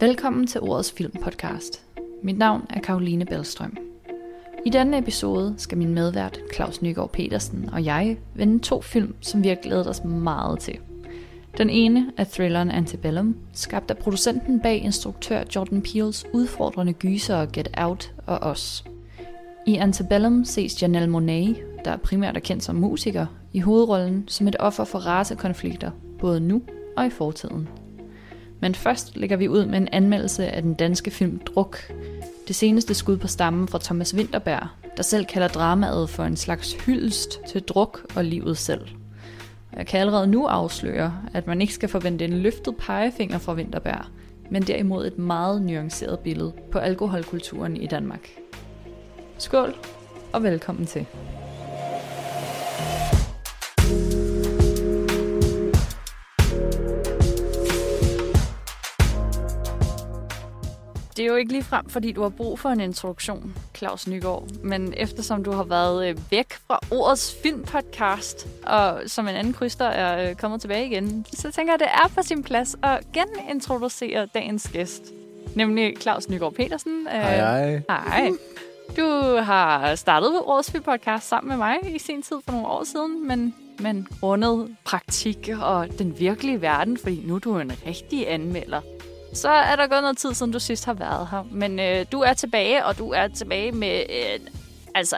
Velkommen 0.00 0.46
til 0.46 0.60
Ordets 0.60 0.92
Filmpodcast. 0.92 1.84
Mit 2.22 2.38
navn 2.38 2.66
er 2.70 2.80
Karoline 2.80 3.24
Bellstrøm. 3.24 3.76
I 4.66 4.70
denne 4.70 4.98
episode 4.98 5.54
skal 5.56 5.78
min 5.78 5.94
medvært 5.94 6.38
Claus 6.54 6.82
Nygaard 6.82 7.12
Petersen 7.12 7.70
og 7.72 7.84
jeg 7.84 8.18
vende 8.34 8.58
to 8.58 8.80
film, 8.80 9.14
som 9.20 9.42
vi 9.42 9.48
har 9.48 9.54
glædet 9.54 9.88
os 9.88 10.04
meget 10.04 10.58
til. 10.58 10.78
Den 11.58 11.70
ene 11.70 12.12
er 12.16 12.24
thrilleren 12.24 12.70
Antebellum, 12.70 13.36
skabt 13.52 13.90
af 13.90 13.98
producenten 13.98 14.60
bag 14.60 14.82
instruktør 14.84 15.42
Jordan 15.56 15.82
Peels 15.82 16.26
udfordrende 16.32 16.92
gyser 16.92 17.46
Get 17.46 17.68
Out 17.76 18.12
og 18.26 18.38
Os. 18.38 18.84
I 19.66 19.76
Antebellum 19.76 20.44
ses 20.44 20.82
Janelle 20.82 21.16
Monáe, 21.16 21.60
der 21.84 21.96
primært 21.96 22.36
er 22.36 22.40
kendt 22.40 22.64
som 22.64 22.76
musiker, 22.76 23.26
i 23.52 23.60
hovedrollen 23.60 24.24
som 24.28 24.48
et 24.48 24.56
offer 24.58 24.84
for 24.84 24.98
racekonflikter, 24.98 25.90
både 26.18 26.40
nu 26.40 26.62
og 26.96 27.06
i 27.06 27.10
fortiden. 27.10 27.68
Men 28.64 28.74
først 28.74 29.16
lægger 29.16 29.36
vi 29.36 29.48
ud 29.48 29.66
med 29.66 29.78
en 29.78 29.88
anmeldelse 29.92 30.48
af 30.48 30.62
den 30.62 30.74
danske 30.74 31.10
film 31.10 31.38
Druk, 31.38 31.92
det 32.48 32.56
seneste 32.56 32.94
skud 32.94 33.16
på 33.16 33.28
stammen 33.28 33.68
fra 33.68 33.78
Thomas 33.82 34.14
Winterberg, 34.14 34.68
der 34.96 35.02
selv 35.02 35.24
kalder 35.24 35.48
dramaet 35.48 36.10
for 36.10 36.24
en 36.24 36.36
slags 36.36 36.72
hyldest 36.72 37.40
til 37.48 37.62
druk 37.62 38.06
og 38.16 38.24
livet 38.24 38.58
selv. 38.58 38.80
Og 39.72 39.78
jeg 39.78 39.86
kan 39.86 40.00
allerede 40.00 40.26
nu 40.26 40.46
afsløre, 40.46 41.14
at 41.34 41.46
man 41.46 41.60
ikke 41.60 41.74
skal 41.74 41.88
forvente 41.88 42.24
en 42.24 42.38
løftet 42.38 42.76
pegefinger 42.76 43.38
fra 43.38 43.54
Winterberg, 43.54 44.04
men 44.50 44.62
derimod 44.62 45.06
et 45.06 45.18
meget 45.18 45.62
nuanceret 45.62 46.18
billede 46.18 46.52
på 46.72 46.78
alkoholkulturen 46.78 47.76
i 47.76 47.86
Danmark. 47.86 48.28
Skål, 49.38 49.74
og 50.32 50.42
velkommen 50.42 50.86
til. 50.86 51.06
Er 61.24 61.30
jo 61.30 61.36
ikke 61.36 61.52
lige 61.52 61.64
frem, 61.64 61.88
fordi 61.88 62.12
du 62.12 62.22
har 62.22 62.28
brug 62.28 62.58
for 62.58 62.68
en 62.68 62.80
introduktion, 62.80 63.54
Claus 63.76 64.06
Nygaard. 64.06 64.44
Men 64.62 64.94
eftersom 64.96 65.44
du 65.44 65.52
har 65.52 65.64
været 65.64 66.08
øh, 66.08 66.16
væk 66.30 66.52
fra 66.66 66.78
årets 66.90 67.36
filmpodcast, 67.42 68.46
og 68.66 69.02
som 69.06 69.28
en 69.28 69.34
anden 69.34 69.52
kryster 69.52 69.84
er 69.84 70.30
øh, 70.30 70.36
kommet 70.36 70.60
tilbage 70.60 70.86
igen, 70.86 71.26
så 71.32 71.50
tænker 71.50 71.72
jeg, 71.72 71.80
det 71.80 71.88
er 71.88 72.08
på 72.16 72.22
sin 72.22 72.42
plads 72.42 72.76
at 72.82 73.00
genintroducere 73.12 74.26
dagens 74.34 74.70
gæst. 74.72 75.02
Nemlig 75.54 75.96
Claus 76.00 76.28
Nygaard 76.28 76.54
Petersen. 76.54 77.06
Hej, 77.10 77.36
hej. 77.36 77.82
Hej. 77.88 78.30
Du 78.96 79.36
har 79.42 79.94
startet 79.94 80.40
årets 80.44 80.70
filmpodcast 80.70 81.28
sammen 81.28 81.48
med 81.48 81.56
mig 81.56 81.94
i 81.94 81.98
sin 81.98 82.22
tid 82.22 82.36
for 82.44 82.52
nogle 82.52 82.66
år 82.66 82.84
siden, 82.84 83.28
men 83.28 83.54
men 83.78 84.08
grundet 84.20 84.76
praktik 84.84 85.50
og 85.62 85.98
den 85.98 86.18
virkelige 86.18 86.60
verden, 86.60 86.98
fordi 86.98 87.22
nu 87.26 87.34
er 87.34 87.38
du 87.38 87.58
en 87.58 87.72
rigtig 87.86 88.32
anmelder, 88.32 88.80
så 89.34 89.48
er 89.48 89.76
der 89.76 89.86
gået 89.86 90.02
noget 90.02 90.16
tid, 90.16 90.34
siden 90.34 90.52
du 90.52 90.58
sidst 90.58 90.84
har 90.84 90.94
været 90.94 91.28
her. 91.30 91.42
Men 91.50 91.80
øh, 91.80 92.06
du 92.12 92.20
er 92.20 92.32
tilbage, 92.32 92.84
og 92.84 92.98
du 92.98 93.10
er 93.10 93.28
tilbage 93.28 93.72
med 93.72 94.02
øh, 94.10 94.40
altså 94.94 95.16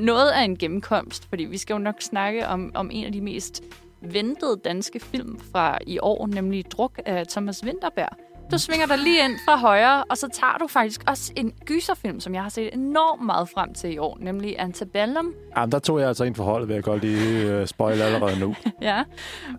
noget 0.00 0.30
af 0.30 0.42
en 0.42 0.56
gennemkomst, 0.56 1.28
fordi 1.28 1.44
vi 1.44 1.58
skal 1.58 1.74
jo 1.74 1.78
nok 1.78 2.00
snakke 2.00 2.48
om, 2.48 2.72
om 2.74 2.90
en 2.92 3.04
af 3.04 3.12
de 3.12 3.20
mest 3.20 3.62
ventede 4.00 4.60
danske 4.64 5.00
film 5.00 5.40
fra 5.52 5.78
i 5.86 5.98
år, 6.02 6.26
nemlig 6.26 6.64
Druk 6.70 7.00
af 7.06 7.26
Thomas 7.26 7.64
Winterberg. 7.64 8.16
Du 8.52 8.58
svinger 8.58 8.86
dig 8.86 8.98
lige 8.98 9.24
ind 9.24 9.38
fra 9.44 9.56
højre, 9.56 10.04
og 10.04 10.18
så 10.18 10.28
tager 10.32 10.58
du 10.58 10.66
faktisk 10.66 11.00
også 11.06 11.32
en 11.36 11.52
gyserfilm, 11.64 12.20
som 12.20 12.34
jeg 12.34 12.42
har 12.42 12.48
set 12.48 12.70
enormt 12.74 13.26
meget 13.26 13.48
frem 13.48 13.74
til 13.74 13.92
i 13.92 13.98
år, 13.98 14.18
nemlig 14.20 14.56
Antebellum. 14.58 15.34
Jamen, 15.56 15.72
der 15.72 15.78
tog 15.78 16.00
jeg 16.00 16.08
altså 16.08 16.24
ind 16.24 16.34
for 16.34 16.44
holdet, 16.44 16.68
vil 16.68 16.74
jeg 16.74 16.82
godt 16.82 17.04
lige 17.04 17.60
uh, 17.60 17.66
spoil 17.66 18.02
allerede 18.02 18.40
nu. 18.40 18.54
ja, 18.82 19.02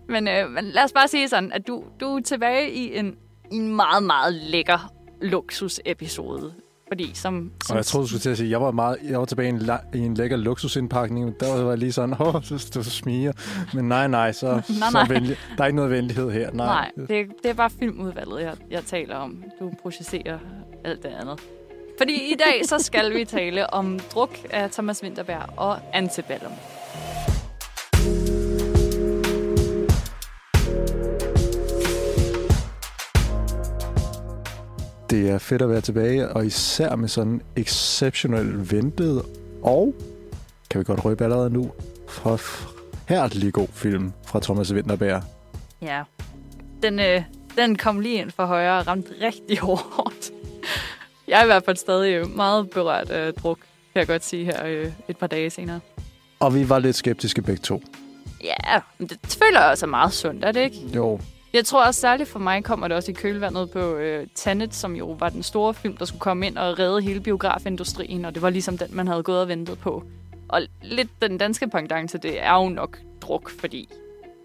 men, 0.08 0.28
øh, 0.28 0.50
men 0.50 0.64
lad 0.64 0.84
os 0.84 0.92
bare 0.92 1.08
sige 1.08 1.28
sådan, 1.28 1.52
at 1.52 1.66
du, 1.66 1.84
du 2.00 2.16
er 2.16 2.20
tilbage 2.20 2.70
i 2.72 2.98
en 2.98 3.14
en 3.54 3.76
meget, 3.76 4.02
meget 4.02 4.34
lækker 4.34 4.92
luksusepisode. 5.22 6.52
Fordi 6.88 7.10
som, 7.14 7.50
som... 7.66 7.74
Og 7.74 7.76
jeg 7.76 7.86
troede, 7.86 8.04
du 8.04 8.08
skulle 8.08 8.20
til 8.20 8.30
at 8.30 8.36
sige, 8.36 8.46
at 8.46 8.50
jeg 8.50 8.60
var, 8.60 8.70
meget, 8.70 8.96
jeg 9.10 9.18
var 9.18 9.24
tilbage 9.24 9.46
i 9.48 9.52
en, 9.52 9.58
la- 9.60 9.96
i 9.96 9.98
en 9.98 10.14
lækker 10.14 10.36
luksusindpakning. 10.36 11.40
Der 11.40 11.62
var 11.62 11.68
jeg 11.68 11.78
lige 11.78 11.92
sådan, 11.92 12.16
åh, 12.20 12.42
så 12.42 12.70
du 12.74 12.82
smiger. 12.84 13.32
Men 13.74 13.88
nej, 13.88 14.08
nej, 14.08 14.32
så, 14.32 14.46
nej, 14.46 14.62
nej. 14.78 14.90
så 14.90 15.06
venlig, 15.08 15.36
der 15.56 15.62
er 15.62 15.66
ikke 15.66 15.76
noget 15.76 15.90
venlighed 15.90 16.30
her. 16.30 16.50
Nej, 16.52 16.66
nej 16.66 16.90
det, 17.08 17.26
det 17.42 17.50
er 17.50 17.54
bare 17.54 17.70
filmudvalget, 17.70 18.40
jeg, 18.42 18.54
jeg 18.70 18.84
taler 18.84 19.16
om. 19.16 19.44
Du 19.60 19.72
processerer 19.82 20.38
alt 20.84 21.02
det 21.02 21.08
andet. 21.20 21.40
Fordi 21.98 22.12
i 22.14 22.34
dag, 22.38 22.68
så 22.68 22.78
skal 22.78 23.14
vi 23.14 23.24
tale 23.24 23.74
om 23.74 24.00
Druk 24.14 24.30
af 24.50 24.70
Thomas 24.70 25.02
Winterberg 25.02 25.48
og 25.56 25.78
Antebellum. 25.92 26.52
Det 35.14 35.30
er 35.30 35.38
fedt 35.38 35.62
at 35.62 35.68
være 35.68 35.80
tilbage, 35.80 36.28
og 36.28 36.46
især 36.46 36.96
med 36.96 37.08
sådan 37.08 37.42
exceptionelt 37.56 38.72
ventet 38.72 39.22
og, 39.62 39.94
kan 40.70 40.78
vi 40.78 40.84
godt 40.84 41.04
røbe 41.04 41.24
allerede 41.24 41.50
nu, 41.50 41.72
forhærdelig 42.08 43.52
god 43.52 43.68
film 43.72 44.12
fra 44.26 44.40
Thomas 44.40 44.72
Winterberg. 44.72 45.22
Ja, 45.82 46.02
den, 46.82 46.98
øh, 46.98 47.22
den 47.56 47.76
kom 47.76 48.00
lige 48.00 48.20
ind 48.20 48.30
for 48.30 48.46
højre 48.46 48.78
og 48.78 48.86
ramte 48.86 49.10
rigtig 49.20 49.58
hårdt. 49.58 50.30
Jeg 51.28 51.38
er 51.38 51.42
i 51.42 51.46
hvert 51.46 51.64
fald 51.64 51.76
stadig 51.76 52.30
meget 52.30 52.70
berørt 52.70 53.10
af 53.10 53.34
druk, 53.34 53.58
kan 53.92 54.00
jeg 54.00 54.06
godt 54.06 54.24
sige 54.24 54.44
her 54.44 54.66
øh, 54.66 54.92
et 55.08 55.16
par 55.16 55.26
dage 55.26 55.50
senere. 55.50 55.80
Og 56.40 56.54
vi 56.54 56.68
var 56.68 56.78
lidt 56.78 56.96
skeptiske 56.96 57.42
begge 57.42 57.62
to. 57.62 57.82
Ja, 58.44 58.80
men 58.98 59.08
det 59.08 59.38
føler 59.42 59.60
jeg 59.60 59.70
også 59.70 59.86
er 59.86 59.90
meget 59.90 60.12
sundt, 60.12 60.44
er 60.44 60.52
det 60.52 60.60
ikke? 60.60 60.76
Jo, 60.94 61.20
jeg 61.54 61.64
tror 61.64 61.84
også 61.84 62.00
særligt 62.00 62.28
for 62.28 62.38
mig 62.38 62.64
kommer 62.64 62.88
det 62.88 62.96
også 62.96 63.10
i 63.10 63.14
kølvandet 63.14 63.70
på 63.70 63.78
øh, 63.78 64.26
Tenet, 64.34 64.74
som 64.74 64.96
jo 64.96 65.16
var 65.18 65.28
den 65.28 65.42
store 65.42 65.74
film, 65.74 65.96
der 65.96 66.04
skulle 66.04 66.20
komme 66.20 66.46
ind 66.46 66.58
og 66.58 66.78
redde 66.78 67.02
hele 67.02 67.20
biografindustrien, 67.20 68.24
og 68.24 68.34
det 68.34 68.42
var 68.42 68.50
ligesom 68.50 68.78
den, 68.78 68.88
man 68.90 69.08
havde 69.08 69.22
gået 69.22 69.40
og 69.40 69.48
ventet 69.48 69.78
på. 69.78 70.04
Og 70.48 70.62
lidt 70.82 71.08
den 71.22 71.38
danske 71.38 71.68
pendant 71.68 72.10
til 72.10 72.22
det 72.22 72.42
er 72.42 72.54
jo 72.62 72.68
nok 72.68 72.98
druk, 73.20 73.50
fordi 73.50 73.88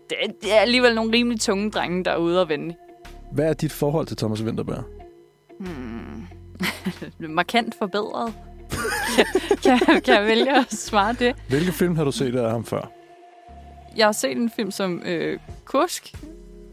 det, 0.09 0.17
det 0.41 0.53
er 0.53 0.59
alligevel 0.59 0.95
nogle 0.95 1.13
rimelig 1.13 1.39
tunge 1.39 1.71
drenge, 1.71 2.03
der 2.03 2.11
er 2.11 2.17
ude 2.17 2.41
og 2.41 2.49
vende. 2.49 2.75
Hvad 3.31 3.45
er 3.45 3.53
dit 3.53 3.71
forhold 3.71 4.07
til 4.07 4.17
Thomas 4.17 4.43
Winterberg? 4.43 4.83
Hmm. 5.59 6.27
Markant 7.35 7.75
forbedret. 7.77 8.33
kan, 9.15 9.25
kan, 9.85 10.01
kan 10.01 10.13
jeg 10.15 10.25
vælge 10.25 10.57
at 10.57 10.73
svare 10.73 11.13
det? 11.13 11.35
Hvilke 11.47 11.71
film 11.71 11.95
har 11.95 12.03
du 12.03 12.11
set 12.11 12.35
af 12.35 12.51
ham 12.51 12.65
før? 12.65 12.91
Jeg 13.95 14.07
har 14.07 14.11
set 14.11 14.37
en 14.37 14.49
film 14.49 14.71
som 14.71 15.01
øh, 15.05 15.39
Kusk, 15.65 16.13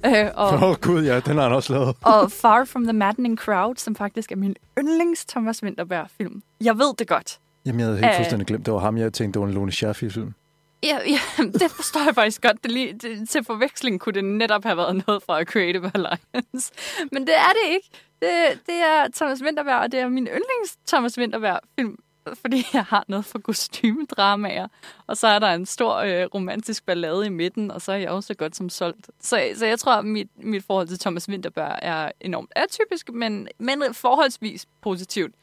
Øh, 0.06 0.30
og, 0.34 0.52
Åh 0.52 0.62
oh, 0.62 0.76
gud, 0.80 1.04
ja, 1.04 1.20
den 1.20 1.36
har 1.36 1.42
han 1.42 1.52
også 1.52 1.72
lavet. 1.72 1.96
og 2.02 2.32
Far 2.42 2.64
From 2.64 2.84
The 2.84 2.92
Maddening 2.92 3.38
Crowd, 3.38 3.76
som 3.76 3.94
faktisk 3.96 4.32
er 4.32 4.36
min 4.36 4.56
yndlings 4.78 5.24
Thomas 5.24 5.62
Winterberg-film. 5.62 6.42
Jeg 6.60 6.78
ved 6.78 6.94
det 6.98 7.08
godt. 7.08 7.38
Jamen, 7.66 7.80
jeg 7.80 7.86
havde 7.86 7.98
helt 7.98 8.10
uh, 8.10 8.16
fuldstændig 8.16 8.46
glemt, 8.46 8.66
det 8.66 8.74
var 8.74 8.80
ham. 8.80 8.96
Jeg 8.96 9.12
tænkte, 9.12 9.34
det 9.38 9.40
var 9.40 9.48
en 9.48 9.54
Lone 9.54 9.72
Scherfi-film. 9.72 10.34
Ja, 10.82 10.98
ja, 11.06 11.44
det 11.60 11.70
forstår 11.70 12.00
jeg 12.04 12.14
faktisk 12.14 12.42
godt. 12.42 12.62
Det 12.62 12.72
lige, 12.72 12.92
det, 12.92 13.28
til 13.28 13.44
forveksling 13.44 14.00
kunne 14.00 14.12
det 14.12 14.24
netop 14.24 14.64
have 14.64 14.76
været 14.76 15.04
noget 15.06 15.22
fra 15.22 15.44
Creative 15.44 15.90
Alliance. 15.94 16.72
Men 17.12 17.26
det 17.26 17.34
er 17.34 17.52
det 17.58 17.74
ikke. 17.74 17.88
Det, 18.22 18.60
det 18.66 18.74
er 18.74 19.08
Thomas 19.16 19.42
Winterberg, 19.42 19.80
og 19.80 19.92
det 19.92 20.00
er 20.00 20.08
min 20.08 20.26
yndlings 20.26 20.76
Thomas 20.86 21.18
Winterberg-film 21.18 21.98
fordi 22.42 22.66
jeg 22.72 22.84
har 22.84 23.04
noget 23.08 23.24
for 23.24 23.38
kostymedramaer. 23.38 24.68
Og 25.06 25.16
så 25.16 25.26
er 25.26 25.38
der 25.38 25.48
en 25.48 25.66
stor 25.66 25.96
øh, 25.96 26.24
romantisk 26.34 26.86
ballade 26.86 27.26
i 27.26 27.28
midten, 27.28 27.70
og 27.70 27.82
så 27.82 27.92
er 27.92 27.96
jeg 27.96 28.10
også 28.10 28.26
så 28.26 28.34
godt 28.34 28.56
som 28.56 28.68
solgt. 28.68 29.10
Så, 29.20 29.40
så 29.54 29.66
jeg 29.66 29.78
tror, 29.78 29.92
at 29.92 30.04
mit, 30.04 30.28
mit 30.36 30.64
forhold 30.64 30.88
til 30.88 30.98
Thomas 30.98 31.28
Winterberg 31.28 31.78
er 31.82 32.10
enormt 32.20 32.52
atypisk, 32.56 33.12
men, 33.12 33.48
men 33.58 33.82
forholdsvis 33.92 34.66
positivt. 34.82 35.34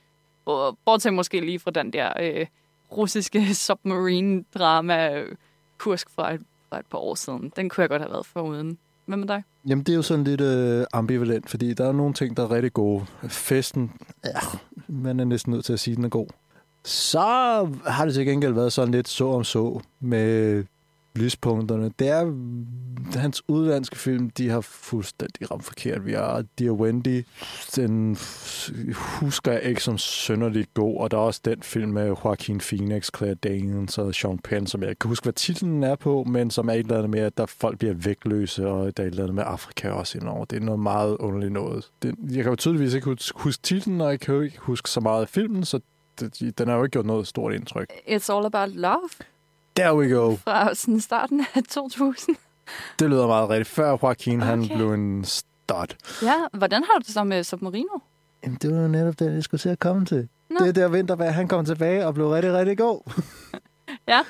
Bortset 0.86 1.14
måske 1.14 1.40
lige 1.40 1.60
fra 1.60 1.72
den 1.72 1.94
der 1.94 2.14
øh, 2.20 2.46
russiske 2.92 3.54
submarine-drama-kursk 3.66 6.10
fra 6.10 6.34
et, 6.34 6.42
fra 6.70 6.80
et 6.80 6.86
par 6.86 6.98
år 6.98 7.16
siden. 7.16 7.54
Den 7.56 7.70
kunne 7.70 7.82
jeg 7.82 7.90
godt 7.90 8.02
have 8.02 8.12
været 8.12 8.26
foruden. 8.26 8.78
Hvad 9.06 9.18
med 9.18 9.28
dig? 9.28 9.44
Jamen, 9.68 9.84
det 9.84 9.92
er 9.92 9.96
jo 9.96 10.02
sådan 10.02 10.24
lidt 10.24 10.42
øh, 10.42 10.86
ambivalent, 10.94 11.50
fordi 11.50 11.74
der 11.74 11.88
er 11.88 11.92
nogle 11.92 12.14
ting, 12.14 12.38
der 12.38 12.44
er 12.44 12.52
rigtig 12.52 12.74
gode. 12.74 13.06
Festen, 13.28 13.92
ja, 14.26 14.40
man 14.88 15.20
er 15.20 15.26
næsten 15.26 15.54
nødt 15.54 15.66
til 15.66 15.74
at 15.74 15.80
sige, 15.80 15.92
at 15.92 15.98
den 15.98 16.06
er 16.06 16.10
god. 16.10 16.28
Så 16.86 17.20
har 17.86 18.06
det 18.06 18.14
til 18.14 18.26
gengæld 18.26 18.54
været 18.54 18.74
sådan 18.74 18.94
lidt 18.94 19.08
så 19.08 19.28
om 19.28 19.44
så 19.44 19.80
med 20.00 20.64
lyspunkterne. 21.16 21.92
Det 22.00 22.10
er 22.10 22.34
hans 23.20 23.44
udlandske 23.48 23.98
film, 23.98 24.30
de 24.30 24.50
har 24.50 24.62
fuldstændig 24.62 25.52
ramt 25.52 25.64
forkert. 25.64 26.06
Vi 26.06 26.14
har 26.14 26.44
Dear 26.60 26.72
Wendy, 26.72 27.26
den 27.76 28.18
husker 29.20 29.52
jeg 29.52 29.64
ikke 29.64 29.84
som 29.84 29.98
sønderligt 29.98 30.74
god, 30.74 31.00
og 31.00 31.12
der 31.12 31.18
er 31.18 31.22
også 31.22 31.42
den 31.46 31.64
film 31.64 31.92
med 31.92 32.08
Joaquin 32.08 32.60
Phoenix, 32.60 33.10
Claire 33.18 33.36
Danes 33.36 33.98
og 33.98 34.16
Sean 34.16 34.40
Penn, 34.40 34.68
som 34.68 34.82
jeg 34.82 34.90
ikke 34.90 35.00
kan 35.00 35.08
huske, 35.08 35.24
hvad 35.24 35.34
titlen 35.34 35.84
er 35.84 35.96
på, 35.96 36.24
men 36.24 36.52
som 36.52 36.70
er 36.70 36.74
et 36.74 36.80
eller 36.80 36.98
andet 36.98 37.10
med, 37.10 37.20
at 37.20 37.38
der 37.38 37.46
folk 37.46 37.78
bliver 37.78 37.94
vægtløse, 37.94 38.68
og 38.68 38.98
der 38.98 39.04
er 39.04 39.08
et 39.08 39.12
eller 39.12 39.24
andet 39.24 39.36
med 39.36 39.44
Afrika 39.48 39.90
også 39.90 40.18
indover. 40.18 40.46
Det 40.46 40.56
er 40.56 40.62
noget 40.62 40.80
meget 40.80 41.18
underligt 41.18 41.52
noget. 41.52 41.90
Det, 42.04 42.16
jeg 42.32 42.44
kan 42.44 42.52
jo 42.52 42.56
tydeligvis 42.56 42.94
ikke 42.94 43.18
huske 43.36 43.62
titlen, 43.64 44.02
og 44.02 44.10
jeg 44.10 44.20
kan 44.20 44.36
jo 44.36 44.42
ikke 44.42 44.60
huske 44.60 44.90
så 44.90 45.00
meget 45.00 45.22
af 45.22 45.30
filmen, 45.30 45.66
så 45.66 45.80
den 46.58 46.68
har 46.68 46.76
jo 46.76 46.84
ikke 46.84 46.92
gjort 46.92 47.06
noget 47.06 47.28
stort 47.28 47.54
indtryk. 47.54 47.92
It's 48.08 48.34
All 48.34 48.46
About 48.46 48.70
Love. 48.76 49.10
There 49.76 49.96
we 49.96 50.10
go. 50.10 50.36
Fra 50.36 50.76
sådan 50.76 51.00
starten 51.00 51.46
af 51.56 51.64
2000. 51.64 52.36
Det 53.00 53.10
lyder 53.10 53.28
meget 53.28 53.50
rigtigt. 53.50 53.70
Før 53.70 53.90
Joaquin 54.04 54.40
okay. 54.42 54.48
han 54.50 54.68
blev 54.76 54.94
en 54.94 55.26
dot. 55.70 55.96
Ja, 56.22 56.36
hvordan 56.54 56.84
har 56.84 56.94
du 57.00 57.04
det 57.06 57.14
så 57.14 57.24
med 57.24 57.44
Submarino? 57.44 58.00
Jamen, 58.44 58.58
det 58.62 58.76
var 58.76 58.82
jo 58.82 58.88
netop 58.88 59.20
det, 59.20 59.34
jeg 59.34 59.44
skulle 59.44 59.60
til 59.62 59.70
at 59.70 59.80
komme 59.80 60.06
til. 60.06 60.28
Nå. 60.50 60.58
Det 60.60 60.68
er 60.68 60.72
der 60.72 60.88
Vinterberg, 60.88 61.34
han 61.34 61.48
kom 61.48 61.66
tilbage 61.66 62.08
og 62.08 62.14
blev 62.14 62.28
rigtig, 62.30 62.54
rigtig 62.54 62.78
god. 62.78 63.02
Ja. 64.08 64.22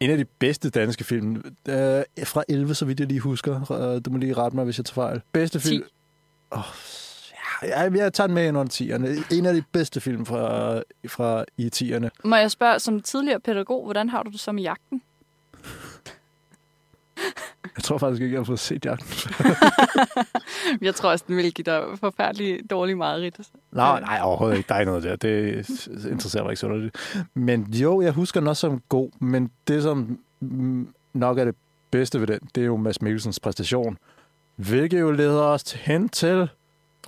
En 0.00 0.10
af 0.10 0.16
de 0.18 0.24
bedste 0.24 0.70
danske 0.70 1.04
film. 1.04 1.36
Øh, 1.68 2.02
fra 2.24 2.44
11, 2.48 2.74
så 2.74 2.84
vidt 2.84 3.00
jeg 3.00 3.08
lige 3.08 3.20
husker. 3.20 3.72
Øh, 3.72 4.00
Du 4.04 4.10
må 4.10 4.18
lige 4.18 4.34
rette 4.34 4.56
mig, 4.56 4.64
hvis 4.64 4.78
jeg 4.78 4.84
tager 4.84 4.94
fejl. 4.94 5.20
Bedste 5.32 5.60
film. 5.60 5.82
10. 5.82 5.88
Oh, 6.50 6.58
ja, 6.58 6.62
jeg, 7.62 7.92
jeg 7.96 8.12
tager 8.12 8.26
den 8.26 8.34
med 8.34 8.48
ind 8.48 8.58
under 8.58 8.72
10'erne. 8.72 9.34
En 9.34 9.46
af 9.46 9.54
de 9.54 9.62
bedste 9.72 10.00
film 10.00 10.26
fra, 10.26 10.76
fra 11.08 11.44
i 11.56 11.70
10'erne. 11.74 12.08
Må 12.24 12.36
jeg 12.36 12.50
spørge, 12.50 12.78
som 12.78 13.00
tidligere 13.00 13.40
pædagog, 13.40 13.84
hvordan 13.84 14.08
har 14.08 14.22
du 14.22 14.30
det 14.30 14.40
så 14.40 14.52
med 14.52 14.62
jagten? 14.62 15.02
Jeg 17.76 17.84
tror 17.84 17.98
faktisk 17.98 18.22
ikke, 18.22 18.32
jeg 18.32 18.40
har 18.40 18.44
fået 18.44 18.58
set 18.58 18.84
jagten. 18.84 19.34
Jeg 20.86 20.94
tror 20.94 21.10
også, 21.10 21.24
den 21.28 21.36
ville 21.36 21.50
give 21.50 21.62
dig 21.62 21.82
forfærdelig 22.00 22.70
dårlig 22.70 22.96
mareridt. 22.96 23.40
Nej, 23.72 24.00
nej, 24.00 24.20
overhovedet 24.22 24.56
ikke. 24.56 24.68
Der 24.68 24.74
er 24.74 24.80
ikke 24.80 24.90
noget 24.90 25.04
der. 25.04 25.16
Det 25.16 25.68
interesserer 26.10 26.42
mig 26.42 26.50
ikke 26.50 26.60
så 26.60 26.68
lidt. 26.68 27.26
Men 27.34 27.62
jo, 27.62 28.00
jeg 28.00 28.12
husker 28.12 28.40
den 28.40 28.48
også 28.48 28.60
som 28.60 28.82
god, 28.88 29.10
men 29.20 29.50
det, 29.68 29.82
som 29.82 30.18
nok 31.12 31.38
er 31.38 31.44
det 31.44 31.54
bedste 31.90 32.20
ved 32.20 32.26
den, 32.26 32.38
det 32.54 32.60
er 32.60 32.66
jo 32.66 32.76
Mads 32.76 33.02
Mikkelsens 33.02 33.40
præstation. 33.40 33.98
Hvilket 34.56 35.00
jo 35.00 35.10
leder 35.10 35.42
os 35.42 35.72
hen 35.72 36.08
til... 36.08 36.48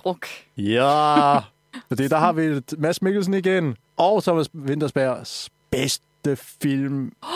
Druk. 0.03 0.25
Ja! 0.57 1.39
Fordi 1.87 2.07
der 2.07 2.17
har 2.17 2.31
vi 2.31 2.61
Mads 2.77 3.01
Mikkelsen 3.01 3.33
igen, 3.33 3.75
og 3.97 4.23
Thomas 4.23 4.55
Wintersbergs 4.55 5.49
bedste 5.71 6.35
film. 6.35 7.11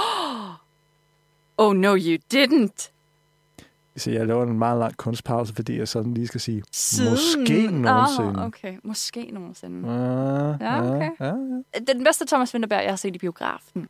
Oh 1.57 1.75
no, 1.75 1.95
you 1.95 2.17
didn't. 2.33 2.91
Så 3.97 4.11
jeg 4.11 4.27
laver 4.27 4.43
en 4.43 4.59
meget 4.59 4.79
lang 4.79 4.97
kunstpause, 4.97 5.53
fordi 5.55 5.77
jeg 5.77 5.87
sådan 5.87 6.13
lige 6.13 6.27
skal 6.27 6.41
sige, 6.41 6.63
Siden... 6.71 7.11
måske 7.11 7.67
nogensinde. 7.71 8.39
Oh, 8.39 8.45
okay, 8.45 8.73
måske 8.83 9.29
nogensinde. 9.33 9.91
Ja, 9.91 10.65
Ja, 10.65 10.95
okay. 10.95 11.09
ja, 11.19 11.25
ja. 11.25 11.31
Det 11.79 11.89
er 11.89 11.93
den 11.93 12.03
bedste 12.03 12.25
Thomas 12.27 12.53
Winterberg, 12.53 12.83
jeg 12.83 12.91
har 12.91 12.95
set 12.95 13.15
i 13.15 13.17
biografen. 13.17 13.87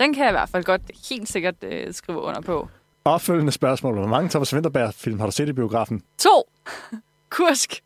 Den 0.00 0.14
kan 0.14 0.22
jeg 0.24 0.30
i 0.30 0.32
hvert 0.32 0.48
fald 0.48 0.64
godt 0.64 0.82
helt 1.10 1.28
sikkert 1.28 1.54
øh, 1.62 1.94
skrive 1.94 2.20
under 2.20 2.40
på. 2.40 2.68
Opfølgende 3.04 3.52
spørgsmål. 3.52 3.94
Hvor 3.94 4.06
mange 4.06 4.28
Thomas 4.28 4.54
Winterberg-film 4.54 5.18
har 5.18 5.26
du 5.26 5.32
set 5.32 5.48
i 5.48 5.52
biografen? 5.52 6.02
To. 6.18 6.50
Kursk. 7.30 7.82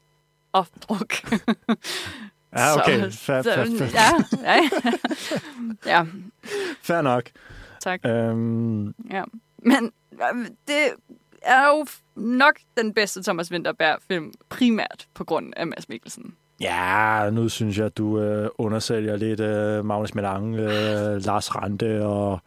Og 0.53 0.67
druk. 0.89 1.13
Ja, 2.57 2.75
okay. 2.81 3.01
Fair, 3.11 3.43
Så, 3.43 3.55
fair, 3.55 3.67
fair. 3.79 3.89
ja, 3.95 4.53
ja, 4.55 4.61
ja, 5.99 6.07
fair 6.83 7.03
nok. 7.03 7.23
tak. 7.81 8.01
Øhm, 8.07 8.87
Ja. 9.11 9.23
Men 9.65 9.93
øh, 10.13 10.47
det 10.69 10.91
er 11.43 11.67
jo 11.69 11.87
nok 12.17 12.55
den 12.77 12.95
bedste 12.95 13.23
Thomas 13.23 13.51
Winterberg-film, 13.53 14.33
primært 14.49 15.07
på 15.15 15.25
grund 15.25 15.53
af 15.57 15.67
Mads 15.67 15.89
Mikkelsen. 15.89 16.35
ja, 16.61 17.31
nu 17.33 17.49
synes 17.49 17.79
jeg, 17.79 17.87
at 17.87 17.97
du 17.99 18.21
øh, 18.21 18.49
undersælger 18.59 19.17
lidt 19.17 19.41
øh, 19.41 19.85
Magnus 19.85 20.15
Melange, 20.15 20.59
øh, 20.59 21.17
Lars 21.27 21.55
Rante 21.57 22.07
og 22.07 22.41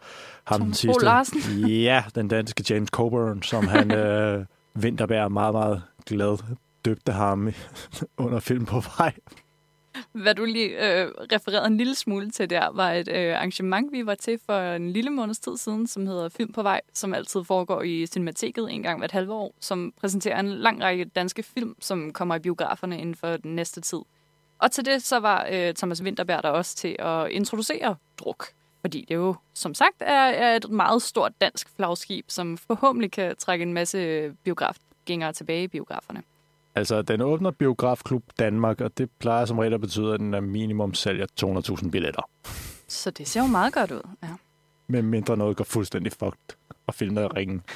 ham 0.47 0.59
den 0.61 0.69
Tom 0.69 0.73
sidste. 0.73 0.99
Bo 0.99 1.05
Larsen. 1.05 1.67
Ja, 1.67 2.03
den 2.15 2.27
danske 2.27 2.63
James 2.69 2.89
Coburn, 2.89 3.43
som 3.43 3.67
han 3.67 3.91
øh, 3.91 4.45
Winterberg 4.77 5.31
meget, 5.31 5.53
meget 5.53 5.81
glad 6.05 6.37
døbte 6.85 7.11
ham 7.11 7.53
under 8.17 8.39
film 8.39 8.65
på 8.65 8.79
vej. 8.97 9.13
Hvad 10.11 10.35
du 10.35 10.45
lige 10.45 10.69
øh, 10.69 11.07
refererede 11.31 11.67
en 11.67 11.77
lille 11.77 11.95
smule 11.95 12.31
til 12.31 12.49
der, 12.49 12.69
var 12.73 12.91
et 12.91 13.07
øh, 13.07 13.35
arrangement, 13.35 13.91
vi 13.91 14.05
var 14.05 14.15
til 14.15 14.39
for 14.45 14.59
en 14.59 14.91
lille 14.91 15.09
måneds 15.09 15.39
tid 15.39 15.57
siden, 15.57 15.87
som 15.87 16.07
hedder 16.07 16.29
Film 16.29 16.53
på 16.53 16.63
vej, 16.63 16.81
som 16.93 17.13
altid 17.13 17.43
foregår 17.43 17.81
i 17.81 18.05
Cinemateket 18.05 18.71
en 18.71 18.83
gang 18.83 18.99
hvert 18.99 19.11
halve 19.11 19.33
år, 19.33 19.53
som 19.59 19.93
præsenterer 20.01 20.39
en 20.39 20.49
lang 20.49 20.83
række 20.83 21.05
danske 21.05 21.43
film, 21.43 21.75
som 21.79 22.13
kommer 22.13 22.35
i 22.35 22.39
biograferne 22.39 22.99
inden 22.99 23.15
for 23.15 23.37
den 23.37 23.55
næste 23.55 23.81
tid. 23.81 23.99
Og 24.59 24.71
til 24.71 24.85
det 24.85 25.03
så 25.03 25.19
var 25.19 25.47
øh, 25.51 25.73
Thomas 25.73 26.03
Winterberg 26.03 26.43
der 26.43 26.49
også 26.49 26.75
til 26.75 26.95
at 26.99 27.31
introducere 27.31 27.95
druk. 28.17 28.45
Fordi 28.81 29.05
det 29.07 29.15
jo, 29.15 29.35
som 29.53 29.73
sagt, 29.73 29.95
er, 29.99 30.21
er 30.21 30.55
et 30.55 30.69
meget 30.69 31.01
stort 31.01 31.41
dansk 31.41 31.69
flagskib, 31.75 32.25
som 32.27 32.57
forhåbentlig 32.57 33.11
kan 33.11 33.35
trække 33.35 33.63
en 33.63 33.73
masse 33.73 33.97
øh, 33.97 34.33
biografgængere 34.43 35.33
tilbage 35.33 35.63
i 35.63 35.67
biograferne. 35.67 36.23
Altså, 36.75 37.01
den 37.01 37.21
åbner 37.21 37.51
Biografklub 37.51 38.23
Danmark, 38.39 38.81
og 38.81 38.97
det 38.97 39.09
plejer 39.19 39.45
som 39.45 39.59
regel 39.59 39.73
at 39.73 39.81
betyde, 39.81 40.13
at 40.13 40.19
den 40.19 40.33
er 40.33 40.39
minimum 40.39 40.93
sælger 40.93 41.25
200.000 41.81 41.89
billetter. 41.89 42.21
Så 42.87 43.11
det 43.11 43.27
ser 43.27 43.41
jo 43.41 43.47
meget 43.47 43.73
godt 43.73 43.91
ud. 43.91 44.01
Ja. 44.23 44.27
Med 44.87 45.01
mindre 45.01 45.37
noget 45.37 45.57
går 45.57 45.63
fuldstændig 45.63 46.11
fucked, 46.11 46.55
og 46.87 46.93
filmen 46.93 47.23
er 47.23 47.35
ringen. 47.35 47.61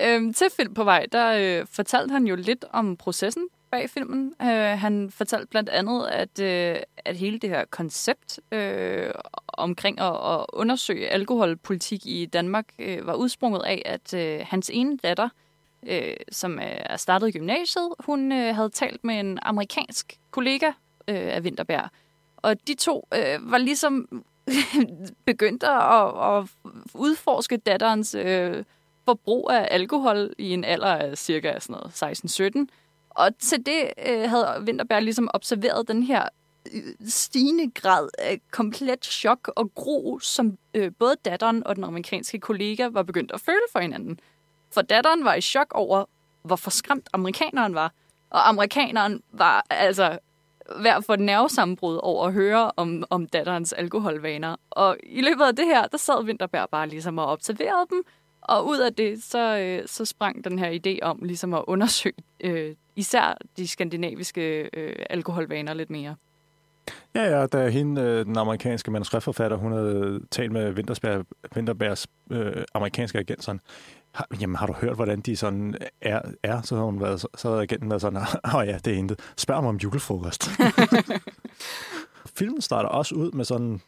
Øhm, 0.00 0.32
til 0.32 0.46
Film 0.56 0.74
på 0.74 0.84
vej, 0.84 1.06
der 1.12 1.60
øh, 1.60 1.66
fortalte 1.70 2.12
han 2.12 2.26
jo 2.26 2.36
lidt 2.36 2.64
om 2.72 2.96
processen 2.96 3.48
bag 3.70 3.90
filmen. 3.90 4.34
Øh, 4.42 4.78
han 4.78 5.10
fortalte 5.10 5.46
blandt 5.46 5.68
andet, 5.68 6.06
at, 6.06 6.40
øh, 6.40 6.76
at 6.96 7.16
hele 7.16 7.38
det 7.38 7.50
her 7.50 7.64
koncept 7.64 8.40
øh, 8.52 9.10
omkring 9.48 10.00
at, 10.00 10.14
at 10.14 10.46
undersøge 10.52 11.08
alkoholpolitik 11.08 12.06
i 12.06 12.26
Danmark 12.26 12.64
øh, 12.78 13.06
var 13.06 13.14
udsprunget 13.14 13.62
af, 13.62 13.82
at 13.84 14.14
øh, 14.14 14.40
hans 14.46 14.70
ene 14.74 14.96
datter, 14.96 15.24
øh, 15.24 15.43
Øh, 15.86 16.16
som 16.32 16.58
øh, 16.58 16.64
er 16.64 16.96
startet 16.96 17.28
i 17.28 17.30
gymnasiet, 17.30 17.88
hun 17.98 18.32
øh, 18.32 18.54
havde 18.54 18.70
talt 18.70 19.04
med 19.04 19.20
en 19.20 19.38
amerikansk 19.42 20.18
kollega 20.30 20.66
øh, 21.08 21.36
af 21.36 21.40
Winterberg. 21.40 21.90
Og 22.36 22.66
de 22.68 22.74
to 22.74 23.08
øh, 23.14 23.50
var 23.50 23.58
ligesom 23.58 24.24
begyndt 25.26 25.62
at, 25.62 26.36
at 26.36 26.48
udforske 26.94 27.56
datterens 27.56 28.14
øh, 28.14 28.64
forbrug 29.04 29.50
af 29.50 29.68
alkohol 29.70 30.34
i 30.38 30.50
en 30.50 30.64
alder 30.64 30.94
af 30.94 31.18
cirka 31.18 31.58
sådan 31.60 31.76
noget 32.02 32.66
16-17. 32.66 32.66
Og 33.10 33.38
til 33.38 33.66
det 33.66 33.92
øh, 34.08 34.30
havde 34.30 34.62
Winterberg 34.66 35.02
ligesom 35.02 35.28
observeret 35.34 35.88
den 35.88 36.02
her 36.02 36.28
øh, 36.74 36.82
stigende 37.08 37.70
grad 37.70 38.08
af 38.18 38.40
komplet 38.50 39.04
chok 39.04 39.50
og 39.56 39.74
gro, 39.74 40.18
som 40.18 40.58
øh, 40.74 40.92
både 40.98 41.16
datteren 41.24 41.66
og 41.66 41.76
den 41.76 41.84
amerikanske 41.84 42.38
kollega 42.38 42.88
var 42.88 43.02
begyndt 43.02 43.32
at 43.32 43.40
føle 43.40 43.66
for 43.72 43.78
hinanden. 43.78 44.18
For 44.74 44.82
datteren 44.82 45.24
var 45.24 45.34
i 45.34 45.40
chok 45.40 45.72
over, 45.74 46.04
hvor 46.42 46.56
forskræmt 46.56 47.08
amerikaneren 47.12 47.74
var. 47.74 47.92
Og 48.30 48.48
amerikaneren 48.48 49.22
var 49.32 49.66
altså 49.70 50.18
hver 50.80 51.00
for 51.00 51.14
et 51.14 51.20
nervesammenbrud 51.20 52.00
over 52.02 52.26
at 52.26 52.32
høre 52.32 52.72
om, 52.76 53.04
om 53.10 53.26
datterens 53.26 53.72
alkoholvaner. 53.72 54.56
Og 54.70 54.96
i 55.02 55.20
løbet 55.20 55.44
af 55.44 55.56
det 55.56 55.66
her, 55.66 55.86
der 55.86 55.98
sad 55.98 56.24
Winterberg 56.24 56.68
bare 56.70 56.88
ligesom 56.88 57.18
og 57.18 57.26
observerede 57.26 57.86
dem, 57.90 58.02
og 58.42 58.66
ud 58.66 58.78
af 58.78 58.94
det, 58.94 59.22
så, 59.22 59.58
øh, 59.58 59.82
så 59.86 60.04
sprang 60.04 60.44
den 60.44 60.58
her 60.58 60.78
idé 60.86 60.98
om 61.02 61.18
ligesom 61.22 61.54
at 61.54 61.64
undersøge 61.66 62.14
øh, 62.40 62.74
især 62.96 63.38
de 63.56 63.68
skandinaviske 63.68 64.70
øh, 64.72 64.96
alkoholvaner 65.10 65.74
lidt 65.74 65.90
mere. 65.90 66.16
Ja, 67.14 67.38
ja, 67.38 67.46
da 67.46 67.68
hende, 67.68 68.00
øh, 68.00 68.24
den 68.26 68.38
amerikanske 68.38 68.90
manuskriptforfatter, 68.90 69.56
hun 69.56 69.72
havde 69.72 70.20
talt 70.30 70.52
med 70.52 70.72
Wintersberg, 70.72 71.26
Winterbergs 71.56 72.06
øh, 72.30 72.64
amerikanske 72.74 73.18
agent, 73.18 73.44
sådan, 73.44 73.60
har, 74.14 74.26
jamen 74.40 74.56
har 74.56 74.66
du 74.66 74.72
hørt, 74.72 74.96
hvordan 74.96 75.20
de 75.20 75.36
sådan 75.36 75.74
er? 76.00 76.20
er? 76.42 76.62
Så 76.62 76.76
har 76.76 76.82
hun 76.82 77.00
været, 77.00 77.20
så, 77.20 77.48
havde 77.48 77.62
agenten 77.62 77.90
været 77.90 78.02
sådan, 78.02 78.16
åh 78.46 78.54
oh, 78.54 78.66
ja, 78.66 78.78
det 78.84 78.92
er 78.92 78.96
intet. 78.96 79.20
Spørg 79.36 79.62
mig 79.62 79.68
om 79.68 79.76
julefrokost. 79.76 80.50
Filmen 82.36 82.60
starter 82.60 82.88
også 82.88 83.14
ud 83.14 83.32
med 83.32 83.44
sådan 83.44 83.80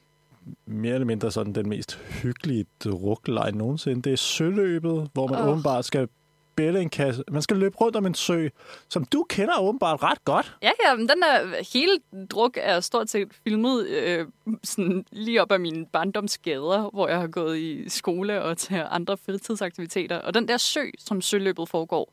mere 0.66 0.94
eller 0.94 1.06
mindre 1.06 1.30
sådan 1.30 1.54
den 1.54 1.68
mest 1.68 1.94
hyggelige 1.94 2.66
drukleje 2.84 3.52
nogensinde. 3.52 4.02
Det 4.02 4.12
er 4.12 4.16
søløbet, 4.16 5.10
hvor 5.12 5.26
man 5.26 5.42
oh. 5.42 5.48
åbenbart 5.48 5.84
skal 5.84 6.08
bælle 6.56 6.80
en 6.80 6.88
kasse. 6.88 7.24
Man 7.30 7.42
skal 7.42 7.56
løbe 7.56 7.76
rundt 7.76 7.96
om 7.96 8.06
en 8.06 8.14
sø, 8.14 8.48
som 8.88 9.04
du 9.04 9.26
kender 9.28 9.60
åbenbart 9.60 10.02
ret 10.02 10.24
godt. 10.24 10.56
Ja, 10.62 10.70
ja, 10.84 10.94
men 10.94 11.08
den 11.08 11.22
der 11.22 11.64
hele 11.72 11.98
druk 12.30 12.58
er 12.60 12.80
stort 12.80 13.10
set 13.10 13.28
filmet 13.44 13.86
øh, 13.86 14.26
sådan 14.64 15.04
lige 15.12 15.42
op 15.42 15.52
af 15.52 15.60
mine 15.60 15.86
barndomsgader, 15.86 16.90
hvor 16.90 17.08
jeg 17.08 17.20
har 17.20 17.26
gået 17.26 17.58
i 17.58 17.88
skole 17.88 18.42
og 18.42 18.58
til 18.58 18.82
andre 18.90 19.16
fritidsaktiviteter. 19.16 20.18
Og 20.18 20.34
den 20.34 20.48
der 20.48 20.56
sø, 20.56 20.84
som 20.98 21.20
søløbet 21.20 21.68
foregår 21.68 22.12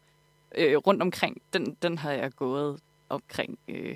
øh, 0.58 0.78
rundt 0.78 1.02
omkring, 1.02 1.42
den, 1.54 1.78
den 1.82 1.98
har 1.98 2.12
jeg 2.12 2.32
gået 2.36 2.80
omkring 3.10 3.60
øh, 3.68 3.96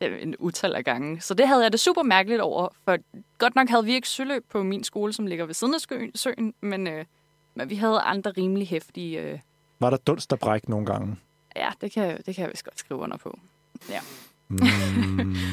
en 0.00 0.36
utal 0.38 0.74
af 0.74 0.84
gange. 0.84 1.20
Så 1.20 1.34
det 1.34 1.48
havde 1.48 1.62
jeg 1.62 1.72
det 1.72 1.80
super 1.80 2.02
mærkeligt 2.02 2.40
over, 2.40 2.68
for 2.84 2.98
godt 3.38 3.54
nok 3.54 3.68
havde 3.68 3.84
vi 3.84 3.94
ikke 3.94 4.08
søløb 4.08 4.44
på 4.50 4.62
min 4.62 4.84
skole, 4.84 5.12
som 5.12 5.26
ligger 5.26 5.46
ved 5.46 5.54
siden 5.54 5.74
af 5.74 5.80
søen, 6.14 6.54
men, 6.60 6.86
øh, 6.86 7.04
men 7.54 7.70
vi 7.70 7.74
havde 7.74 8.00
andre 8.00 8.30
rimelig 8.36 8.68
hæftige... 8.68 9.20
Øh, 9.20 9.38
var 9.84 9.90
der 9.90 9.96
dunst 9.96 10.30
der 10.30 10.36
bræk 10.36 10.68
nogle 10.68 10.86
gange? 10.86 11.16
ja, 11.56 11.68
det 11.80 11.92
kan, 11.92 12.02
jeg- 12.06 12.18
det 12.26 12.34
kan 12.34 12.42
jeg 12.42 12.50
vist 12.52 12.64
godt 12.64 12.78
skrive 12.78 13.00
under 13.00 13.16
på. 13.16 13.38
Ja. 13.90 14.00
Mm. 14.48 14.58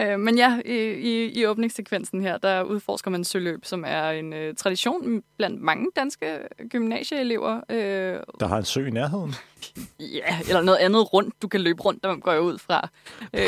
Øh, 0.00 0.20
men 0.20 0.38
ja, 0.38 0.60
i, 0.64 0.74
i, 0.92 1.24
i 1.40 1.46
åbningssekvensen 1.46 2.20
her, 2.20 2.38
der 2.38 2.62
udforsker 2.62 3.10
man 3.10 3.24
søløb, 3.24 3.64
som 3.64 3.84
er 3.86 4.10
en 4.10 4.32
øh, 4.32 4.54
tradition 4.54 5.22
blandt 5.36 5.60
mange 5.62 5.86
danske 5.96 6.38
gymnasieelever. 6.70 7.60
Øh, 7.68 8.20
Der 8.40 8.46
har 8.46 8.56
en 8.58 8.64
sø 8.64 8.86
i 8.86 8.90
nærheden. 8.90 9.34
ja, 10.00 10.38
eller 10.48 10.62
noget 10.62 10.78
andet 10.78 11.12
rundt, 11.12 11.42
du 11.42 11.48
kan 11.48 11.60
løbe 11.60 11.82
rundt, 11.82 12.02
der 12.04 12.16
går 12.16 12.32
jeg 12.32 12.40
ud 12.40 12.58
fra. 12.58 12.88
Øh, 13.34 13.40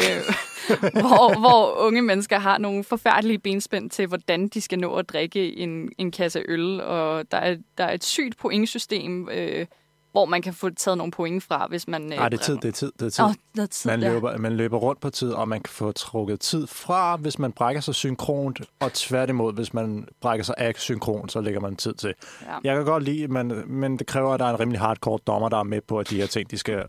hvor, 1.03 1.39
hvor 1.41 1.87
unge 1.87 2.03
mennesker 2.03 2.39
har 2.39 2.59
nogle 2.59 2.85
forfærdelige 2.85 3.39
benspænd 3.39 3.91
til, 3.91 4.07
hvordan 4.07 4.49
de 4.49 4.61
skal 4.61 4.79
nå 4.79 4.95
at 4.95 5.09
drikke 5.09 5.57
en, 5.57 5.91
en 5.99 6.11
kasse 6.11 6.43
øl, 6.49 6.81
og 6.81 7.31
der 7.31 7.39
er, 7.39 7.57
der 7.79 7.85
er 7.85 7.93
et 7.95 8.05
sygt 8.05 8.37
pointsystem, 8.39 9.29
øh, 9.33 9.67
hvor 10.12 10.25
man 10.25 10.42
kan 10.42 10.54
få 10.54 10.71
taget 10.71 10.99
nogle 10.99 11.11
point 11.11 11.42
fra, 11.42 11.66
hvis 11.69 11.88
man... 11.88 12.00
Nej, 12.02 12.28
det 12.28 12.40
er 12.40 12.45
tid, 12.45 12.57
det 12.57 12.64
er 12.64 12.73
tid, 12.73 12.92
det 12.99 13.07
er 13.07 13.11
tid. 13.11 13.25
Oh, 13.25 13.31
det 13.54 13.62
er 13.62 13.66
tid 13.66 13.90
man, 13.90 14.00
løber, 14.00 14.38
man 14.38 14.52
løber 14.57 14.78
rundt 14.78 15.00
på 15.00 15.11
tid, 15.11 15.31
og 15.31 15.49
man 15.49 15.61
kan 15.61 15.73
få 15.73 15.92
trukket 15.92 16.40
tid 16.40 16.66
fra, 16.66 17.16
hvis 17.16 17.38
man 17.38 17.52
brækker 17.52 17.81
sig 17.81 17.95
synkront, 17.95 18.61
og 18.81 18.92
tværtimod, 18.92 19.52
hvis 19.52 19.75
man 19.75 20.09
brækker 20.21 20.45
sig 20.45 20.54
asynkront, 20.59 21.33
så 21.33 21.40
lægger 21.40 21.61
man 21.61 21.76
tid 21.76 21.95
til. 21.95 22.14
Ja. 22.42 22.59
Jeg 22.64 22.76
kan 22.76 22.85
godt 22.85 23.04
lide, 23.04 23.28
men, 23.28 23.62
men 23.66 23.99
det 23.99 24.07
kræver, 24.07 24.35
at 24.35 24.40
der 24.40 24.47
er 24.47 24.50
en 24.50 24.61
rimelig 24.61 24.81
hardcore 24.81 25.19
dommer, 25.26 25.49
der 25.49 25.59
er 25.59 25.62
med 25.62 25.81
på, 25.81 25.99
at 25.99 26.11
de 26.11 26.16
her 26.16 26.26
ting, 26.26 26.50
de 26.50 26.59
skal 26.59 26.85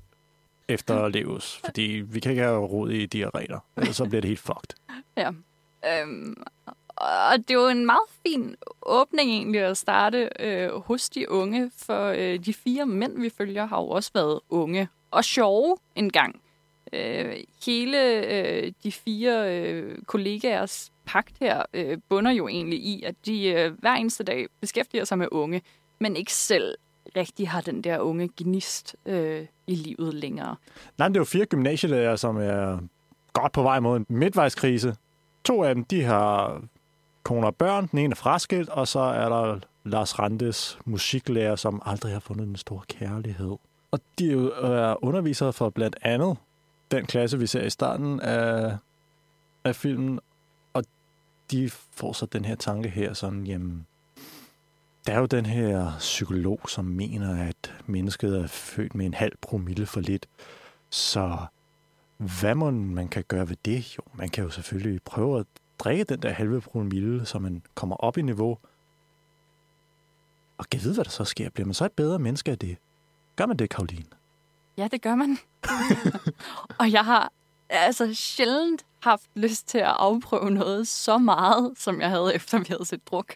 efterleves. 0.68 1.58
Fordi 1.65 2.03
vi 2.06 2.20
kan 2.20 2.32
ikke 2.32 2.44
have 2.44 2.60
rod 2.60 2.89
i 2.89 3.06
de 3.06 3.18
her 3.18 3.36
regler, 3.36 3.60
ellers 3.77 3.96
så 3.96 4.06
bliver 4.06 4.22
det 4.22 4.27
helt 4.27 4.39
fucked. 4.39 4.75
Ja. 5.18 5.32
Øhm, 6.01 6.44
og 6.96 7.38
det 7.38 7.50
er 7.50 7.62
jo 7.62 7.68
en 7.68 7.86
meget 7.86 8.10
fin 8.24 8.56
åbning 8.82 9.30
egentlig 9.30 9.62
at 9.62 9.78
starte 9.78 10.30
øh, 10.40 10.72
hos 10.72 11.10
de 11.10 11.32
unge, 11.32 11.72
for 11.78 12.08
øh, 12.08 12.40
de 12.40 12.54
fire 12.54 12.86
mænd, 12.86 13.22
vi 13.22 13.30
følger, 13.30 13.66
har 13.66 13.82
jo 13.82 13.88
også 13.90 14.12
været 14.14 14.40
unge 14.50 14.88
og 15.12 15.24
sjove 15.24 15.78
engang. 15.96 16.42
Øh, 16.94 17.36
hele 17.66 18.26
øh, 18.26 18.72
de 18.84 18.92
fire 18.92 19.60
øh, 19.60 19.98
kollegaers 20.06 20.92
pagt 21.06 21.38
her 21.40 21.64
øh, 21.74 21.98
bunder 22.10 22.32
jo 22.32 22.48
egentlig 22.48 22.80
i, 22.80 23.04
at 23.04 23.16
de 23.26 23.48
øh, 23.48 23.72
hver 23.80 23.94
eneste 23.94 24.24
dag 24.24 24.48
beskæftiger 24.62 25.06
sig 25.06 25.18
med 25.18 25.28
unge, 25.32 25.62
men 26.00 26.16
ikke 26.16 26.34
selv 26.34 26.76
rigtig 27.16 27.50
har 27.50 27.62
den 27.62 27.82
der 27.82 28.00
unge 28.00 28.30
gnist 28.38 28.96
øh, 29.06 29.46
i 29.68 29.76
livet 29.76 30.14
længere. 30.14 30.56
Nej, 30.98 31.08
det 31.08 31.16
er 31.16 31.20
jo 31.20 31.26
fire 31.26 31.46
gymnasielærer, 31.46 32.16
som 32.16 32.38
er 32.38 32.80
godt 33.34 33.52
på 33.52 33.64
vej 33.64 33.80
mod 33.80 33.98
en 33.98 34.06
midtvejskrise. 34.10 34.96
To 35.44 35.64
af 35.64 35.76
dem, 35.76 35.86
de 35.86 36.04
har 36.04 36.62
kone 37.24 37.48
og 37.48 37.56
børn. 37.56 37.88
Den 37.88 38.00
ene 38.00 38.12
er 38.12 38.15
fraskilt, 38.15 38.70
og 38.70 38.88
så 38.88 39.00
er 39.00 39.30
der 39.30 39.60
Lars 39.84 40.20
Randes 40.20 40.80
musiklærer, 40.86 41.56
som 41.56 41.82
aldrig 41.86 42.13
har 42.13 42.20
fundet 42.20 42.48
den 42.48 42.56
store 42.56 42.82
kærlighed. 42.88 43.56
Og 43.92 44.00
de 44.20 44.27
er 44.27 44.34
jo 44.34 44.51
undervisere 45.01 45.53
for 45.53 45.70
blandt 45.70 45.96
andet 46.01 46.38
den 46.92 47.06
klasse, 47.06 47.39
vi 47.39 47.48
ser 47.48 47.63
i 47.63 47.70
starten 47.70 48.20
af, 48.20 48.77
af 49.63 49.75
filmen. 49.75 50.20
Og 50.74 50.84
de 51.51 51.70
får 51.70 52.13
så 52.13 52.25
den 52.25 52.46
her 52.46 52.56
tanke 52.56 52.89
her, 52.89 53.13
sådan, 53.13 53.48
jamen, 53.48 53.88
der 55.08 55.13
er 55.13 55.20
jo 55.20 55.25
den 55.25 55.46
her 55.46 55.92
psykolog, 56.00 56.60
som 56.68 56.86
mener, 56.86 57.48
at 57.48 57.74
mennesket 57.86 58.42
er 58.42 58.48
født 58.48 58.96
med 58.96 59.06
en 59.06 59.13
halv 59.13 59.34
promille 59.42 59.86
for 59.86 60.00
lidt. 60.00 60.25
Så 60.89 61.38
hvad 62.18 62.56
man, 62.56 62.74
man 62.74 63.08
kan 63.08 63.24
gøre 63.27 63.50
ved 63.50 63.58
det? 63.65 63.98
Jo, 63.98 64.01
man 64.13 64.30
kan 64.30 64.44
jo 64.44 64.50
selvfølgelig 64.50 65.01
prøve 65.03 65.39
at 65.39 65.46
drikke 65.80 66.03
den 66.03 66.22
der 66.22 66.30
halve 66.30 66.62
promille, 66.62 67.25
så 67.25 67.39
man 67.39 67.63
kommer 67.75 67.96
op 67.96 68.18
i 68.18 68.22
niveau. 68.22 68.58
Og 70.58 70.70
kan 70.70 70.82
vide, 70.84 70.94
hvad 70.94 71.03
der 71.03 71.12
så 71.12 71.25
sker. 71.25 71.50
Bliver 71.50 71.65
man 71.65 71.74
så 71.74 71.86
et 71.86 71.92
bedre 71.92 72.20
menneske 72.20 72.51
af 72.51 72.60
det? 72.60 72.77
Gør 73.36 73.46
man 73.46 73.58
det, 73.58 73.70
Karoline? 73.70 74.06
Ja, 74.77 74.88
det 74.88 75.01
gør 75.01 75.15
man. 75.15 75.38
og 76.80 76.92
jeg 76.92 77.06
har 77.06 77.32
altså 77.70 78.13
sjældent 78.13 78.86
haft 79.00 79.30
lyst 79.36 79.68
til 79.68 79.77
at 79.77 79.96
afprøve 80.00 80.51
noget 80.51 80.88
så 80.88 81.18
meget, 81.18 81.74
som 81.77 82.01
jeg 82.01 82.10
havde 82.10 82.36
efter 82.36 82.60
vi 82.60 82.65
havde 82.70 82.86
set 82.86 83.08
druk. 83.08 83.36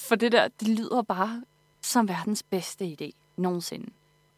For 0.00 0.14
det 0.14 0.32
der, 0.32 0.48
det 0.48 0.68
lyder 0.68 1.02
bare 1.02 1.42
som 1.82 2.08
verdens 2.08 2.42
bedste 2.42 2.96
idé 3.00 3.10
nogensinde. 3.36 3.90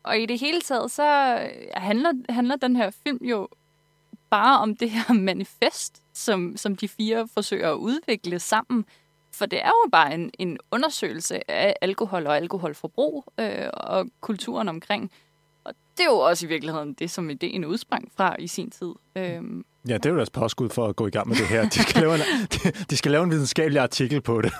Og 0.03 0.19
i 0.19 0.27
det 0.27 0.41
hele 0.41 0.61
taget, 0.61 0.91
så 0.91 1.39
handler, 1.75 2.13
handler 2.29 2.57
den 2.57 2.77
her 2.77 2.91
film 2.91 3.25
jo 3.25 3.49
bare 4.31 4.59
om 4.59 4.77
det 4.77 4.91
her 4.91 5.15
manifest, 5.15 6.02
som, 6.15 6.57
som 6.57 6.77
de 6.77 6.89
fire 6.89 7.29
forsøger 7.35 7.71
at 7.71 7.77
udvikle 7.77 8.39
sammen. 8.39 8.85
For 9.35 9.47
det 9.47 9.59
er 9.63 9.69
jo 9.69 9.89
bare 9.93 10.15
en, 10.15 10.31
en 10.39 10.59
undersøgelse 10.71 11.51
af 11.51 11.77
alkohol 11.81 12.27
og 12.27 12.37
alkoholforbrug 12.37 13.25
øh, 13.41 13.69
og 13.75 14.07
kulturen 14.21 14.69
omkring. 14.69 15.11
Og 15.65 15.75
det 15.97 16.05
er 16.05 16.09
jo 16.11 16.19
også 16.19 16.47
i 16.47 16.49
virkeligheden 16.49 16.95
det, 16.95 17.11
som 17.11 17.31
ideen 17.31 17.65
udsprang 17.65 18.13
fra 18.17 18.37
i 18.39 18.47
sin 18.47 18.71
tid. 18.71 18.93
Øhm, 19.17 19.65
Ja, 19.89 19.95
det 19.95 20.07
er 20.07 20.11
jo 20.11 20.17
deres 20.17 20.31
påskud 20.31 20.69
for 20.69 20.87
at 20.87 20.97
gå 20.97 21.07
i 21.07 21.11
gang 21.11 21.29
med 21.29 21.37
det 21.37 21.47
her. 21.47 21.69
De 21.69 21.83
skal 21.83 22.01
lave 22.01 22.15
en, 22.15 22.21
de, 22.53 22.71
de 22.91 22.97
skal 22.97 23.11
lave 23.13 23.25
en 23.25 23.31
videnskabelig 23.31 23.81
artikel 23.83 24.21
på 24.21 24.43
det. 24.43 24.53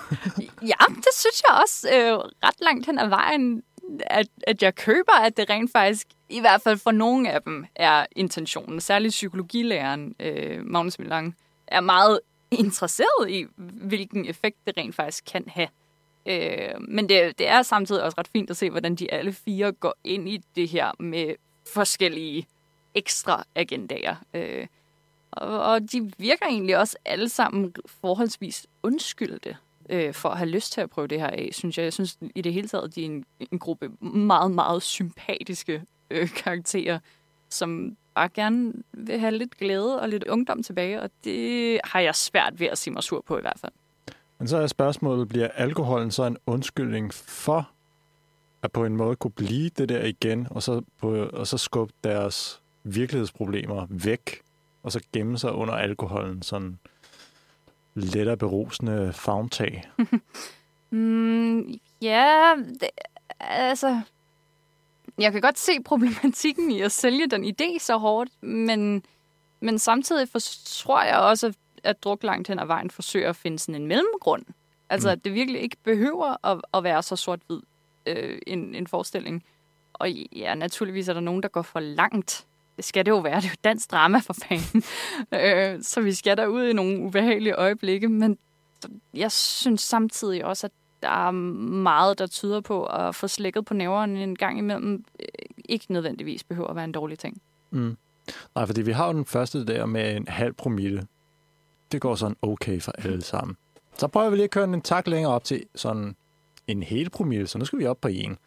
ja, 0.61 0.85
det 0.95 1.13
synes 1.13 1.41
jeg 1.47 1.59
også 1.63 1.87
øh, 1.93 2.13
ret 2.43 2.61
langt 2.61 2.85
hen 2.85 2.99
ad 2.99 3.07
vejen, 3.07 3.63
at, 3.99 4.27
at 4.47 4.63
jeg 4.63 4.75
køber, 4.75 5.21
at 5.21 5.37
det 5.37 5.49
rent 5.49 5.71
faktisk, 5.71 6.07
i 6.29 6.39
hvert 6.39 6.61
fald 6.61 6.77
for 6.77 6.91
nogle 6.91 7.31
af 7.31 7.41
dem, 7.41 7.65
er 7.75 8.05
intentionen. 8.15 8.81
Særligt 8.81 9.11
psykologilæreren, 9.11 10.15
øh, 10.19 10.65
Magnus 10.65 10.99
Milang, 10.99 11.35
er 11.67 11.81
meget 11.81 12.19
interesseret 12.51 13.29
i, 13.29 13.45
hvilken 13.57 14.25
effekt 14.25 14.57
det 14.67 14.77
rent 14.77 14.95
faktisk 14.95 15.23
kan 15.31 15.43
have. 15.47 15.67
Øh, 16.25 16.81
men 16.81 17.09
det, 17.09 17.39
det 17.39 17.47
er 17.47 17.61
samtidig 17.61 18.03
også 18.03 18.15
ret 18.17 18.27
fint 18.27 18.49
at 18.49 18.57
se, 18.57 18.69
hvordan 18.69 18.95
de 18.95 19.13
alle 19.13 19.33
fire 19.33 19.71
går 19.71 19.95
ind 20.03 20.29
i 20.29 20.41
det 20.55 20.69
her 20.69 20.91
med 20.99 21.35
forskellige 21.73 22.47
ekstra 22.95 23.43
agendaer. 23.55 24.15
Øh, 24.33 24.67
og, 25.31 25.59
og 25.63 25.91
de 25.91 26.11
virker 26.17 26.45
egentlig 26.45 26.77
også 26.77 26.97
alle 27.05 27.29
sammen 27.29 27.75
forholdsvis 28.01 28.67
undskyldte 28.83 29.57
øh, 29.89 30.13
for 30.13 30.29
at 30.29 30.37
have 30.37 30.49
lyst 30.49 30.73
til 30.73 30.81
at 30.81 30.89
prøve 30.89 31.07
det 31.07 31.19
her 31.19 31.27
af, 31.27 31.49
synes 31.51 31.77
jeg. 31.77 31.83
Jeg 31.83 31.93
synes 31.93 32.17
i 32.35 32.41
det 32.41 32.53
hele 32.53 32.67
taget, 32.67 32.95
de 32.95 33.01
er 33.01 33.05
en, 33.05 33.25
en 33.51 33.59
gruppe 33.59 33.89
meget, 34.01 34.51
meget 34.51 34.83
sympatiske 34.83 35.83
øh, 36.11 36.29
karakterer, 36.29 36.99
som 37.49 37.97
bare 38.15 38.29
gerne 38.29 38.73
vil 38.93 39.19
have 39.19 39.37
lidt 39.37 39.57
glæde 39.57 40.01
og 40.01 40.09
lidt 40.09 40.23
ungdom 40.23 40.63
tilbage, 40.63 41.01
og 41.01 41.09
det 41.23 41.79
har 41.83 41.99
jeg 41.99 42.15
svært 42.15 42.59
ved 42.59 42.67
at 42.67 42.77
sige 42.77 42.93
mig 42.93 43.03
sur 43.03 43.23
på 43.27 43.37
i 43.37 43.41
hvert 43.41 43.59
fald. 43.59 43.71
Men 44.39 44.47
så 44.47 44.57
er 44.57 44.67
spørgsmålet, 44.67 45.29
bliver 45.29 45.47
alkoholen 45.47 46.11
så 46.11 46.23
en 46.23 46.37
undskyldning 46.45 47.13
for 47.13 47.69
at 48.63 48.71
på 48.71 48.85
en 48.85 48.97
måde 48.97 49.15
kunne 49.15 49.31
blive 49.31 49.69
det 49.69 49.89
der 49.89 50.05
igen, 50.05 50.47
og 50.49 50.63
så, 50.63 50.81
på, 50.99 51.25
og 51.25 51.47
så 51.47 51.57
skubbe 51.57 51.93
deres 52.03 52.61
virkelighedsproblemer 52.83 53.87
væk, 53.89 54.41
og 54.83 54.91
så 54.91 54.99
gemme 55.13 55.37
sig 55.37 55.51
under 55.51 55.73
alkoholen 55.73 56.41
sådan 56.41 56.79
lettere 57.95 58.37
berusende 58.37 59.13
fagntag? 59.13 59.83
mm, 60.89 61.79
ja, 62.01 62.53
det, 62.79 62.89
altså... 63.39 64.01
Jeg 65.17 65.31
kan 65.31 65.41
godt 65.41 65.59
se 65.59 65.81
problematikken 65.85 66.71
i 66.71 66.81
at 66.81 66.91
sælge 66.91 67.27
den 67.27 67.45
idé 67.45 67.79
så 67.79 67.97
hårdt, 67.97 68.43
men, 68.43 69.03
men 69.59 69.79
samtidig 69.79 70.29
for, 70.29 70.39
tror 70.65 71.03
jeg 71.03 71.17
også, 71.17 71.53
at 71.83 72.03
druk 72.03 72.23
langt 72.23 72.47
hen 72.47 72.59
ad 72.59 72.65
vejen 72.65 72.91
forsøger 72.91 73.29
at 73.29 73.35
finde 73.35 73.59
sådan 73.59 73.81
en 73.81 73.87
mellemgrund. 73.87 74.45
Altså, 74.89 75.07
mm. 75.07 75.11
at 75.11 75.25
det 75.25 75.33
virkelig 75.33 75.61
ikke 75.61 75.77
behøver 75.83 76.45
at, 76.47 76.61
at 76.73 76.83
være 76.83 77.03
så 77.03 77.15
sort-hvid 77.15 77.61
øh, 78.05 78.39
en, 78.47 78.75
en 78.75 78.87
forestilling. 78.87 79.43
Og 79.93 80.11
ja, 80.11 80.55
naturligvis 80.55 81.07
er 81.07 81.13
der 81.13 81.21
nogen, 81.21 81.43
der 81.43 81.49
går 81.49 81.61
for 81.61 81.79
langt. 81.79 82.45
Det 82.77 82.85
skal 82.85 83.05
det 83.05 83.11
jo 83.11 83.19
være. 83.19 83.35
Det 83.35 83.45
er 83.45 83.49
jo 83.49 83.55
dansk 83.63 83.91
drama 83.91 84.19
for 84.19 84.33
fanden. 84.33 84.83
øh, 85.33 85.83
så 85.83 86.01
vi 86.01 86.13
skal 86.13 86.37
derud 86.37 86.63
i 86.63 86.73
nogle 86.73 86.99
ubehagelige 86.99 87.53
øjeblikke. 87.53 88.09
Men 88.09 88.37
jeg 89.13 89.31
synes 89.31 89.81
samtidig 89.81 90.45
også, 90.45 90.67
at 90.67 90.71
der 91.01 91.27
er 91.27 91.31
meget, 91.31 92.19
der 92.19 92.27
tyder 92.27 92.61
på 92.61 92.85
at 92.85 93.15
få 93.15 93.27
slækket 93.27 93.65
på 93.65 93.73
næverne 93.73 94.23
en 94.23 94.35
gang 94.35 94.57
imellem. 94.57 95.05
Øh, 95.19 95.25
ikke 95.65 95.85
nødvendigvis 95.93 96.43
behøver 96.43 96.67
at 96.67 96.75
være 96.75 96.85
en 96.85 96.91
dårlig 96.91 97.19
ting. 97.19 97.41
Mm. 97.71 97.97
Nej, 98.55 98.65
fordi 98.65 98.81
vi 98.81 98.91
har 98.91 99.07
jo 99.07 99.13
den 99.13 99.25
første 99.25 99.65
der 99.65 99.85
med 99.85 100.15
en 100.15 100.27
halv 100.27 100.53
promille. 100.53 101.07
Det 101.91 102.01
går 102.01 102.15
sådan 102.15 102.37
okay 102.41 102.81
for 102.81 102.91
alle 102.91 103.21
sammen. 103.21 103.57
Så 103.97 104.07
prøver 104.07 104.29
vi 104.29 104.35
lige 104.35 104.43
at 104.43 104.51
køre 104.51 104.63
en 104.63 104.81
tak 104.81 105.07
længere 105.07 105.33
op 105.33 105.43
til 105.43 105.63
sådan 105.75 106.15
en 106.67 106.83
hel 106.83 107.09
promille, 107.09 107.47
så 107.47 107.57
nu 107.57 107.65
skal 107.65 107.79
vi 107.79 107.85
op 107.85 108.01
på 108.01 108.07
en. 108.07 108.37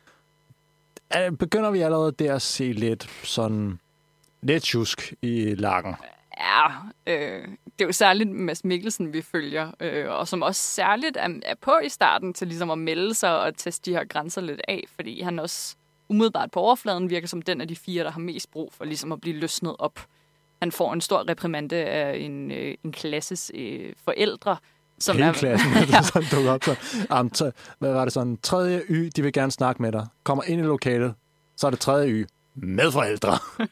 Øh, 1.17 1.33
begynder 1.33 1.71
vi 1.71 1.81
allerede 1.81 2.13
der 2.13 2.35
at 2.35 2.43
se 2.43 2.73
lidt 2.73 3.11
sådan 3.25 3.79
lidt 4.47 4.63
tjusk 4.63 5.15
i 5.23 5.55
lakken? 5.55 5.95
Ja, 6.41 6.67
øh, 7.07 7.49
det 7.49 7.81
er 7.81 7.85
jo 7.85 7.93
særligt 7.93 8.31
Mads 8.31 8.65
Mikkelsen, 8.65 9.13
vi 9.13 9.23
følger, 9.23 9.71
øh, 9.81 10.11
og 10.11 10.29
som 10.29 10.43
også 10.43 10.63
særligt 10.63 11.17
er, 11.17 11.29
er 11.43 11.55
på 11.61 11.79
i 11.85 11.89
starten 11.89 12.35
til 12.35 12.47
ligesom 12.47 12.71
at 12.71 12.79
melde 12.79 13.15
sig 13.15 13.41
og 13.41 13.57
teste 13.57 13.91
de 13.91 13.97
her 13.97 14.05
grænser 14.05 14.41
lidt 14.41 14.61
af, 14.69 14.85
fordi 14.95 15.21
han 15.21 15.39
også 15.39 15.77
umiddelbart 16.09 16.51
på 16.51 16.61
overfladen 16.61 17.11
virker 17.11 17.29
som 17.29 17.43
den 17.43 17.61
af 17.61 17.69
de 17.69 17.77
fire, 17.77 18.05
der 18.05 18.11
har 18.11 18.21
mest 18.21 18.51
brug 18.51 18.73
for 18.73 18.85
ligesom 18.85 19.13
at 19.13 19.21
blive 19.21 19.37
løsnet 19.37 19.77
op. 19.79 20.01
Han 20.63 20.73
får 20.73 20.93
en 20.93 21.01
stor 21.01 21.29
reprimande 21.31 21.77
af 21.77 22.17
en, 22.17 22.51
øh, 22.51 22.75
en 22.85 22.93
klasses 22.93 23.53
øh, 23.55 23.93
forældre, 24.05 24.57
som 24.99 25.17
Hele 25.17 25.29
er, 25.29 25.33
klassen, 25.33 25.71
ja. 25.93 26.03
sådan 26.03 26.29
dukker 26.33 26.53
op. 26.53 26.65
Så, 26.65 26.77
um, 27.21 27.31
t- 27.39 27.77
hvad 27.79 27.93
var 27.93 28.05
det 28.05 28.13
sådan? 28.13 28.39
Tredje 28.43 28.83
Y, 28.89 29.11
de 29.17 29.23
vil 29.23 29.33
gerne 29.33 29.53
snakke 29.53 29.83
med 29.83 29.93
dig. 29.93 30.07
Kommer 30.25 30.45
ind 30.45 30.61
i 30.61 30.65
lokalet, 30.65 31.15
så 31.57 31.67
er 31.67 31.71
det 31.71 31.81
tredje 31.81 32.09
Y. 32.09 32.27
Med 32.57 32.93
forældre. 32.93 33.39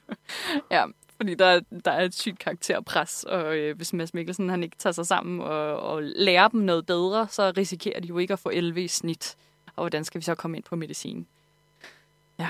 ja, 0.71 0.85
fordi 1.17 1.35
der, 1.35 1.61
der 1.85 1.91
er 1.91 2.05
et 2.05 2.15
sygt 2.15 2.39
karakterpres, 2.39 3.25
og 3.25 3.57
øh, 3.57 3.77
hvis 3.77 3.93
Mads 3.93 4.15
Mikkelsen 4.15 4.49
han 4.49 4.63
ikke 4.63 4.77
tager 4.77 4.93
sig 4.93 5.07
sammen 5.07 5.41
og, 5.41 5.77
og 5.77 6.03
lærer 6.03 6.49
dem 6.49 6.61
noget 6.61 6.87
bedre, 6.87 7.29
så 7.31 7.53
risikerer 7.57 8.01
de 8.01 8.09
jo 8.09 8.19
ikke 8.19 8.33
at 8.33 8.39
få 8.39 8.49
11 8.49 8.85
i 8.85 8.89
snit. 8.89 9.37
Og 9.77 9.83
hvordan 9.83 10.05
skal 10.05 10.21
vi 10.21 10.25
så 10.25 10.35
komme 10.35 10.57
ind 10.57 10.65
på 10.65 10.77
medicin? 10.77 11.27
Ja. 12.39 12.49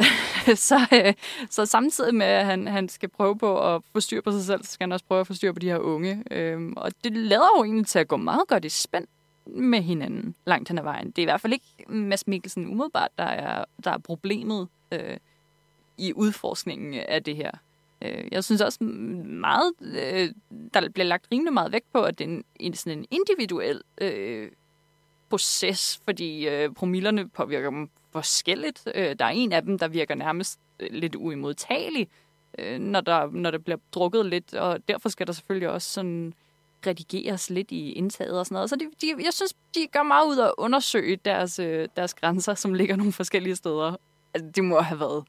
så, 0.68 0.86
øh, 0.92 1.14
så 1.50 1.66
samtidig 1.66 2.14
med, 2.14 2.26
at 2.26 2.46
han, 2.46 2.66
han 2.66 2.88
skal 2.88 3.08
prøve 3.08 3.38
på 3.38 3.74
at 3.74 3.82
få 3.92 4.00
styr 4.00 4.20
på 4.20 4.32
sig 4.32 4.44
selv, 4.44 4.64
så 4.64 4.72
skal 4.72 4.84
han 4.84 4.92
også 4.92 5.04
prøve 5.04 5.20
at 5.20 5.26
få 5.26 5.34
styr 5.34 5.52
på 5.52 5.58
de 5.58 5.68
her 5.68 5.78
unge. 5.78 6.24
Øhm, 6.30 6.72
og 6.76 6.92
det 7.04 7.16
lader 7.16 7.48
jo 7.58 7.64
egentlig 7.64 7.86
til 7.86 7.98
at 7.98 8.08
gå 8.08 8.16
meget 8.16 8.48
godt 8.48 8.64
i 8.64 8.68
spænd, 8.68 9.06
med 9.46 9.82
hinanden 9.82 10.34
langt 10.46 10.68
hen 10.68 10.78
ad 10.78 10.82
vejen. 10.82 11.06
Det 11.06 11.18
er 11.18 11.22
i 11.22 11.24
hvert 11.24 11.40
fald 11.40 11.52
ikke 11.52 11.84
Mads 11.88 12.26
Mikkelsen 12.26 12.66
umiddelbart, 12.66 13.10
der 13.18 13.24
er, 13.24 13.64
der 13.84 13.90
er 13.90 13.98
problemet 13.98 14.68
øh, 14.92 15.16
i 16.00 16.12
udforskningen 16.12 16.94
af 16.94 17.24
det 17.24 17.36
her. 17.36 17.50
Øh, 18.02 18.24
jeg 18.32 18.44
synes 18.44 18.60
også 18.60 18.84
meget, 18.84 19.72
øh, 19.80 20.28
der 20.74 20.88
bliver 20.88 21.06
lagt 21.06 21.26
rimelig 21.32 21.52
meget 21.52 21.72
vægt 21.72 21.92
på, 21.92 22.02
at 22.02 22.18
det 22.18 22.30
er 22.30 22.42
en, 22.60 22.74
sådan 22.74 22.98
en 22.98 23.06
individuel 23.10 23.82
øh, 24.00 24.50
proces, 25.30 26.00
fordi 26.04 26.48
øh, 26.48 26.74
promillerne 26.74 27.28
påvirker 27.28 27.70
dem 27.70 27.90
forskelligt. 28.12 28.88
Øh, 28.94 29.16
der 29.18 29.24
er 29.24 29.30
en 29.30 29.52
af 29.52 29.62
dem, 29.62 29.78
der 29.78 29.88
virker 29.88 30.14
nærmest 30.14 30.60
øh, 30.80 30.88
lidt 30.92 31.14
uimodtagelig, 31.14 32.08
øh, 32.58 32.78
når, 32.78 33.00
der, 33.00 33.30
når 33.30 33.50
der 33.50 33.58
bliver 33.58 33.78
drukket 33.92 34.26
lidt, 34.26 34.54
og 34.54 34.88
derfor 34.88 35.08
skal 35.08 35.26
der 35.26 35.32
selvfølgelig 35.32 35.68
også 35.68 35.92
sådan 35.92 36.34
redigeres 36.86 37.50
lidt 37.50 37.70
i 37.70 37.92
indtaget 37.92 38.38
og 38.38 38.46
sådan 38.46 38.54
noget. 38.54 38.70
Så 38.70 38.76
de, 38.76 38.90
de, 39.00 39.24
jeg 39.24 39.32
synes, 39.32 39.54
de 39.74 39.86
gør 39.92 40.02
meget 40.02 40.26
ud 40.26 40.36
af 40.38 40.46
at 40.46 40.54
undersøge 40.58 41.16
deres, 41.16 41.58
øh, 41.58 41.88
deres 41.96 42.14
grænser, 42.14 42.54
som 42.54 42.74
ligger 42.74 42.96
nogle 42.96 43.12
forskellige 43.12 43.56
steder. 43.56 43.96
Altså, 44.34 44.50
det 44.50 44.64
må 44.64 44.80
have 44.80 45.00
været 45.00 45.24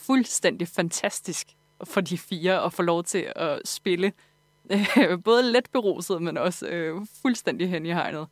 fuldstændig 0.00 0.68
fantastisk 0.68 1.46
for 1.84 2.00
de 2.00 2.18
fire 2.18 2.64
at 2.64 2.72
få 2.72 2.82
lov 2.82 3.04
til 3.04 3.32
at 3.36 3.60
spille 3.64 4.12
øh, 4.70 5.22
både 5.24 5.52
let 5.52 5.68
beruset, 5.72 6.22
men 6.22 6.38
også 6.38 6.66
øh, 6.66 7.00
fuldstændig 7.22 7.70
hen 7.70 7.86
i 7.86 7.92
hegnet. 7.92 8.26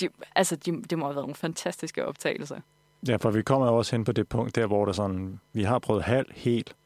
De, 0.00 0.08
altså, 0.34 0.56
de, 0.56 0.82
det 0.82 0.98
må 0.98 1.04
have 1.04 1.14
været 1.14 1.24
nogle 1.24 1.34
fantastiske 1.34 2.06
optagelser. 2.06 2.60
Ja, 3.08 3.16
for 3.16 3.30
vi 3.30 3.42
kommer 3.42 3.66
også 3.66 3.96
hen 3.96 4.04
på 4.04 4.12
det 4.12 4.28
punkt 4.28 4.56
der, 4.56 4.66
hvor 4.66 4.84
der 4.84 4.92
sådan, 4.92 5.40
vi 5.52 5.62
har 5.62 5.78
prøvet 5.78 6.02
halv, 6.02 6.26
helt. 6.34 6.76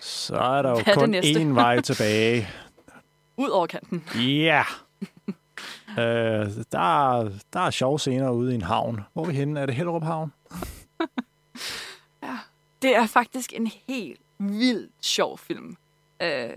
Så 0.00 0.36
er 0.36 0.62
der 0.62 0.70
jo 0.70 0.76
er 0.86 0.94
kun 0.94 1.14
én 1.14 1.54
vej 1.54 1.80
tilbage. 1.80 2.48
Ud 3.36 3.48
over 3.48 3.66
kanten. 3.66 4.04
Ja. 4.14 4.64
Yeah. 5.98 6.44
øh, 6.44 6.50
der, 6.72 7.12
er, 7.18 7.30
der 7.52 7.60
er 7.60 7.70
sjove 7.70 7.98
scener 7.98 8.30
ude 8.30 8.52
i 8.52 8.54
en 8.54 8.62
havn. 8.62 9.00
Hvor 9.12 9.22
er 9.22 9.26
vi 9.26 9.34
henne? 9.34 9.60
Er 9.60 9.66
det 9.66 9.74
Hellerup 9.74 10.02
Havn? 10.02 10.32
det 12.82 12.96
er 12.96 13.06
faktisk 13.06 13.52
en 13.52 13.66
helt 13.66 14.20
vildt 14.38 14.92
sjov 15.00 15.38
film. 15.38 15.76
Øh, 16.22 16.50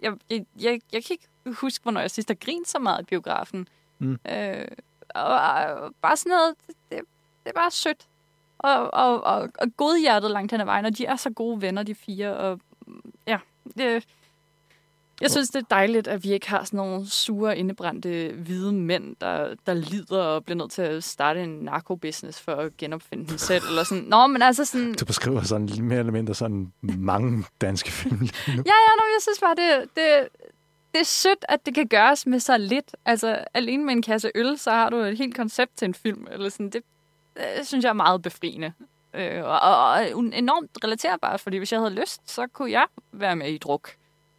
jeg, 0.00 0.12
jeg, 0.30 0.44
jeg, 0.60 0.80
jeg 0.92 1.04
kan 1.04 1.10
ikke 1.10 1.28
huske, 1.60 1.82
hvornår 1.82 2.00
jeg 2.00 2.10
sidst 2.10 2.28
har 2.28 2.34
grint 2.34 2.68
så 2.68 2.78
meget 2.78 3.02
i 3.02 3.04
biografen. 3.04 3.68
Mm. 3.98 4.18
Øh, 4.28 4.66
og, 5.14 5.24
og 5.24 5.94
bare 6.02 6.16
sådan 6.16 6.30
noget, 6.30 6.54
det, 6.66 6.74
det, 6.90 7.00
det 7.44 7.50
er 7.50 7.60
bare 7.60 7.70
sødt. 7.70 8.06
Og, 8.58 8.94
og, 8.94 9.24
og, 9.24 9.48
og 9.58 9.76
godhjertet 9.76 10.30
langt 10.30 10.52
hen 10.52 10.60
ad 10.60 10.64
vejen, 10.64 10.84
og 10.84 10.98
de 10.98 11.06
er 11.06 11.16
så 11.16 11.30
gode 11.30 11.60
venner, 11.60 11.82
de 11.82 11.94
fire. 11.94 12.36
Og 12.36 12.60
ja, 13.26 13.38
det, 13.78 14.06
jeg 15.20 15.30
synes, 15.30 15.48
det 15.48 15.62
er 15.62 15.66
dejligt, 15.70 16.08
at 16.08 16.24
vi 16.24 16.32
ikke 16.32 16.48
har 16.48 16.64
sådan 16.64 16.76
nogle 16.76 17.10
sure, 17.10 17.58
indebrændte 17.58 18.32
hvide 18.36 18.72
mænd, 18.72 19.16
der, 19.20 19.54
der 19.66 19.74
lider 19.74 20.22
og 20.22 20.44
bliver 20.44 20.56
nødt 20.56 20.70
til 20.70 20.82
at 20.82 21.04
starte 21.04 21.42
en 21.42 21.48
narkobusiness 21.48 22.40
for 22.40 22.52
at 22.52 22.76
genopfinde 22.76 23.26
dem 23.28 23.38
selv. 23.38 23.64
Eller 23.68 23.84
sådan. 23.84 24.04
Nå, 24.04 24.26
men 24.26 24.42
altså 24.42 24.64
sådan... 24.64 24.94
Du 24.94 25.04
beskriver 25.04 25.42
sådan 25.42 25.68
mere 25.80 25.98
eller 25.98 26.12
mindre 26.12 26.34
sådan 26.34 26.72
mange 26.80 27.44
danske 27.60 27.92
film 27.92 28.22
Ja, 28.46 28.54
ja, 28.56 28.92
nå, 28.98 29.04
jeg 29.14 29.20
synes 29.20 29.38
bare, 29.40 29.54
det, 29.54 29.88
det, 29.96 30.28
det 30.92 31.00
er 31.00 31.04
sødt, 31.04 31.44
at 31.48 31.66
det 31.66 31.74
kan 31.74 31.86
gøres 31.86 32.26
med 32.26 32.40
så 32.40 32.58
lidt. 32.58 32.96
Altså, 33.04 33.44
alene 33.54 33.84
med 33.84 33.92
en 33.92 34.02
kasse 34.02 34.30
øl, 34.34 34.58
så 34.58 34.70
har 34.70 34.90
du 34.90 34.96
et 34.96 35.18
helt 35.18 35.36
koncept 35.36 35.76
til 35.76 35.86
en 35.86 35.94
film. 35.94 36.26
Eller 36.30 36.48
sådan. 36.48 36.70
Det, 36.70 36.82
det 37.58 37.66
synes 37.66 37.82
jeg 37.84 37.88
er 37.88 37.94
meget 37.94 38.22
befriende. 38.22 38.72
Øh, 39.14 39.44
og, 39.44 39.60
og, 39.60 39.90
og 39.90 40.10
enormt 40.14 40.70
relaterbart, 40.84 41.40
fordi 41.40 41.56
hvis 41.56 41.72
jeg 41.72 41.80
havde 41.80 41.94
lyst, 41.94 42.20
så 42.30 42.46
kunne 42.46 42.70
jeg 42.70 42.86
være 43.12 43.36
med 43.36 43.48
i 43.50 43.58
druk. 43.58 43.90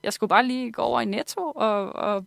Jeg 0.07 0.13
skulle 0.13 0.29
bare 0.29 0.45
lige 0.45 0.71
gå 0.71 0.81
over 0.81 1.01
i 1.01 1.05
Netto 1.05 1.51
og, 1.55 1.95
og 1.95 2.25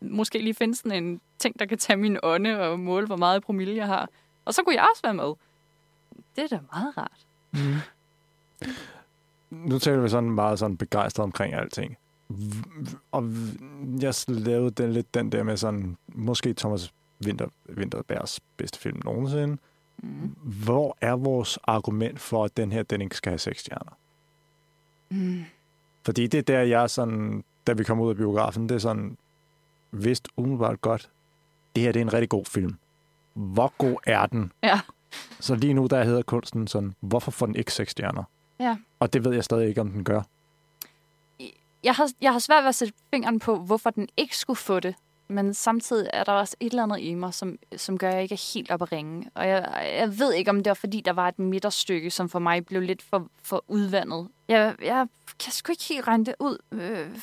måske 0.00 0.38
lige 0.38 0.54
finde 0.54 0.74
sådan 0.74 1.04
en 1.04 1.20
ting, 1.38 1.58
der 1.58 1.66
kan 1.66 1.78
tage 1.78 1.96
min 1.96 2.18
ånde 2.22 2.60
og 2.60 2.80
måle, 2.80 3.06
hvor 3.06 3.16
meget 3.16 3.42
promille 3.42 3.76
jeg 3.76 3.86
har. 3.86 4.08
Og 4.44 4.54
så 4.54 4.62
kunne 4.62 4.74
jeg 4.74 4.88
også 4.92 5.02
være 5.02 5.14
med. 5.14 5.32
Det 6.36 6.44
er 6.44 6.48
da 6.48 6.60
meget 6.72 6.96
rart. 6.98 7.26
Mm. 7.50 7.76
Nu 9.50 9.78
taler 9.78 10.00
vi 10.00 10.08
sådan 10.08 10.30
meget 10.30 10.58
sådan 10.58 10.76
begejstret 10.76 11.24
omkring 11.24 11.54
alting. 11.54 11.96
Og 13.12 13.30
jeg 14.00 14.14
lavede 14.28 14.70
den, 14.70 14.92
lidt 14.92 15.14
den 15.14 15.32
der 15.32 15.42
med 15.42 15.56
sådan, 15.56 15.96
måske 16.08 16.54
Thomas 16.54 16.92
Winter, 17.24 17.48
Winterbergs 17.76 18.40
bedste 18.56 18.78
film 18.78 19.00
nogensinde. 19.04 19.58
Mm. 19.98 20.36
Hvor 20.64 20.96
er 21.00 21.16
vores 21.16 21.58
argument 21.64 22.20
for, 22.20 22.44
at 22.44 22.56
den 22.56 22.72
her, 22.72 22.82
den 22.82 23.00
ikke 23.00 23.16
skal 23.16 23.30
have 23.30 23.38
seks 23.38 23.60
stjerner? 23.60 23.92
Mm. 25.10 25.44
Fordi 26.02 26.26
det 26.26 26.38
er 26.38 26.42
der, 26.42 26.60
jeg 26.60 26.90
sådan, 26.90 27.44
da 27.66 27.72
vi 27.72 27.84
kom 27.84 28.00
ud 28.00 28.10
af 28.10 28.16
biografen, 28.16 28.68
det 28.68 28.74
er 28.74 28.78
sådan, 28.78 29.16
vidst 29.90 30.28
umiddelbart 30.36 30.80
godt, 30.80 31.10
det 31.76 31.82
her 31.82 31.92
det 31.92 32.00
er 32.00 32.04
en 32.04 32.12
rigtig 32.12 32.28
god 32.28 32.44
film. 32.44 32.78
Hvor 33.34 33.72
god 33.78 33.96
er 34.06 34.26
den? 34.26 34.52
Ja. 34.62 34.80
Så 35.40 35.54
lige 35.54 35.74
nu, 35.74 35.86
der 35.86 36.04
hedder 36.04 36.22
kunsten 36.22 36.66
sådan, 36.66 36.94
hvorfor 37.00 37.30
får 37.30 37.46
den 37.46 37.56
ikke 37.56 37.72
seks 37.72 37.90
stjerner? 37.90 38.24
Ja. 38.60 38.76
Og 38.98 39.12
det 39.12 39.24
ved 39.24 39.34
jeg 39.34 39.44
stadig 39.44 39.68
ikke, 39.68 39.80
om 39.80 39.90
den 39.90 40.04
gør. 40.04 40.22
Jeg 41.84 41.94
har, 41.94 42.10
jeg 42.20 42.32
har 42.32 42.38
svært 42.38 42.62
ved 42.62 42.68
at 42.68 42.74
sætte 42.74 42.94
fingeren 43.10 43.38
på, 43.38 43.56
hvorfor 43.56 43.90
den 43.90 44.08
ikke 44.16 44.36
skulle 44.36 44.56
få 44.56 44.80
det. 44.80 44.94
Men 45.28 45.54
samtidig 45.54 46.10
er 46.12 46.24
der 46.24 46.32
også 46.32 46.56
et 46.60 46.70
eller 46.70 46.82
andet 46.82 47.00
i 47.00 47.14
mig, 47.14 47.34
som, 47.34 47.58
som 47.76 47.98
gør, 47.98 48.08
at 48.08 48.14
jeg 48.14 48.22
ikke 48.22 48.32
er 48.32 48.52
helt 48.54 48.70
op 48.70 48.82
at 48.82 48.92
ringe. 48.92 49.30
Og 49.34 49.48
jeg, 49.48 49.92
jeg 49.98 50.18
ved 50.18 50.32
ikke, 50.32 50.50
om 50.50 50.56
det 50.56 50.70
var, 50.70 50.74
fordi 50.74 51.00
der 51.00 51.12
var 51.12 51.28
et 51.28 51.38
midterstykke, 51.38 52.10
som 52.10 52.28
for 52.28 52.38
mig 52.38 52.66
blev 52.66 52.82
lidt 52.82 53.02
for, 53.02 53.28
for 53.42 53.64
udvandet. 53.68 54.28
Jeg, 54.50 54.74
jeg 54.82 55.06
kan 55.44 55.52
sgu 55.52 55.72
ikke 55.72 55.84
helt 55.88 56.08
regne 56.08 56.24
det 56.24 56.34
ud. 56.38 56.58
Øh, 56.72 57.18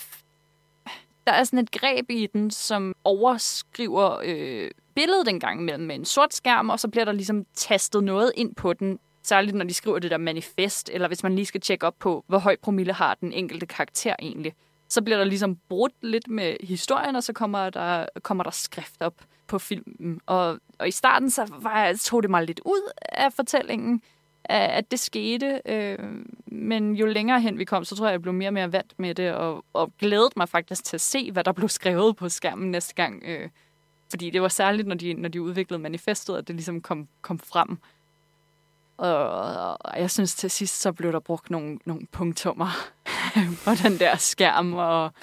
der 1.27 1.33
er 1.33 1.43
sådan 1.43 1.59
et 1.59 1.71
greb 1.71 2.09
i 2.09 2.27
den, 2.33 2.51
som 2.51 2.95
overskriver 3.03 4.21
øh, 4.23 4.71
billedet 4.95 5.25
den 5.25 5.39
gang 5.39 5.61
imellem 5.61 5.85
med 5.87 5.95
en 5.95 6.05
sort 6.05 6.33
skærm, 6.33 6.69
og 6.69 6.79
så 6.79 6.87
bliver 6.87 7.05
der 7.05 7.11
ligesom 7.11 7.45
tastet 7.55 8.03
noget 8.03 8.31
ind 8.35 8.55
på 8.55 8.73
den, 8.73 8.99
særligt 9.23 9.55
når 9.55 9.65
de 9.65 9.73
skriver 9.73 9.99
det 9.99 10.11
der 10.11 10.17
manifest, 10.17 10.89
eller 10.93 11.07
hvis 11.07 11.23
man 11.23 11.35
lige 11.35 11.45
skal 11.45 11.61
tjekke 11.61 11.87
op 11.87 11.95
på, 11.99 12.23
hvor 12.27 12.37
høj 12.37 12.55
promille 12.61 12.93
har 12.93 13.15
den 13.15 13.33
enkelte 13.33 13.65
karakter 13.65 14.15
egentlig 14.19 14.53
så 14.89 15.01
bliver 15.01 15.17
der 15.17 15.25
ligesom 15.25 15.57
brudt 15.69 15.93
lidt 16.01 16.27
med 16.27 16.55
historien, 16.63 17.15
og 17.15 17.23
så 17.23 17.33
kommer 17.33 17.69
der, 17.69 18.05
kommer 18.23 18.43
der 18.43 18.51
skrift 18.51 19.01
op 19.01 19.13
på 19.47 19.59
filmen. 19.59 20.21
Og, 20.25 20.59
og 20.79 20.87
i 20.87 20.91
starten 20.91 21.29
så 21.29 21.47
var 21.59 21.85
jeg, 21.85 21.99
tog 21.99 22.23
det 22.23 22.31
mig 22.31 22.43
lidt 22.43 22.61
ud 22.65 22.91
af 23.11 23.33
fortællingen, 23.33 24.01
at 24.49 24.91
det 24.91 24.99
skete. 24.99 25.61
Øh, 25.65 25.97
men 26.45 26.95
jo 26.95 27.05
længere 27.05 27.41
hen 27.41 27.59
vi 27.59 27.65
kom, 27.65 27.85
så 27.85 27.95
tror 27.95 28.05
jeg, 28.05 28.11
jeg 28.11 28.21
blev 28.21 28.33
mere 28.33 28.49
og 28.49 28.53
mere 28.53 28.71
vant 28.71 28.99
med 28.99 29.15
det, 29.15 29.33
og, 29.33 29.65
og 29.73 29.91
glædede 29.99 30.31
mig 30.35 30.49
faktisk 30.49 30.83
til 30.83 30.97
at 30.97 31.01
se, 31.01 31.31
hvad 31.31 31.43
der 31.43 31.51
blev 31.51 31.69
skrevet 31.69 32.15
på 32.15 32.29
skærmen 32.29 32.71
næste 32.71 32.95
gang. 32.95 33.23
Øh, 33.25 33.49
fordi 34.09 34.29
det 34.29 34.41
var 34.41 34.47
særligt, 34.47 34.87
når 34.87 34.95
de, 34.95 35.13
når 35.13 35.29
de 35.29 35.41
udviklede 35.41 35.81
manifestet, 35.81 36.37
at 36.37 36.47
det 36.47 36.55
ligesom 36.55 36.81
kom, 36.81 37.07
kom 37.21 37.39
frem. 37.39 37.77
Og, 38.97 39.85
og 39.85 39.99
jeg 39.99 40.11
synes 40.11 40.35
til 40.35 40.51
sidst, 40.51 40.81
så 40.81 40.91
blev 40.91 41.11
der 41.11 41.19
brugt 41.19 41.49
nogle, 41.49 41.79
nogle 41.85 42.07
punktummer 42.11 42.67
på 43.65 43.71
den 43.83 43.99
der 43.99 44.15
skærm, 44.15 44.73
og 44.73 45.13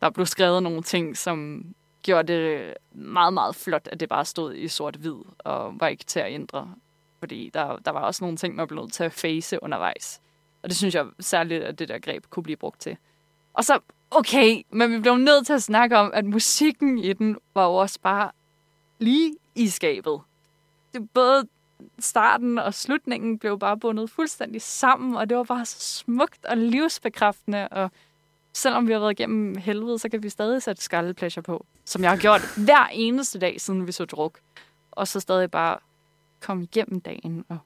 der 0.00 0.10
blev 0.10 0.26
skrevet 0.26 0.62
nogle 0.62 0.82
ting, 0.82 1.16
som 1.16 1.64
gjorde 2.02 2.32
det 2.32 2.74
meget, 2.92 3.32
meget 3.34 3.56
flot, 3.56 3.88
at 3.92 4.00
det 4.00 4.08
bare 4.08 4.24
stod 4.24 4.54
i 4.54 4.68
sort-hvid, 4.68 5.16
og 5.38 5.80
var 5.80 5.88
ikke 5.88 6.04
til 6.04 6.20
at 6.20 6.32
ændre. 6.32 6.74
Fordi 7.24 7.50
der, 7.54 7.76
der 7.76 7.90
var 7.90 8.00
også 8.00 8.24
nogle 8.24 8.36
ting, 8.36 8.54
man 8.54 8.66
blev 8.66 8.80
nødt 8.80 8.92
til 8.92 9.04
at 9.04 9.12
face 9.12 9.62
undervejs. 9.62 10.20
Og 10.62 10.68
det 10.68 10.76
synes 10.76 10.94
jeg 10.94 11.06
særligt, 11.20 11.62
at 11.62 11.78
det 11.78 11.88
der 11.88 11.98
greb 11.98 12.24
kunne 12.30 12.42
blive 12.42 12.56
brugt 12.56 12.80
til. 12.80 12.96
Og 13.54 13.64
så, 13.64 13.78
okay, 14.10 14.62
men 14.70 14.92
vi 14.92 14.98
blev 14.98 15.16
nødt 15.16 15.46
til 15.46 15.52
at 15.52 15.62
snakke 15.62 15.96
om, 15.96 16.10
at 16.14 16.24
musikken 16.24 16.98
i 16.98 17.12
den 17.12 17.36
var 17.54 17.66
jo 17.66 17.74
også 17.74 18.00
bare 18.00 18.30
lige 18.98 19.36
i 19.54 19.68
skabet. 19.68 20.20
Det 20.92 21.10
både 21.10 21.48
starten 21.98 22.58
og 22.58 22.74
slutningen 22.74 23.38
blev 23.38 23.58
bare 23.58 23.78
bundet 23.78 24.10
fuldstændig 24.10 24.62
sammen, 24.62 25.16
og 25.16 25.28
det 25.28 25.36
var 25.36 25.44
bare 25.44 25.64
så 25.64 25.80
smukt 25.80 26.44
og 26.44 26.56
livsbekræftende, 26.56 27.68
og 27.68 27.90
selvom 28.52 28.86
vi 28.86 28.92
har 28.92 29.00
været 29.00 29.20
igennem 29.20 29.56
helvede, 29.56 29.98
så 29.98 30.08
kan 30.08 30.22
vi 30.22 30.28
stadig 30.28 30.62
sætte 30.62 30.82
Scarlet 30.82 31.16
Pleasure 31.16 31.42
på, 31.42 31.66
som 31.84 32.02
jeg 32.02 32.10
har 32.10 32.18
gjort 32.18 32.40
hver 32.56 32.86
eneste 32.92 33.38
dag, 33.38 33.60
siden 33.60 33.86
vi 33.86 33.92
så 33.92 34.04
druk. 34.04 34.38
Og 34.90 35.08
så 35.08 35.20
stadig 35.20 35.50
bare 35.50 35.78
komme 36.46 36.62
igennem 36.64 37.00
dagen. 37.00 37.44
Og 37.48 37.58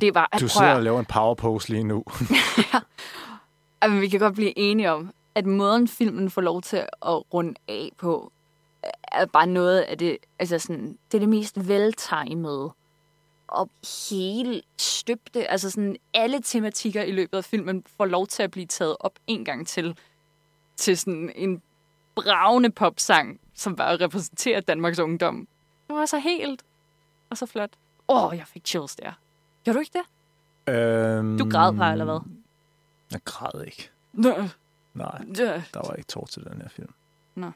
det 0.00 0.14
var, 0.14 0.28
at, 0.32 0.40
du 0.40 0.48
sidder 0.48 0.74
og 0.74 0.82
laver 0.82 0.98
en 0.98 1.04
powerpose 1.04 1.68
lige 1.68 1.84
nu. 1.84 2.04
ja. 3.82 3.88
Men 3.88 4.00
vi 4.00 4.08
kan 4.08 4.20
godt 4.20 4.34
blive 4.34 4.58
enige 4.58 4.92
om, 4.92 5.14
at 5.34 5.46
måden 5.46 5.88
filmen 5.88 6.30
får 6.30 6.40
lov 6.40 6.62
til 6.62 6.76
at 6.76 7.34
runde 7.34 7.54
af 7.68 7.90
på, 7.98 8.32
er 9.12 9.26
bare 9.26 9.46
noget 9.46 9.80
af 9.80 9.98
det, 9.98 10.18
altså 10.38 10.58
sådan, 10.58 10.98
det 11.12 11.18
er 11.18 11.20
det 11.20 11.28
mest 11.28 11.68
veltimede 11.68 12.72
og 13.48 13.70
hele 14.10 14.62
støbte, 14.76 15.50
altså 15.50 15.70
sådan 15.70 15.96
alle 16.14 16.40
tematikker 16.42 17.02
i 17.02 17.12
løbet 17.12 17.38
af 17.38 17.44
filmen 17.44 17.84
får 17.96 18.04
lov 18.04 18.26
til 18.26 18.42
at 18.42 18.50
blive 18.50 18.66
taget 18.66 18.96
op 19.00 19.18
en 19.26 19.44
gang 19.44 19.66
til, 19.66 19.98
til 20.76 20.98
sådan 20.98 21.32
en 21.34 21.62
bravende 22.14 22.70
popsang, 22.70 23.40
som 23.54 23.76
bare 23.76 23.96
repræsenterer 23.96 24.60
Danmarks 24.60 24.98
ungdom. 24.98 25.48
Det 25.88 25.96
var 25.96 26.06
så 26.06 26.18
helt 26.18 26.62
og 27.30 27.38
så 27.38 27.46
flot. 27.46 27.70
Åh, 28.08 28.24
oh, 28.24 28.36
jeg 28.36 28.46
fik 28.46 28.62
chills 28.66 28.96
der. 28.96 29.12
Gjorde 29.64 29.76
du 29.76 29.80
ikke 29.80 29.98
det? 29.98 30.74
Øhm, 30.74 31.38
du 31.38 31.50
græd 31.50 31.72
bare, 31.72 31.92
eller 31.92 32.04
hvad? 32.04 32.20
Jeg 33.12 33.20
græd 33.24 33.64
ikke. 33.66 33.90
Nå. 34.12 34.34
Nej, 34.94 35.18
der 35.34 35.86
var 35.88 35.94
ikke 35.94 36.08
tår 36.08 36.26
til 36.30 36.44
den 36.44 36.60
her 36.62 36.68
film. 36.68 36.92
Nå. 37.34 37.50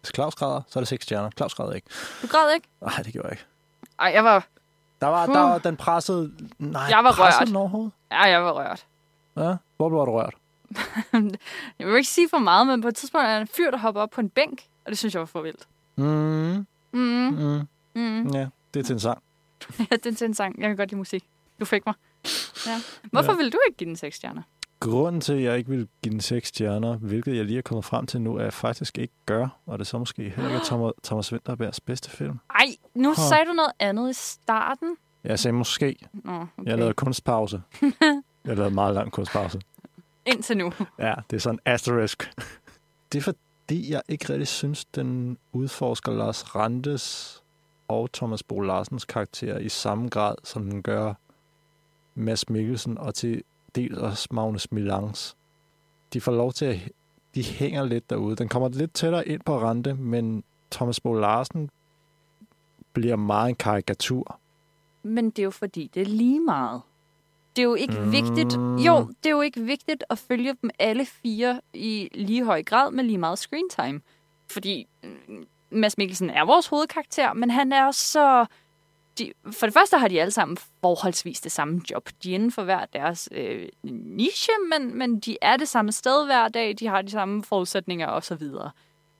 Hvis 0.00 0.12
Claus 0.14 0.34
græder, 0.34 0.62
så 0.68 0.78
er 0.78 0.80
det 0.80 0.88
seks 0.88 1.04
stjerner. 1.04 1.30
Claus 1.30 1.54
græder 1.54 1.72
ikke. 1.72 1.86
Du 2.22 2.26
græd 2.26 2.54
ikke? 2.54 2.68
Nej, 2.80 3.02
det 3.04 3.12
gjorde 3.12 3.28
jeg 3.28 3.32
ikke. 3.32 3.44
Ej, 3.98 4.10
jeg 4.14 4.24
var, 4.24 4.46
Der 5.00 5.06
var, 5.06 5.26
der 5.26 5.38
var 5.40 5.58
den 5.58 5.76
pressede... 5.76 6.32
Nej, 6.58 6.82
Jeg 6.82 7.04
var 7.04 7.12
pressede 7.12 7.40
rørt. 7.40 7.48
den 7.48 7.56
overhovedet? 7.56 7.92
ja, 8.10 8.22
jeg 8.22 8.44
var 8.44 8.52
rørt. 8.52 8.86
Ja, 9.36 9.56
hvor 9.76 9.88
blev 9.88 9.98
du 10.00 10.12
rørt? 10.12 10.34
Jeg 11.78 11.86
vil 11.86 11.96
ikke 11.96 12.08
sige 12.08 12.28
for 12.28 12.38
meget, 12.38 12.66
men 12.66 12.82
på 12.82 12.88
et 12.88 12.94
tidspunkt 12.94 13.24
er 13.26 13.34
der 13.34 13.40
en 13.40 13.46
fyr, 13.48 13.70
der 13.70 13.78
hopper 13.78 14.00
op 14.00 14.10
på 14.10 14.20
en 14.20 14.28
bænk, 14.30 14.62
og 14.84 14.90
det 14.90 14.98
synes 14.98 15.14
jeg 15.14 15.20
var 15.20 15.26
for 15.26 15.42
vildt. 15.42 15.68
Mm, 15.96 16.66
Mm, 16.92 17.00
mm, 17.02 17.68
mm. 17.94 18.26
ja, 18.34 18.48
det 18.74 18.80
er 18.80 18.84
til 18.84 18.92
en 18.92 19.00
sang. 19.00 19.22
Ja, 19.90 19.96
det 19.96 20.06
er 20.06 20.14
til 20.14 20.24
en 20.24 20.34
sang. 20.34 20.60
Jeg 20.60 20.68
kan 20.68 20.76
godt 20.76 20.90
lide 20.90 20.98
musik. 20.98 21.24
Du 21.60 21.64
fik 21.64 21.86
mig. 21.86 21.94
Ja. 22.66 22.80
Hvorfor 23.12 23.32
Ja. 23.32 23.36
vil 23.38 23.52
du 23.52 23.58
ikke 23.68 23.76
give 23.76 23.88
den 23.88 23.96
seks 23.96 24.16
stjerner? 24.16 24.42
Grunden 24.80 25.20
til, 25.20 25.32
at 25.32 25.42
jeg 25.42 25.58
ikke 25.58 25.70
vil 25.70 25.88
give 26.02 26.12
den 26.12 26.20
seks 26.20 26.48
stjerner, 26.48 26.96
hvilket 26.96 27.36
jeg 27.36 27.44
lige 27.44 27.58
er 27.58 27.62
kommet 27.62 27.84
frem 27.84 28.06
til 28.06 28.20
nu, 28.20 28.34
er 28.34 28.38
at 28.38 28.44
jeg 28.44 28.52
faktisk 28.52 28.98
ikke 28.98 29.14
gør, 29.26 29.48
og 29.66 29.78
det 29.78 29.84
er 29.84 29.86
så 29.88 29.98
måske 29.98 30.22
heller 30.36 30.50
ikke 30.54 30.66
Thomas, 30.70 30.92
Thomas 31.04 31.32
Vinterbergs 31.32 31.80
bedste 31.80 32.10
film. 32.10 32.38
Ej, 32.50 32.66
nu 32.94 33.08
Huh. 33.08 33.16
sagde 33.16 33.44
du 33.46 33.52
noget 33.52 33.72
andet 33.78 34.10
i 34.10 34.12
starten. 34.12 34.96
Jeg 35.24 35.38
sagde 35.38 35.52
måske, 35.52 35.96
Nå, 36.12 36.32
okay. 36.32 36.46
jeg 36.70 36.78
lavede 36.78 36.94
kunstpause. 36.94 37.62
jeg 38.44 38.56
lavede 38.56 38.74
meget 38.74 38.94
lang 38.94 39.12
kunstpause. 39.12 39.60
Indtil 40.26 40.56
nu. 40.56 40.72
Ja, 40.98 41.14
det 41.30 41.36
er 41.36 41.40
sådan 41.40 41.58
asterisk. 41.64 42.32
Det 43.12 43.18
er 43.18 43.22
fordi, 43.22 43.92
jeg 43.92 44.02
ikke 44.08 44.28
rigtig 44.32 44.48
synes, 44.48 44.84
den 44.84 45.38
udforsker 45.52 46.12
Lars 46.12 46.54
Randes 46.56 47.41
og 47.92 48.12
Thomas 48.12 48.42
Bo 48.42 48.60
Larsens 48.60 49.04
karakter 49.04 49.58
i 49.58 49.68
samme 49.68 50.08
grad, 50.08 50.34
som 50.44 50.70
den 50.70 50.82
gør 50.82 51.14
Mads 52.14 52.48
Mikkelsen 52.48 52.98
og 52.98 53.14
til 53.14 53.42
dels 53.74 53.98
også 53.98 54.28
Magnus 54.30 54.72
Milans. 54.72 55.36
De 56.12 56.20
får 56.20 56.32
lov 56.32 56.52
til 56.52 56.64
at... 56.64 56.78
De 57.34 57.42
hænger 57.42 57.84
lidt 57.84 58.10
derude. 58.10 58.36
Den 58.36 58.48
kommer 58.48 58.68
lidt 58.68 58.94
tættere 58.94 59.28
ind 59.28 59.40
på 59.40 59.58
Rande, 59.58 59.94
men 59.94 60.44
Thomas 60.70 61.00
Bo 61.00 61.12
Larsen 61.14 61.70
bliver 62.92 63.16
meget 63.16 63.48
en 63.48 63.54
karikatur. 63.54 64.38
Men 65.02 65.30
det 65.30 65.38
er 65.38 65.44
jo 65.44 65.50
fordi, 65.50 65.90
det 65.94 66.02
er 66.02 66.06
lige 66.06 66.40
meget. 66.40 66.80
Det 67.56 67.62
er 67.62 67.66
jo 67.66 67.74
ikke 67.74 67.94
Mm. 68.00 68.04
mm. 68.06 68.12
vigtigt. 68.12 68.54
Jo, 68.86 69.08
det 69.24 69.26
er 69.26 69.30
jo 69.30 69.40
ikke 69.40 69.60
vigtigt 69.60 70.04
at 70.10 70.18
følge 70.18 70.56
dem 70.62 70.70
alle 70.78 71.06
fire 71.06 71.60
i 71.74 72.08
lige 72.14 72.44
høj 72.44 72.62
grad 72.62 72.90
med 72.90 73.04
lige 73.04 73.18
meget 73.18 73.38
screen 73.38 73.68
time. 73.70 74.00
Fordi 74.50 74.86
mm, 75.02 75.46
Mads 75.72 75.98
Mikkelsen 75.98 76.30
er 76.30 76.44
vores 76.44 76.66
hovedkarakter, 76.66 77.32
men 77.32 77.50
han 77.50 77.72
er 77.72 77.90
så... 77.90 78.46
De, 79.18 79.32
for 79.50 79.66
det 79.66 79.74
første 79.74 79.98
har 79.98 80.08
de 80.08 80.20
alle 80.20 80.30
sammen 80.30 80.56
forholdsvis 80.80 81.40
det 81.40 81.52
samme 81.52 81.80
job. 81.90 82.08
De 82.22 82.30
er 82.30 82.34
inden 82.34 82.52
for 82.52 82.62
hver 82.62 82.84
deres 82.92 83.28
øh, 83.32 83.68
niche, 83.84 84.52
men, 84.70 84.98
men 84.98 85.20
de 85.20 85.36
er 85.42 85.56
det 85.56 85.68
samme 85.68 85.92
sted 85.92 86.26
hver 86.26 86.48
dag. 86.48 86.74
De 86.78 86.86
har 86.86 87.02
de 87.02 87.10
samme 87.10 87.44
forudsætninger 87.44 88.08
osv. 88.08 88.42
Og 88.42 88.70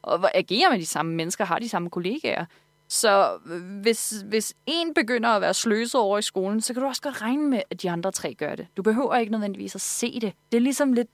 og 0.02 0.36
agerer 0.36 0.70
med 0.70 0.78
de 0.78 0.86
samme 0.86 1.14
mennesker, 1.14 1.44
har 1.44 1.58
de 1.58 1.68
samme 1.68 1.90
kollegaer. 1.90 2.44
Så 2.88 3.38
øh, 3.46 3.80
hvis, 3.80 4.24
hvis 4.26 4.54
en 4.66 4.94
begynder 4.94 5.28
at 5.28 5.40
være 5.40 5.54
sløset 5.54 6.00
over 6.00 6.18
i 6.18 6.22
skolen, 6.22 6.60
så 6.60 6.74
kan 6.74 6.82
du 6.82 6.88
også 6.88 7.02
godt 7.02 7.22
regne 7.22 7.48
med, 7.48 7.62
at 7.70 7.82
de 7.82 7.90
andre 7.90 8.12
tre 8.12 8.34
gør 8.34 8.54
det. 8.54 8.66
Du 8.76 8.82
behøver 8.82 9.16
ikke 9.16 9.32
nødvendigvis 9.32 9.74
at 9.74 9.80
se 9.80 10.20
det. 10.20 10.32
Det 10.52 10.56
er 10.56 10.62
ligesom 10.62 10.92
lidt 10.92 11.08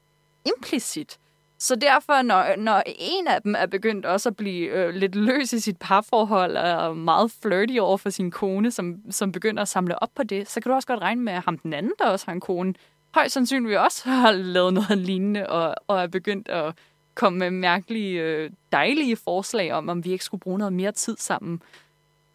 implicit. 0.46 1.18
Så 1.61 1.75
derfor, 1.75 2.23
når, 2.23 2.57
når 2.57 2.83
en 2.87 3.27
af 3.27 3.42
dem 3.42 3.55
er 3.59 3.66
begyndt 3.66 4.07
også 4.07 4.29
at 4.29 4.37
blive 4.37 4.68
øh, 4.68 4.94
lidt 4.94 5.14
løs 5.14 5.53
i 5.53 5.61
sit 5.61 5.77
parforhold, 5.79 6.57
og 6.57 6.68
er 6.68 6.92
meget 6.92 7.31
flirty 7.42 7.79
over 7.79 7.97
for 7.97 8.11
sin 8.11 8.31
kone, 8.31 8.71
som, 8.71 8.97
som 9.11 9.33
begynder 9.33 9.62
at 9.62 9.68
samle 9.68 10.03
op 10.03 10.11
på 10.14 10.23
det, 10.23 10.51
så 10.51 10.61
kan 10.61 10.71
du 10.71 10.75
også 10.75 10.88
godt 10.88 11.01
regne 11.01 11.23
med, 11.23 11.33
at 11.33 11.42
ham 11.44 11.59
den 11.59 11.73
anden, 11.73 11.92
der 11.99 12.05
også 12.05 12.27
har 12.27 12.33
en 12.33 12.40
kone, 12.40 12.75
højst 13.14 13.35
sandsynligt 13.35 13.79
også 13.79 14.09
har 14.11 14.33
lavet 14.33 14.75
noget 14.75 14.99
lignende, 14.99 15.47
og, 15.49 15.75
og 15.87 16.03
er 16.03 16.07
begyndt 16.07 16.49
at 16.49 16.75
komme 17.14 17.38
med 17.38 17.51
mærkelige, 17.51 18.21
øh, 18.21 18.51
dejlige 18.73 19.16
forslag 19.16 19.73
om, 19.73 19.88
om 19.88 20.05
vi 20.05 20.12
ikke 20.12 20.25
skulle 20.25 20.40
bruge 20.40 20.59
noget 20.59 20.73
mere 20.73 20.92
tid 20.92 21.16
sammen. 21.16 21.62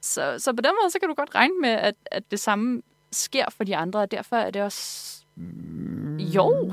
Så, 0.02 0.36
så 0.40 0.54
på 0.54 0.62
den 0.62 0.72
måde, 0.82 0.92
så 0.92 1.00
kan 1.00 1.10
du 1.10 1.16
godt 1.16 1.36
regne 1.36 1.54
med, 1.62 1.70
at, 1.70 1.96
at 2.06 2.32
det 2.32 2.40
samme 2.40 2.82
sker 3.12 3.46
for 3.50 3.64
de 3.64 3.76
andre, 3.76 4.00
og 4.00 4.12
derfor 4.12 4.36
er 4.36 4.52
det 4.52 4.62
også... 4.62 5.23
Jo. 6.20 6.72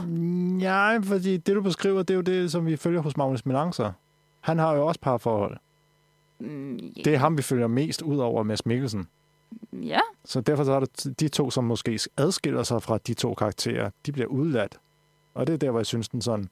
Ja, 0.60 0.98
fordi 0.98 1.36
det, 1.36 1.54
du 1.56 1.62
beskriver, 1.62 2.02
det 2.02 2.10
er 2.10 2.16
jo 2.16 2.20
det, 2.20 2.52
som 2.52 2.66
vi 2.66 2.76
følger 2.76 3.00
hos 3.00 3.16
Magnus 3.16 3.46
Milancer. 3.46 3.92
Han 4.40 4.58
har 4.58 4.74
jo 4.74 4.86
også 4.86 5.00
parforhold. 5.00 5.56
Mm, 6.40 6.78
Det 7.04 7.06
er 7.14 7.18
ham, 7.18 7.36
vi 7.36 7.42
følger 7.42 7.66
mest 7.66 8.02
ud 8.02 8.18
over 8.18 8.42
Mads 8.42 8.66
Mikkelsen. 8.66 9.06
Ja, 9.72 10.00
Så 10.24 10.40
derfor 10.40 10.64
så 10.64 10.72
er 10.72 10.80
det 10.80 11.20
de 11.20 11.28
to, 11.28 11.50
som 11.50 11.64
måske 11.64 11.98
adskiller 12.16 12.62
sig 12.62 12.82
fra 12.82 12.98
de 12.98 13.14
to 13.14 13.34
karakterer, 13.34 13.90
de 14.06 14.12
bliver 14.12 14.26
udladt. 14.28 14.78
Og 15.34 15.46
det 15.46 15.52
er 15.52 15.56
der, 15.58 15.70
hvor 15.70 15.78
jeg 15.80 15.86
synes, 15.86 16.08
den 16.08 16.22
sådan... 16.22 16.48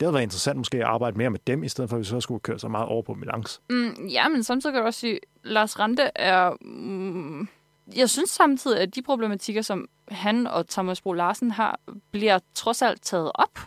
Det 0.00 0.06
havde 0.06 0.14
været 0.14 0.22
interessant 0.22 0.58
måske 0.58 0.76
at 0.78 0.84
arbejde 0.84 1.18
mere 1.18 1.30
med 1.30 1.38
dem, 1.46 1.62
i 1.64 1.68
stedet 1.68 1.90
for 1.90 1.96
at 1.96 2.00
vi 2.00 2.04
så 2.04 2.20
skulle 2.20 2.40
køre 2.40 2.58
så 2.58 2.68
meget 2.68 2.86
over 2.88 3.02
på 3.02 3.14
Milans. 3.14 3.60
Mm, 3.70 4.06
ja, 4.10 4.28
men 4.28 4.42
samtidig 4.42 4.74
kan 4.74 4.80
du 4.80 4.86
også 4.86 5.00
sige, 5.00 5.18
Lars 5.42 5.78
Rante 5.78 6.02
er... 6.14 6.52
Mm, 6.60 7.48
jeg 7.94 8.10
synes 8.10 8.30
samtidig, 8.30 8.80
at 8.80 8.94
de 8.94 9.02
problematikker, 9.02 9.62
som 9.62 9.88
han 10.08 10.46
og 10.46 10.68
Thomas 10.68 11.00
Bro 11.00 11.12
Larsen 11.12 11.50
har, 11.50 11.80
bliver 12.10 12.38
trods 12.54 12.82
alt 12.82 13.02
taget 13.02 13.30
op. 13.34 13.58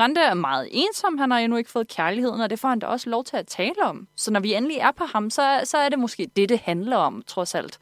Rente 0.00 0.20
er 0.20 0.34
meget 0.34 0.68
ensom, 0.70 1.18
han 1.18 1.30
har 1.30 1.38
endnu 1.38 1.56
ikke 1.58 1.70
fået 1.70 1.88
kærligheden, 1.88 2.40
og 2.40 2.50
det 2.50 2.58
får 2.58 2.68
han 2.68 2.78
da 2.78 2.86
også 2.86 3.10
lov 3.10 3.24
til 3.24 3.36
at 3.36 3.46
tale 3.46 3.82
om. 3.84 4.08
Så 4.16 4.30
når 4.30 4.40
vi 4.40 4.54
endelig 4.54 4.76
er 4.76 4.90
på 4.90 5.04
ham, 5.04 5.30
så, 5.30 5.60
så 5.64 5.78
er 5.78 5.88
det 5.88 5.98
måske 5.98 6.28
det, 6.36 6.48
det 6.48 6.58
handler 6.58 6.96
om, 6.96 7.22
trods 7.26 7.54
alt. 7.54 7.78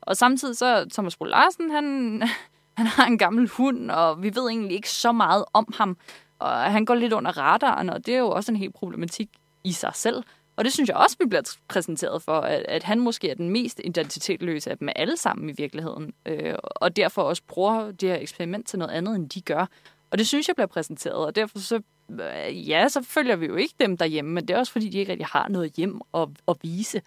Og 0.00 0.16
samtidig 0.16 0.56
så 0.56 0.88
Thomas 0.92 1.16
Bro 1.16 1.24
Larsen, 1.24 1.70
han, 1.70 2.22
han 2.78 2.86
har 2.86 3.06
en 3.06 3.18
gammel 3.18 3.48
hund, 3.48 3.90
og 3.90 4.22
vi 4.22 4.34
ved 4.34 4.48
egentlig 4.48 4.76
ikke 4.76 4.90
så 4.90 5.12
meget 5.12 5.44
om 5.52 5.74
ham. 5.76 5.96
Og 6.38 6.50
han 6.50 6.84
går 6.84 6.94
lidt 6.94 7.12
under 7.12 7.38
radaren, 7.38 7.90
og 7.90 8.06
det 8.06 8.14
er 8.14 8.18
jo 8.18 8.30
også 8.30 8.52
en 8.52 8.56
helt 8.56 8.74
problematik 8.74 9.28
i 9.64 9.72
sig 9.72 9.90
selv. 9.94 10.24
Og 10.56 10.64
det 10.64 10.72
synes 10.72 10.88
jeg 10.88 10.96
også, 10.96 11.16
vi 11.20 11.24
bliver 11.28 11.56
præsenteret 11.68 12.22
for, 12.22 12.40
at, 12.40 12.64
at 12.68 12.82
han 12.82 13.00
måske 13.00 13.30
er 13.30 13.34
den 13.34 13.50
mest 13.50 13.80
identitetløse 13.84 14.70
af 14.70 14.78
dem 14.78 14.88
alle 14.96 15.16
sammen 15.16 15.48
i 15.48 15.52
virkeligheden. 15.52 16.14
Øh, 16.26 16.54
og 16.62 16.96
derfor 16.96 17.22
også 17.22 17.42
bruger 17.48 17.90
det 17.90 18.08
her 18.08 18.16
eksperiment 18.16 18.68
til 18.68 18.78
noget 18.78 18.92
andet, 18.92 19.14
end 19.16 19.28
de 19.28 19.40
gør. 19.40 19.66
Og 20.10 20.18
det 20.18 20.26
synes 20.26 20.48
jeg 20.48 20.56
bliver 20.56 20.66
præsenteret, 20.66 21.26
og 21.26 21.36
derfor 21.36 21.58
så, 21.58 21.80
øh, 22.10 22.68
ja, 22.68 22.88
så 22.88 23.02
følger 23.02 23.36
vi 23.36 23.46
jo 23.46 23.56
ikke 23.56 23.74
dem 23.80 23.96
derhjemme, 23.96 24.30
men 24.30 24.48
det 24.48 24.54
er 24.54 24.58
også 24.58 24.72
fordi, 24.72 24.88
de 24.88 24.98
ikke 24.98 25.12
rigtig 25.12 25.26
har 25.26 25.48
noget 25.48 25.72
hjem 25.72 26.00
at, 26.14 26.28
at 26.48 26.56
vise. 26.62 27.02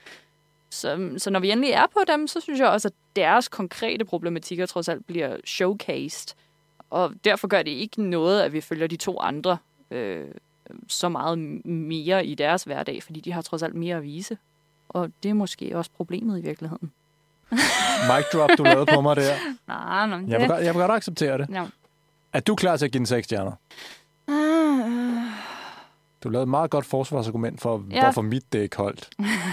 Så, 0.69 1.09
så 1.17 1.29
når 1.29 1.39
vi 1.39 1.51
endelig 1.51 1.71
er 1.71 1.85
på 1.93 1.99
dem, 2.07 2.27
så 2.27 2.39
synes 2.39 2.59
jeg 2.59 2.67
også, 2.67 2.87
at 2.87 2.93
deres 3.15 3.47
konkrete 3.47 4.05
problematikker 4.05 4.65
trods 4.65 4.87
alt 4.87 5.07
bliver 5.07 5.37
showcased. 5.45 6.35
Og 6.89 7.13
derfor 7.23 7.47
gør 7.47 7.61
det 7.61 7.71
ikke 7.71 8.03
noget, 8.03 8.41
at 8.41 8.53
vi 8.53 8.61
følger 8.61 8.87
de 8.87 8.97
to 8.97 9.19
andre 9.19 9.57
øh, 9.91 10.25
så 10.87 11.09
meget 11.09 11.37
mere 11.65 12.25
i 12.25 12.35
deres 12.35 12.63
hverdag, 12.63 13.03
fordi 13.03 13.19
de 13.19 13.31
har 13.31 13.41
trods 13.41 13.63
alt 13.63 13.75
mere 13.75 13.95
at 13.97 14.03
vise. 14.03 14.37
Og 14.89 15.11
det 15.23 15.29
er 15.29 15.33
måske 15.33 15.77
også 15.77 15.91
problemet 15.97 16.39
i 16.39 16.41
virkeligheden. 16.41 16.91
Mic 18.11 18.25
drop, 18.33 18.49
du 18.57 18.63
lavede 18.63 18.85
på 18.85 19.01
mig 19.01 19.15
der. 19.15 19.35
Nej, 19.67 20.07
nej. 20.07 20.19
Jeg 20.27 20.39
vil, 20.41 20.47
godt- 20.47 20.63
jeg 20.63 20.73
vil 20.73 20.79
godt 20.81 20.91
acceptere 20.91 21.37
det. 21.37 21.47
Ja. 21.49 21.65
Er 22.33 22.39
du 22.39 22.55
klar 22.55 22.77
til 22.77 22.85
at 22.85 22.91
give 22.91 22.99
den 22.99 23.05
seks 23.05 23.25
stjerner? 23.25 23.51
Du 26.23 26.29
lavede 26.29 26.43
et 26.43 26.49
meget 26.49 26.71
godt 26.71 26.85
forsvarsargument 26.85 27.61
for, 27.61 27.83
ja. 27.91 28.03
Hvorfor 28.03 28.21
mit 28.21 28.53
det 28.53 28.59
ikke 28.61 28.77
holdt. 28.77 29.09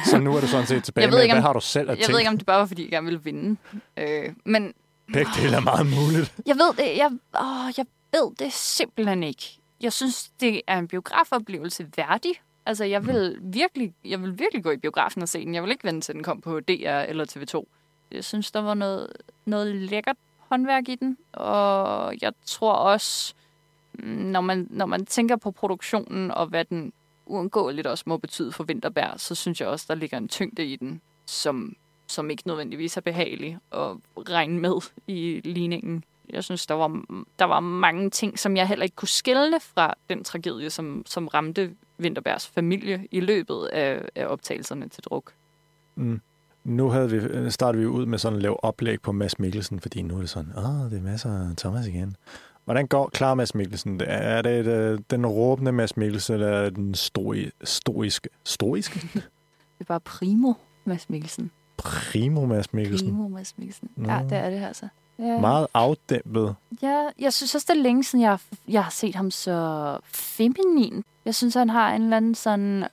Så 0.06 0.18
nu 0.18 0.36
er 0.36 0.40
du 0.40 0.46
sådan 0.46 0.66
set 0.66 0.84
tilbage 0.84 1.02
Jeg 1.02 1.10
ved 1.10 1.16
med, 1.18 1.22
ikke, 1.22 1.32
hvad 1.34 1.40
om- 1.42 1.46
har 1.46 1.52
du 1.52 1.60
selv 1.60 1.90
at 1.90 1.98
Jeg 1.98 2.04
tænke? 2.04 2.12
ved 2.12 2.18
ikke, 2.20 2.30
om 2.30 2.36
det 2.38 2.46
bare 2.46 2.58
var, 2.58 2.66
fordi 2.66 2.82
jeg 2.82 2.90
gerne 2.90 3.04
ville 3.04 3.22
vinde. 3.22 3.56
Øh, 3.96 4.28
men 4.44 4.74
Begge 5.12 5.30
dele 5.42 5.56
er 5.56 5.60
meget 5.60 5.86
muligt. 5.86 6.34
Jeg 6.46 6.56
ved 6.56 6.72
det. 6.86 6.96
Jeg, 6.96 7.10
åh, 7.40 7.72
jeg 7.78 7.86
ved 8.12 8.36
det 8.38 8.52
simpelthen 8.52 9.22
ikke. 9.22 9.58
Jeg 9.82 9.92
synes, 9.92 10.28
det 10.40 10.60
er 10.66 10.78
en 10.78 10.88
biografoplevelse 10.88 11.86
værdig. 11.96 12.32
Altså, 12.66 12.84
jeg 12.84 13.06
vil, 13.06 13.38
virkelig, 13.40 13.94
jeg 14.04 14.22
vil 14.22 14.38
virkelig 14.38 14.64
gå 14.64 14.70
i 14.70 14.76
biografen 14.76 15.22
og 15.22 15.28
se 15.28 15.44
den. 15.44 15.54
Jeg 15.54 15.62
vil 15.62 15.70
ikke 15.70 15.84
vente 15.84 16.06
til 16.06 16.14
den 16.14 16.22
kom 16.22 16.40
på 16.40 16.60
DR 16.60 17.00
eller 17.08 17.24
TV2. 17.24 17.64
Jeg 18.10 18.24
synes, 18.24 18.50
der 18.50 18.60
var 18.60 18.74
noget, 18.74 19.12
noget 19.44 19.74
lækkert 19.74 20.16
håndværk 20.38 20.88
i 20.88 20.94
den. 20.94 21.18
Og 21.32 22.14
jeg 22.22 22.32
tror 22.46 22.72
også, 22.72 23.34
mm, 23.92 24.06
når 24.06 24.40
man, 24.40 24.66
når 24.70 24.86
man 24.86 25.06
tænker 25.06 25.36
på 25.36 25.50
produktionen 25.50 26.30
og 26.30 26.46
hvad 26.46 26.64
den 26.64 26.92
uundgåeligt 27.26 27.86
også 27.86 28.04
må 28.06 28.16
betyde 28.16 28.52
for 28.52 28.64
Vinterberg, 28.64 29.20
så 29.20 29.34
synes 29.34 29.60
jeg 29.60 29.68
også, 29.68 29.86
der 29.88 29.94
ligger 29.94 30.18
en 30.18 30.28
tyngde 30.28 30.66
i 30.66 30.76
den, 30.76 31.00
som, 31.26 31.76
som 32.06 32.30
ikke 32.30 32.46
nødvendigvis 32.46 32.96
er 32.96 33.00
behagelig 33.00 33.58
at 33.72 33.96
regne 34.28 34.60
med 34.60 34.74
i 35.06 35.40
ligningen. 35.44 36.04
Jeg 36.30 36.44
synes, 36.44 36.66
der 36.66 36.74
var, 36.74 37.02
der 37.38 37.44
var 37.44 37.60
mange 37.60 38.10
ting, 38.10 38.38
som 38.38 38.56
jeg 38.56 38.68
heller 38.68 38.82
ikke 38.84 38.96
kunne 38.96 39.08
skelne 39.08 39.60
fra 39.60 39.94
den 40.08 40.24
tragedie, 40.24 40.70
som, 40.70 41.02
som 41.06 41.28
ramte 41.28 41.74
Vinterbergs 41.98 42.46
familie 42.46 43.08
i 43.10 43.20
løbet 43.20 43.66
af, 43.72 44.08
af 44.14 44.26
optagelserne 44.26 44.88
til 44.88 45.02
druk. 45.02 45.32
Mm. 45.94 46.20
Nu 46.64 46.88
havde 46.88 47.10
vi, 47.10 47.50
startede 47.50 47.80
vi 47.80 47.86
ud 47.86 48.06
med 48.06 48.18
sådan 48.18 48.36
at 48.36 48.42
lave 48.42 48.64
oplæg 48.64 49.02
på 49.02 49.12
Mads 49.12 49.38
Mikkelsen, 49.38 49.80
fordi 49.80 50.02
nu 50.02 50.16
er 50.16 50.20
det 50.20 50.30
sådan, 50.30 50.52
åh, 50.56 50.90
det 50.90 50.98
er 50.98 51.02
masser 51.02 51.50
af 51.50 51.56
Thomas 51.56 51.86
igen. 51.86 52.16
Hvordan 52.64 52.86
går 52.86 53.08
klar 53.08 53.34
Mads 53.34 53.54
Mikkelsen? 53.54 54.00
Er 54.06 54.42
det 54.42 54.60
et, 54.60 54.66
øh, 54.66 54.98
den 55.10 55.26
råbende 55.26 55.72
Mads 55.72 55.96
Mikkelsen, 55.96 56.34
eller 56.34 56.48
er 56.48 56.70
den 56.70 56.94
stoi, 56.94 57.50
stoiske? 57.64 58.28
Stoiske? 58.44 59.00
Det 59.78 59.80
er 59.80 59.84
bare 59.84 60.00
primo, 60.00 60.52
Mads 60.84 61.10
Mikkelsen. 61.10 61.50
Primo 61.76 62.46
Mads 62.46 62.72
Mikkelsen. 62.72 63.08
Primo, 63.08 63.28
Mads 63.28 63.58
Mikkelsen. 63.58 63.88
Ja, 64.06 64.20
det 64.30 64.38
er 64.38 64.50
det 64.50 64.62
altså. 64.64 64.88
Ja. 65.18 65.38
Meget 65.38 65.66
afdæmpet. 65.74 66.54
Ja, 66.82 67.08
jeg 67.18 67.32
synes 67.32 67.54
også, 67.54 67.66
det 67.70 67.78
er 67.78 67.82
længe 67.82 68.04
siden, 68.04 68.24
jeg, 68.24 68.38
jeg 68.68 68.84
har 68.84 68.90
set 68.90 69.14
ham 69.14 69.30
så 69.30 69.98
feminin. 70.04 71.04
Jeg 71.24 71.34
synes, 71.34 71.54
han 71.54 71.70
har 71.70 71.94
en 71.94 72.02
eller 72.02 72.16
anden 72.16 72.34
sådan 72.34 72.84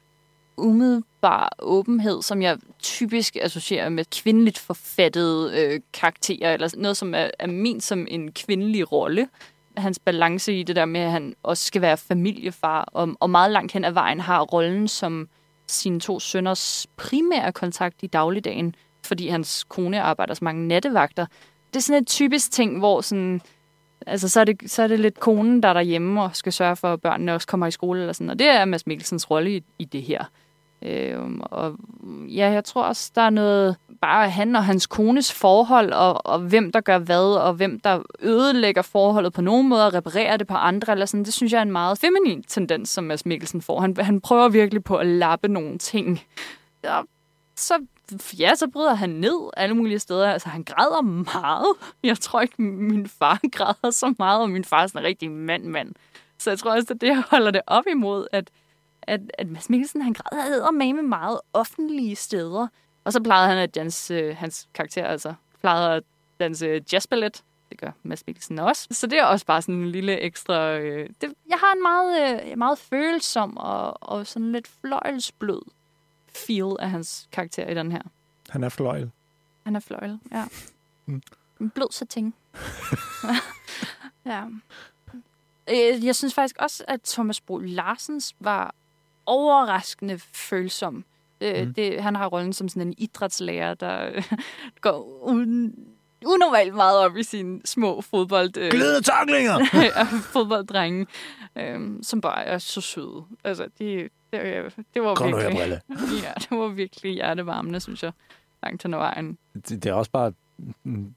sårbar 1.20 1.56
åbenhed, 1.60 2.22
som 2.22 2.42
jeg 2.42 2.58
typisk 2.80 3.38
associerer 3.42 3.90
med 3.90 4.06
kvindeligt 4.12 4.58
forfattede 4.58 5.52
øh, 5.60 5.80
karakterer, 5.94 6.54
eller 6.54 6.70
noget, 6.78 6.98
som 6.98 7.14
er, 7.14 7.30
er 7.40 7.48
ment 7.48 7.84
som 7.84 8.08
en 8.10 8.32
kvindelig 8.32 8.92
rolle. 8.92 9.30
Hans 9.78 10.00
balance 10.00 10.54
i 10.54 10.64
det 10.64 10.76
der 10.76 10.86
med, 10.86 11.02
at 11.02 11.12
han 11.12 11.36
også 11.44 11.66
skal 11.66 11.82
være 11.82 11.98
familiefar, 11.98 12.90
og, 12.94 13.10
og 13.20 13.30
meget 13.30 13.52
langt 13.52 13.72
hen 13.72 13.86
ad 13.86 13.92
vejen 13.92 14.20
har 14.20 14.42
rollen 14.42 14.88
som 14.88 15.30
sine 15.68 16.00
to 16.00 16.20
sønners 16.20 16.88
primære 16.98 17.52
kontakt 17.52 17.96
i 18.02 18.08
dagligdagen, 18.08 18.76
fordi 19.06 19.28
hans 19.28 19.64
kone 19.64 20.02
arbejder 20.02 20.34
så 20.34 20.44
mange 20.44 20.68
nattevagter. 20.68 21.26
Det 21.74 21.76
er 21.76 21.82
sådan 21.82 22.02
et 22.02 22.08
typisk 22.08 22.52
ting, 22.52 22.80
hvor 22.80 23.02
sådan, 23.02 23.42
altså, 24.08 24.30
så, 24.30 24.40
er 24.40 24.44
det, 24.44 24.72
så 24.72 24.84
er 24.84 24.88
det 24.88 25.00
lidt 25.00 25.20
konen, 25.20 25.64
der 25.64 25.70
er 25.70 25.74
derhjemme 25.74 26.22
og 26.22 26.36
skal 26.36 26.54
sørge 26.54 26.76
for, 26.76 26.94
at 26.94 27.02
børnene 27.02 27.34
også 27.34 27.48
kommer 27.48 27.68
i 27.68 27.72
skole. 27.72 28.00
Eller 28.00 28.14
sådan. 28.14 28.30
Og 28.30 28.40
det 28.40 28.48
er 28.48 28.66
Mads 28.66 28.88
Mikkelsens 28.88 29.32
rolle 29.32 29.56
i, 29.56 29.64
i 29.80 29.86
det 29.86 30.02
her. 30.02 30.24
Øh, 30.82 31.18
og 31.42 31.76
ja, 32.28 32.52
jeg 32.52 32.64
tror 32.64 32.84
også, 32.84 33.12
der 33.16 33.22
er 33.22 33.30
noget, 33.30 33.76
bare 34.02 34.30
han 34.30 34.56
og 34.56 34.66
hans 34.66 34.88
kones 34.88 35.34
forhold, 35.34 35.94
og, 35.94 36.26
og 36.26 36.40
hvem 36.40 36.72
der 36.72 36.82
gør 36.82 36.98
hvad, 36.98 37.38
og 37.38 37.54
hvem 37.54 37.80
der 37.80 38.02
ødelægger 38.22 38.82
forholdet 38.82 39.34
på 39.34 39.42
nogen 39.42 39.70
måde, 39.70 39.88
og 39.88 39.94
reparerer 39.94 40.38
det 40.38 40.48
på 40.48 40.54
andre, 40.54 40.94
eller 40.94 41.06
sådan, 41.06 41.24
det 41.24 41.34
synes 41.34 41.54
jeg 41.54 41.60
er 41.60 41.64
en 41.64 41.72
meget 41.72 41.98
feminin 41.98 42.44
tendens, 42.44 42.90
som 42.90 43.04
Mads 43.04 43.26
Mikkelsen 43.26 43.62
får. 43.62 43.82
Han, 43.82 43.96
han 44.00 44.22
prøver 44.22 44.50
virkelig 44.50 44.84
på 44.84 44.96
at 44.96 45.08
lappe 45.08 45.48
nogle 45.48 45.78
ting. 45.78 46.22
Ja, 46.84 47.02
så, 47.56 47.74
ja, 48.40 48.56
så 48.56 48.68
bryder 48.68 48.94
han 48.94 49.10
ned 49.10 49.50
alle 49.58 49.76
mulige 49.76 50.00
steder. 50.00 50.32
Altså, 50.32 50.50
han 50.50 50.64
græder 50.64 51.02
meget. 51.02 51.68
Jeg 52.04 52.20
tror 52.20 52.42
ikke, 52.42 52.62
min 52.62 53.08
far 53.08 53.40
græder 53.58 53.92
så 53.92 54.14
meget, 54.20 54.42
og 54.42 54.50
min 54.50 54.66
far 54.66 54.84
er 54.84 54.88
sådan 54.88 55.02
en 55.02 55.06
rigtig 55.06 55.32
mand-mand. 55.32 55.96
Så 56.38 56.50
jeg 56.52 56.60
tror 56.60 56.72
også, 56.72 56.94
at 56.94 57.02
det 57.02 57.24
holder 57.32 57.52
det 57.52 57.62
op 57.68 57.84
imod, 57.88 58.28
at 58.32 58.50
at, 59.02 59.22
at 59.38 59.48
Mads 59.48 59.70
Mikkelsen, 59.70 60.02
han 60.02 60.14
græder 60.14 60.72
med 60.72 60.94
med 60.94 61.04
meget 61.04 61.40
offentlige 61.54 62.16
steder. 62.16 62.68
Og 63.04 63.14
så 63.14 63.24
plejede 63.24 63.48
han 63.48 63.58
at 63.58 63.76
danse, 63.76 64.14
øh, 64.14 64.36
hans 64.38 64.70
karakter 64.74 65.06
altså, 65.06 65.34
plejede 65.62 65.96
at 65.96 66.04
danse 66.40 66.82
jazzballet. 66.94 67.44
Det 67.70 67.78
gør 67.78 67.92
Mads 68.04 68.28
Mikkelsen 68.28 68.60
også. 68.60 68.88
Så 68.92 69.08
det 69.08 69.20
er 69.20 69.24
også 69.24 69.46
bare 69.46 69.62
sådan 69.62 69.76
en 69.76 69.90
lille 69.90 70.20
ekstra... 70.20 70.72
Øh, 70.78 71.10
det, 71.22 71.34
jeg 71.50 71.58
har 71.58 71.74
en 71.74 71.82
meget, 71.82 72.42
øh, 72.52 72.58
meget 72.58 72.80
følsom 72.80 73.58
og, 73.58 74.04
og 74.04 74.28
sådan 74.28 74.52
lidt 74.52 74.68
fløjelsblød 74.82 75.62
feel 76.48 76.76
af 76.80 76.90
hans 76.90 77.30
karakter 77.32 77.68
i 77.68 77.74
den 77.74 77.92
her. 77.92 78.02
Han 78.50 78.64
er 78.64 78.70
fløjl. 78.70 79.12
Han 79.64 79.76
er 79.76 79.80
fløjl, 79.80 80.20
ja. 80.32 80.46
Mm. 81.06 81.22
En 81.62 81.70
blød 81.70 82.06
ting. 82.06 82.36
ja. 84.26 84.46
Øh, 85.70 86.06
jeg 86.06 86.16
synes 86.16 86.34
faktisk 86.34 86.56
også, 86.60 86.84
at 86.88 87.02
Thomas 87.02 87.42
Bro 87.42 87.58
Larsens 87.58 88.36
var 88.40 88.76
overraskende 89.26 90.20
følsom. 90.20 91.06
Øh, 91.42 91.68
mm. 91.68 91.74
det, 91.74 92.04
han 92.04 92.16
har 92.16 92.28
rollen 92.28 92.54
som 92.54 92.70
sådan 92.70 92.88
en 92.88 92.94
idrætslærer, 92.98 93.74
der 93.74 94.22
går 94.82 95.28
un, 95.30 95.74
unormalt 96.26 96.76
meget 96.76 96.98
op 96.98 97.18
i 97.18 97.24
sine 97.24 97.62
små 97.66 98.02
fodbold... 98.02 98.58
Øh, 98.58 98.72
Glidende 98.72 99.02
taklinger! 99.02 99.60
fodbolddrenge, 100.34 101.08
øh, 101.56 101.80
som 102.02 102.22
bare 102.22 102.46
er 102.46 102.58
så 102.58 102.82
søde. 102.82 103.24
Altså, 103.44 103.68
de, 103.80 104.10
det, 104.34 104.76
det 104.94 105.02
var 105.02 105.16
Kom 105.16 105.28
virkelig... 105.28 105.58
Her, 105.58 105.68
ja, 106.24 106.34
det 106.38 106.52
var 106.52 106.68
virkelig 106.68 107.14
hjertevarmende, 107.14 107.80
synes 107.80 108.04
jeg, 108.04 108.12
langt 108.64 108.84
hen 108.84 108.94
ad 108.94 109.00
vejen. 109.00 109.38
Det, 109.54 109.84
det 109.84 109.86
er 109.86 109.94
også 109.94 110.12
bare 110.12 110.34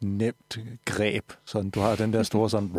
nemt 0.00 0.58
greb. 0.84 1.32
Sådan, 1.44 1.70
du 1.70 1.80
har 1.80 1.96
den 1.96 2.12
der 2.12 2.22
store 2.22 2.50
sådan... 2.50 2.70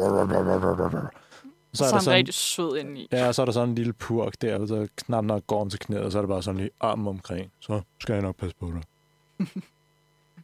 Så 1.74 1.84
er, 1.84 1.86
så 1.86 1.86
er 1.86 1.92
der 1.92 2.00
sådan, 2.00 2.18
rigtig 2.18 2.34
sød 2.34 2.78
indeni. 2.78 3.08
Ja, 3.12 3.32
så 3.32 3.42
er 3.42 3.46
der 3.46 3.54
sådan 3.54 3.70
en 3.70 3.76
lille 3.76 3.94
purk 3.94 4.34
der, 4.42 4.60
og 4.60 4.68
så 4.68 4.88
knap 4.96 5.24
nok 5.24 5.48
går 5.48 5.62
om 5.62 5.70
til 5.70 5.80
knæet, 5.80 6.04
og 6.04 6.12
så 6.12 6.18
er 6.18 6.22
det 6.22 6.30
bare 6.30 6.44
sådan 6.44 6.60
lige 6.60 6.70
arm 6.80 7.08
omkring. 7.08 7.52
Så 7.60 7.82
skal 8.00 8.14
jeg 8.14 8.22
nok 8.22 8.36
passe 8.36 8.56
på 8.60 8.72
dig. 8.72 8.84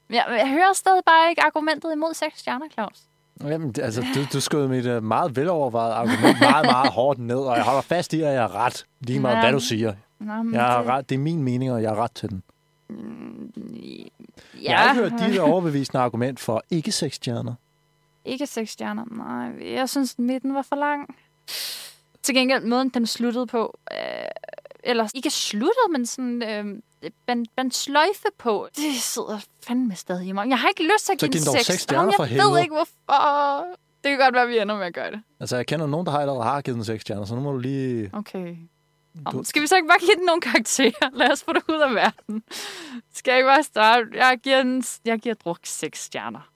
Ja, 0.10 0.32
jeg 0.32 0.50
hører 0.50 0.74
stadig 0.74 1.02
bare 1.06 1.30
ikke 1.30 1.43
argumentet 1.43 1.91
imod 1.93 2.13
seks 2.13 2.39
stjerner, 2.39 2.65
Claus. 2.74 3.02
Jamen, 3.43 3.76
altså, 3.82 4.06
du, 4.15 4.26
du 4.34 4.41
skød 4.41 4.67
mit 4.67 4.86
uh, 4.86 5.04
meget 5.04 5.36
velovervejet 5.36 5.93
argument 5.93 6.39
meget, 6.39 6.65
meget 6.65 6.91
hårdt 6.91 7.19
ned, 7.19 7.38
og 7.38 7.56
jeg 7.56 7.63
holder 7.63 7.82
fast 7.82 8.13
i, 8.13 8.22
at 8.22 8.34
jeg 8.34 8.43
er 8.43 8.56
ret. 8.56 8.86
Lige 9.00 9.19
meget, 9.19 9.39
hvad 9.39 9.52
du 9.52 9.60
siger. 9.60 9.93
Nå, 10.19 10.34
jeg 10.34 10.78
det... 10.80 10.91
ret. 10.91 11.10
Det 11.10 11.15
er 11.15 11.19
min 11.19 11.43
mening, 11.43 11.72
og 11.72 11.84
jeg 11.84 11.91
er 11.91 11.95
ret 11.95 12.12
til 12.12 12.30
den. 12.30 12.43
Mm, 12.89 13.52
ja. 14.62 14.72
Jeg 14.72 14.80
har 14.80 14.89
ikke 14.89 15.10
hørt 15.10 15.30
dit 15.30 15.39
overbevisende 15.39 16.04
argument 16.04 16.39
for 16.39 16.63
ikke 16.69 16.91
seks 16.91 17.15
stjerner. 17.15 17.54
Ikke 18.26 18.48
seks 18.48 18.72
stjerner, 18.72 19.06
nej. 19.12 19.74
Jeg 19.74 19.89
synes, 19.89 20.19
midten 20.19 20.54
var 20.54 20.62
for 20.62 20.76
lang. 20.76 21.15
Til 22.22 22.36
gengæld, 22.36 22.65
måden 22.65 22.89
den 22.89 23.08
sluttede 23.08 23.48
på, 23.48 23.80
øh, 23.91 23.98
eller 24.89 25.08
ikke 25.15 25.30
sluttet, 25.30 25.86
men 25.91 26.06
sådan 26.06 26.43
øh, 26.43 27.12
band, 27.28 27.45
band 27.56 27.71
sløjfe 27.71 28.28
på, 28.38 28.67
det 28.75 28.95
sidder 28.95 29.39
fandme 29.67 29.95
stadig 29.95 30.28
i 30.28 30.32
mig. 30.32 30.49
Jeg 30.49 30.60
har 30.60 30.67
ikke 30.67 30.84
lyst 30.84 31.06
til 31.06 31.13
at 31.13 31.19
give 31.19 31.32
den 31.32 31.63
seks 31.63 31.82
stjerner 31.82 32.12
for 32.15 32.23
helvede. 32.23 32.47
Jeg 32.47 32.54
ved 32.54 32.62
ikke, 32.62 32.75
hvorfor. 32.75 33.65
Det 34.04 34.10
kan 34.10 34.19
godt 34.19 34.34
være, 34.34 34.43
at 34.43 34.49
vi 34.49 34.60
ender 34.60 34.78
med 34.78 34.86
at 34.86 34.93
gøre 34.93 35.12
det. 35.12 35.21
Altså, 35.39 35.56
jeg 35.56 35.65
kender 35.65 35.88
nogen, 35.88 36.06
der 36.06 36.12
har 36.12 36.19
allerede 36.19 36.43
har 36.43 36.62
givet 36.62 36.75
den 36.75 36.86
seks 36.86 37.02
stjerner, 37.02 37.25
så 37.25 37.36
nu 37.36 37.41
må 37.41 37.52
du 37.52 37.58
lige... 37.58 38.10
Okay. 38.13 38.56
Du... 39.32 39.43
Skal 39.43 39.62
vi 39.62 39.67
så 39.67 39.75
ikke 39.75 39.88
bare 39.88 39.99
give 39.99 40.15
den 40.15 40.25
nogle 40.25 40.41
karakterer? 40.41 41.10
Lad 41.19 41.32
os 41.32 41.43
få 41.43 41.54
det 41.54 41.63
ud 41.69 41.80
af 41.80 41.95
verden. 41.95 42.43
Skal 43.13 43.34
jeg 43.34 43.43
bare 43.43 43.63
starte? 43.63 44.06
Jeg 44.13 44.39
giver, 44.43 44.63
den, 44.63 44.84
jeg 45.06 45.19
giver 45.19 45.36
druk 45.36 45.60
seks 45.63 46.04
stjerner. 46.04 46.52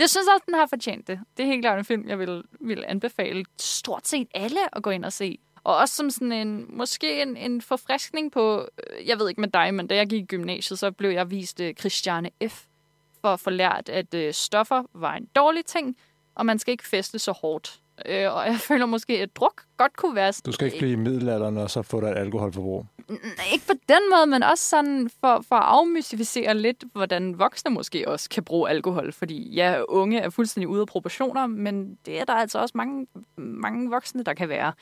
Jeg 0.00 0.10
synes 0.10 0.26
også, 0.26 0.42
den 0.46 0.54
har 0.54 0.66
fortjent 0.66 1.06
det. 1.06 1.20
Det 1.36 1.42
er 1.42 1.46
helt 1.46 1.62
klart 1.62 1.78
en 1.78 1.84
film, 1.84 2.08
jeg 2.08 2.18
vil, 2.18 2.42
vil 2.60 2.84
anbefale 2.88 3.44
stort 3.60 4.08
set 4.08 4.28
alle 4.34 4.76
at 4.76 4.82
gå 4.82 4.90
ind 4.90 5.04
og 5.04 5.12
se. 5.12 5.38
Og 5.68 5.76
også 5.76 5.94
som 5.94 6.10
sådan 6.10 6.32
en, 6.32 6.66
måske 6.68 7.22
en, 7.22 7.36
en 7.36 7.62
forfriskning 7.62 8.32
på, 8.32 8.60
øh, 8.60 9.08
jeg 9.08 9.18
ved 9.18 9.28
ikke 9.28 9.40
med 9.40 9.48
dig, 9.48 9.74
men 9.74 9.86
da 9.86 9.96
jeg 9.96 10.06
gik 10.06 10.22
i 10.22 10.26
gymnasiet, 10.26 10.78
så 10.78 10.90
blev 10.90 11.10
jeg 11.10 11.30
vist 11.30 11.60
uh, 11.60 11.66
Christiane 11.78 12.30
F. 12.48 12.64
For 13.20 13.28
at 13.28 13.40
få 13.40 13.50
lært, 13.50 13.88
at 13.88 14.14
uh, 14.14 14.20
stoffer 14.32 14.82
var 14.94 15.14
en 15.14 15.28
dårlig 15.36 15.64
ting, 15.64 15.96
og 16.34 16.46
man 16.46 16.58
skal 16.58 16.72
ikke 16.72 16.86
feste 16.86 17.18
så 17.18 17.32
hårdt. 17.32 17.80
Øh, 18.06 18.34
og 18.34 18.46
jeg 18.46 18.56
føler 18.68 18.86
måske, 18.86 19.22
at 19.22 19.36
druk 19.36 19.62
godt 19.76 19.96
kunne 19.96 20.14
være... 20.14 20.32
Du 20.46 20.52
skal 20.52 20.66
ikke 20.66 20.78
blive 20.78 20.92
i 20.92 20.96
middelalderen 20.96 21.56
og 21.56 21.70
så 21.70 21.82
få 21.82 22.00
dig 22.00 22.08
et 22.08 22.18
alkoholforbrug. 22.18 22.86
Ikke 23.52 23.66
på 23.66 23.74
den 23.88 24.10
måde, 24.14 24.26
men 24.26 24.42
også 24.42 24.68
sådan 24.68 25.10
for, 25.20 25.44
for 25.48 25.56
at 25.56 25.64
afmystificere 25.64 26.54
lidt, 26.54 26.84
hvordan 26.92 27.38
voksne 27.38 27.70
måske 27.70 28.08
også 28.08 28.28
kan 28.28 28.44
bruge 28.44 28.70
alkohol. 28.70 29.12
Fordi 29.12 29.54
ja, 29.54 29.82
unge 29.88 30.18
er 30.18 30.30
fuldstændig 30.30 30.68
ude 30.68 30.80
af 30.80 30.86
proportioner, 30.86 31.46
men 31.46 31.98
det 32.06 32.20
er 32.20 32.24
der 32.24 32.32
altså 32.32 32.58
også 32.58 32.72
mange, 32.76 33.06
mange 33.36 33.90
voksne, 33.90 34.22
der 34.22 34.34
kan 34.34 34.48
være. 34.48 34.72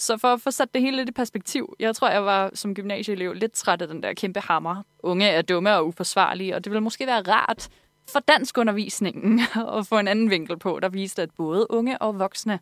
Så 0.00 0.18
for 0.18 0.28
at 0.28 0.40
få 0.40 0.50
sat 0.50 0.74
det 0.74 0.82
hele 0.82 0.96
lidt 0.96 1.08
i 1.08 1.12
perspektiv, 1.12 1.76
jeg 1.80 1.96
tror, 1.96 2.08
jeg 2.08 2.24
var 2.24 2.50
som 2.54 2.74
gymnasieelev 2.74 3.32
lidt 3.32 3.52
træt 3.52 3.82
af 3.82 3.88
den 3.88 4.02
der 4.02 4.14
kæmpe 4.14 4.40
hammer. 4.40 4.82
Unge 5.02 5.26
er 5.28 5.42
dumme 5.42 5.76
og 5.76 5.86
uforsvarlige, 5.86 6.56
og 6.56 6.64
det 6.64 6.70
ville 6.70 6.80
måske 6.80 7.06
være 7.06 7.22
rart 7.22 7.68
for 8.12 8.20
dansk 8.20 8.58
undervisningen 8.58 9.40
og 9.54 9.86
få 9.90 9.98
en 9.98 10.08
anden 10.08 10.30
vinkel 10.30 10.58
på, 10.58 10.78
der 10.82 10.88
viste, 10.88 11.22
at 11.22 11.30
både 11.36 11.70
unge 11.70 11.98
og 11.98 12.18
voksne 12.18 12.58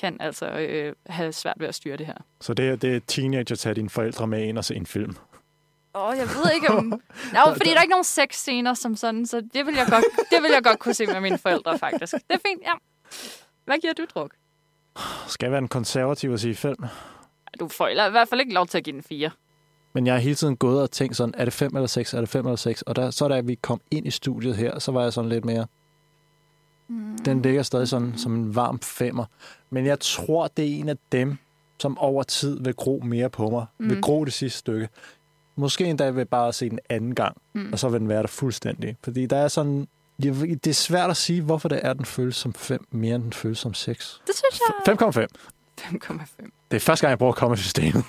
kan 0.00 0.16
altså 0.20 0.46
øh, 0.46 0.94
have 1.06 1.32
svært 1.32 1.56
ved 1.58 1.68
at 1.68 1.74
styre 1.74 1.96
det 1.96 2.06
her. 2.06 2.14
Så 2.40 2.54
det, 2.54 2.68
er, 2.68 2.76
det 2.76 2.96
er 2.96 3.00
teenager 3.06 3.52
at 3.52 3.58
tage 3.58 3.74
dine 3.74 3.90
forældre 3.90 4.26
med 4.26 4.44
ind 4.44 4.58
og 4.58 4.64
se 4.64 4.74
en 4.74 4.86
film? 4.86 5.16
Åh, 5.94 6.08
oh, 6.08 6.16
jeg 6.16 6.26
ved 6.28 6.52
ikke 6.54 6.70
om... 6.70 6.84
Nå, 7.34 7.40
fordi 7.56 7.70
der 7.70 7.76
er 7.76 7.82
ikke 7.82 7.90
nogen 7.90 8.04
sexscener 8.04 8.74
som 8.74 8.96
sådan, 8.96 9.26
så 9.26 9.40
det 9.40 9.66
vil, 9.66 9.74
jeg 9.74 9.86
godt, 9.90 10.04
det 10.30 10.42
vil 10.42 10.50
jeg 10.50 10.64
godt 10.64 10.78
kunne 10.78 10.94
se 10.94 11.06
med 11.06 11.20
mine 11.20 11.38
forældre, 11.38 11.78
faktisk. 11.78 12.12
Det 12.12 12.22
er 12.28 12.48
fint, 12.48 12.62
ja. 12.62 12.72
Hvad 13.64 13.78
giver 13.78 13.92
du 13.92 14.04
druk? 14.14 14.34
Skal 15.26 15.46
jeg 15.46 15.52
være 15.52 15.62
en 15.62 15.68
konservativ 15.68 16.30
og 16.30 16.40
sige 16.40 16.54
fem? 16.54 16.76
Du 17.60 17.68
får 17.68 17.88
i 17.88 18.10
hvert 18.10 18.28
fald 18.28 18.40
ikke 18.40 18.54
lov 18.54 18.66
til 18.66 18.78
at 18.78 18.84
give 18.84 18.94
den 18.94 19.02
fire. 19.02 19.30
Men 19.92 20.06
jeg 20.06 20.14
har 20.14 20.20
hele 20.20 20.34
tiden 20.34 20.56
gået 20.56 20.82
og 20.82 20.90
tænkt 20.90 21.16
sådan, 21.16 21.34
er 21.38 21.44
det 21.44 21.54
fem 21.54 21.76
eller 21.76 21.86
seks, 21.86 22.14
er 22.14 22.20
det 22.20 22.28
fem 22.28 22.46
eller 22.46 22.56
seks? 22.56 22.82
Og 22.82 22.96
der, 22.96 23.10
så 23.10 23.28
da 23.28 23.40
vi 23.40 23.54
kom 23.54 23.80
ind 23.90 24.06
i 24.06 24.10
studiet 24.10 24.56
her, 24.56 24.78
så 24.78 24.92
var 24.92 25.02
jeg 25.02 25.12
sådan 25.12 25.28
lidt 25.28 25.44
mere... 25.44 25.66
Mm. 26.88 27.18
Den 27.18 27.42
ligger 27.42 27.62
stadig 27.62 27.88
sådan 27.88 28.18
som 28.18 28.34
en 28.34 28.54
varm 28.54 28.80
femmer. 28.80 29.24
Men 29.70 29.86
jeg 29.86 30.00
tror, 30.00 30.46
det 30.46 30.64
er 30.64 30.78
en 30.78 30.88
af 30.88 30.96
dem, 31.12 31.36
som 31.80 31.98
over 31.98 32.22
tid 32.22 32.60
vil 32.60 32.74
gro 32.74 33.02
mere 33.04 33.30
på 33.30 33.50
mig. 33.50 33.66
Mm. 33.78 33.90
Vil 33.90 34.02
gro 34.02 34.24
det 34.24 34.32
sidste 34.32 34.58
stykke. 34.58 34.88
Måske 35.56 35.84
endda 35.84 36.10
vil 36.10 36.24
bare 36.24 36.52
se 36.52 36.70
den 36.70 36.78
anden 36.88 37.14
gang, 37.14 37.36
mm. 37.52 37.72
og 37.72 37.78
så 37.78 37.88
vil 37.88 38.00
den 38.00 38.08
være 38.08 38.22
der 38.22 38.28
fuldstændig. 38.28 38.96
Fordi 39.04 39.26
der 39.26 39.36
er 39.36 39.48
sådan... 39.48 39.88
Det 40.22 40.66
er 40.66 40.72
svært 40.72 41.10
at 41.10 41.16
sige, 41.16 41.42
hvorfor 41.42 41.68
det 41.68 41.80
er, 41.82 41.92
den 41.92 42.04
føles 42.04 42.36
som 42.36 42.54
5 42.54 42.84
mere, 42.90 43.14
end 43.14 43.22
den 43.22 43.32
føles 43.32 43.58
som 43.58 43.74
6. 43.74 44.20
Det 44.26 44.34
synes 44.34 44.60
jeg... 44.86 44.94
5,5. 44.94 45.26
5,5. 45.80 46.66
Det 46.70 46.76
er 46.76 46.80
første 46.80 47.02
gang, 47.06 47.10
jeg 47.10 47.18
bruger 47.18 47.32
kommesystemet. 47.32 48.04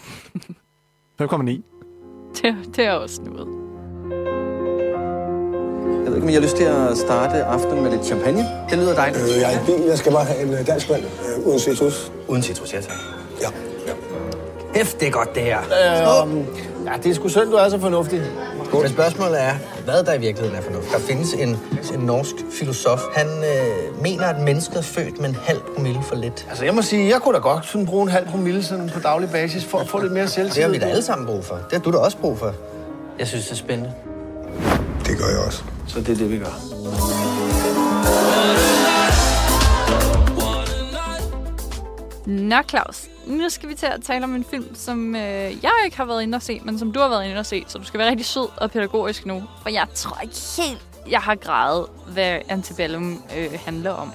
5,9. 1.21 1.45
Det, 2.41 2.75
det 2.75 2.85
er 2.85 2.91
også 2.91 3.21
noget. 3.21 3.47
Jeg 6.05 6.11
ved 6.11 6.15
ikke, 6.15 6.23
om 6.23 6.29
jeg 6.29 6.35
har 6.37 6.41
lyst 6.41 6.57
til 6.57 6.63
at 6.63 6.97
starte 6.97 7.43
aftenen 7.43 7.83
med 7.83 7.91
lidt 7.91 8.05
champagne. 8.05 8.45
Det 8.69 8.77
lyder 8.77 8.95
dejligt. 8.95 9.23
Øh, 9.23 9.41
jeg 9.41 9.53
er 9.53 9.61
i 9.61 9.65
bil. 9.65 9.85
Jeg 9.87 9.97
skal 9.97 10.11
bare 10.11 10.25
have 10.25 10.41
en 10.41 10.53
øh, 10.53 10.67
dansk 10.67 10.89
vand 10.89 11.03
øh, 11.03 11.47
uden 11.47 11.59
citrus. 11.59 12.11
Uden 12.27 12.43
citrus, 12.43 12.73
ja 12.73 12.81
tak. 12.81 12.97
Ja. 13.41 13.49
ja. 13.87 13.93
Hæft, 14.75 14.99
det 14.99 15.07
er 15.07 15.11
godt, 15.11 15.35
det 15.35 15.43
her. 15.43 15.59
Øh, 15.59 16.23
um, 16.23 16.45
ja, 16.85 16.91
det 17.03 17.09
er 17.09 17.13
sgu 17.13 17.27
synd, 17.29 17.49
du 17.49 17.55
er 17.55 17.69
så 17.69 17.79
fornuftig. 17.79 18.21
Men 18.81 18.89
spørgsmålet 18.89 19.41
er, 19.41 19.53
hvad 19.83 20.03
der 20.03 20.13
i 20.13 20.19
virkeligheden 20.19 20.57
er 20.57 20.61
fornuftigt. 20.61 20.93
Der 20.93 20.99
findes 20.99 21.33
en, 21.33 21.49
en 21.93 21.99
norsk 21.99 22.35
filosof. 22.59 23.01
Han 23.13 23.27
øh, 23.27 24.01
mener, 24.01 24.25
at 24.25 24.41
mennesket 24.41 24.77
er 24.77 24.81
født 24.81 25.21
med 25.21 25.29
en 25.29 25.37
halv 25.43 25.59
promille 25.75 25.99
for 26.03 26.15
lidt. 26.15 26.45
Altså, 26.49 26.65
jeg 26.65 26.75
må 26.75 26.81
sige, 26.81 27.09
jeg 27.09 27.21
kunne 27.21 27.35
da 27.35 27.39
godt 27.39 27.65
sådan 27.65 27.85
bruge 27.85 28.03
en 28.03 28.09
halv 28.09 28.27
promille 28.27 28.63
sådan 28.63 28.89
på 28.93 28.99
daglig 28.99 29.29
basis 29.29 29.65
for 29.65 29.77
at 29.77 29.89
få 29.89 29.99
lidt 29.99 30.13
mere 30.13 30.27
selvtillid. 30.27 30.55
Det 30.55 30.63
har 30.63 30.69
vi 30.71 30.77
da 30.79 30.85
alle 30.85 31.03
sammen 31.03 31.27
brug 31.27 31.45
for. 31.45 31.55
Det 31.55 31.71
har 31.71 31.79
du 31.79 31.91
da 31.91 31.97
også 31.97 32.17
brug 32.17 32.37
for. 32.39 32.53
Jeg 33.19 33.27
synes, 33.27 33.45
det 33.45 33.51
er 33.51 33.55
spændende. 33.55 33.93
Det 35.05 35.17
gør 35.17 35.27
jeg 35.27 35.39
også. 35.45 35.63
Så 35.87 35.99
det 35.99 36.09
er 36.09 36.15
det, 36.15 36.31
vi 36.31 36.37
gør. 36.37 37.54
Nå 42.27 42.61
Claus, 42.69 43.09
nu 43.27 43.49
skal 43.49 43.69
vi 43.69 43.73
til 43.73 43.85
at 43.85 44.01
tale 44.01 44.23
om 44.23 44.35
en 44.35 44.43
film, 44.43 44.75
som 44.75 45.15
øh, 45.15 45.21
jeg 45.63 45.71
ikke 45.85 45.97
har 45.97 46.05
været 46.05 46.23
inde 46.23 46.35
og 46.35 46.41
se, 46.41 46.61
men 46.63 46.79
som 46.79 46.91
du 46.91 46.99
har 46.99 47.09
været 47.09 47.25
inde 47.25 47.37
og 47.37 47.45
se, 47.45 47.63
så 47.67 47.77
du 47.77 47.83
skal 47.83 47.97
være 47.97 48.09
rigtig 48.09 48.25
sød 48.25 48.47
og 48.57 48.71
pædagogisk 48.71 49.25
nu. 49.25 49.43
For 49.61 49.69
jeg 49.69 49.87
tror 49.93 50.21
ikke 50.21 50.35
helt, 50.57 50.85
jeg 51.09 51.19
har 51.19 51.35
grædet, 51.35 51.87
hvad 52.07 52.39
Antebellum 52.49 53.23
øh, 53.37 53.59
handler 53.65 53.91
om. 53.91 54.11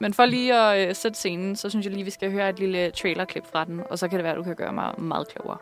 Men 0.00 0.14
for 0.14 0.24
lige 0.24 0.54
at 0.54 0.88
øh, 0.88 0.94
sætte 0.94 1.18
scenen, 1.18 1.56
så 1.56 1.70
synes 1.70 1.86
jeg 1.86 1.92
lige, 1.92 2.04
vi 2.04 2.10
skal 2.10 2.30
høre 2.30 2.48
et 2.48 2.58
lille 2.58 2.90
trailerklip 2.90 3.44
fra 3.52 3.64
den, 3.64 3.80
og 3.90 3.98
så 3.98 4.08
kan 4.08 4.18
det 4.18 4.24
være, 4.24 4.32
at 4.32 4.38
du 4.38 4.42
kan 4.42 4.56
gøre 4.56 4.72
mig 4.72 4.94
meget 4.98 5.28
klogere. 5.28 5.58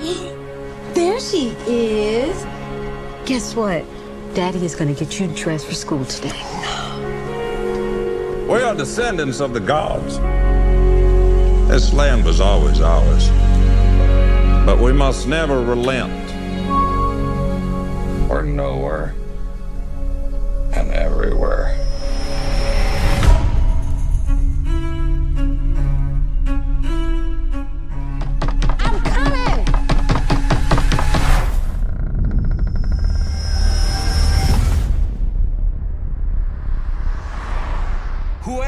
There 0.96 1.20
she 1.20 1.46
is. 1.68 2.46
Guess 3.26 3.56
what? 3.56 3.95
Daddy 4.36 4.66
is 4.66 4.76
going 4.76 4.94
to 4.94 5.04
get 5.04 5.18
you 5.18 5.28
dressed 5.28 5.66
for 5.66 5.72
school 5.72 6.04
today. 6.04 6.38
We 8.46 8.60
are 8.60 8.74
descendants 8.74 9.40
of 9.40 9.54
the 9.54 9.60
gods. 9.60 10.18
This 11.70 11.94
land 11.94 12.22
was 12.22 12.38
always 12.38 12.82
ours. 12.82 13.30
But 14.66 14.78
we 14.78 14.92
must 14.92 15.26
never 15.26 15.62
relent. 15.62 16.12
We're 18.28 18.42
nowhere 18.42 19.14
and 20.74 20.90
everywhere. 20.90 21.85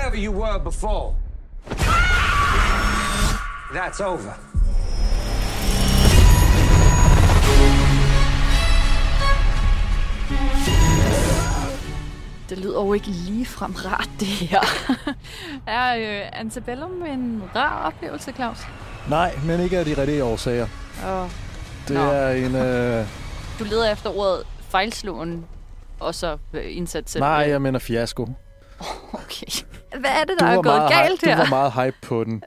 Whoever 0.09 0.23
you 0.25 0.33
were 0.33 0.59
before, 0.59 1.15
that's 3.75 4.01
over. 4.01 4.33
Det 12.49 12.59
lyder 12.59 12.85
jo 12.85 12.93
ikke 12.93 13.07
ligefrem 13.07 13.73
rart, 13.73 14.09
det 14.21 14.27
her. 14.27 14.61
er 15.67 15.97
øh, 15.97 16.41
Antebellum 16.41 17.03
en 17.03 17.43
rar 17.57 17.87
oplevelse, 17.87 18.33
Claus? 18.33 18.59
Nej, 19.09 19.39
men 19.45 19.61
ikke 19.61 19.79
af 19.79 19.85
de 19.85 20.01
rigtige 20.01 20.25
årsager. 20.25 20.67
Oh. 21.07 21.31
Det 21.89 21.97
Nå. 21.97 22.01
er 22.01 22.31
en... 22.31 22.55
Øh... 22.55 23.07
Du 23.59 23.65
leder 23.65 23.93
efter 23.93 24.19
ordet 24.19 24.43
fejlslåen, 24.69 25.47
og 26.01 26.15
så 26.15 26.39
øh, 26.53 26.77
indsat 26.77 27.11
selv. 27.11 27.23
Nej, 27.23 27.47
jeg 27.49 27.63
mener 27.63 27.79
fiasko. 27.79 28.29
Okay. 29.13 29.68
Hvad 30.01 30.11
er 30.11 30.25
det, 30.25 30.41
Du 30.41 30.45
der 30.45 30.51
er 30.51 30.55
gået 30.55 30.65
meget 30.65 30.91
galt 30.93 31.25
her? 31.25 31.35
du 31.37 31.41
var 31.43 31.49
meget 31.49 31.73
hype 31.73 31.97
på 32.03 32.25
den. 32.25 32.43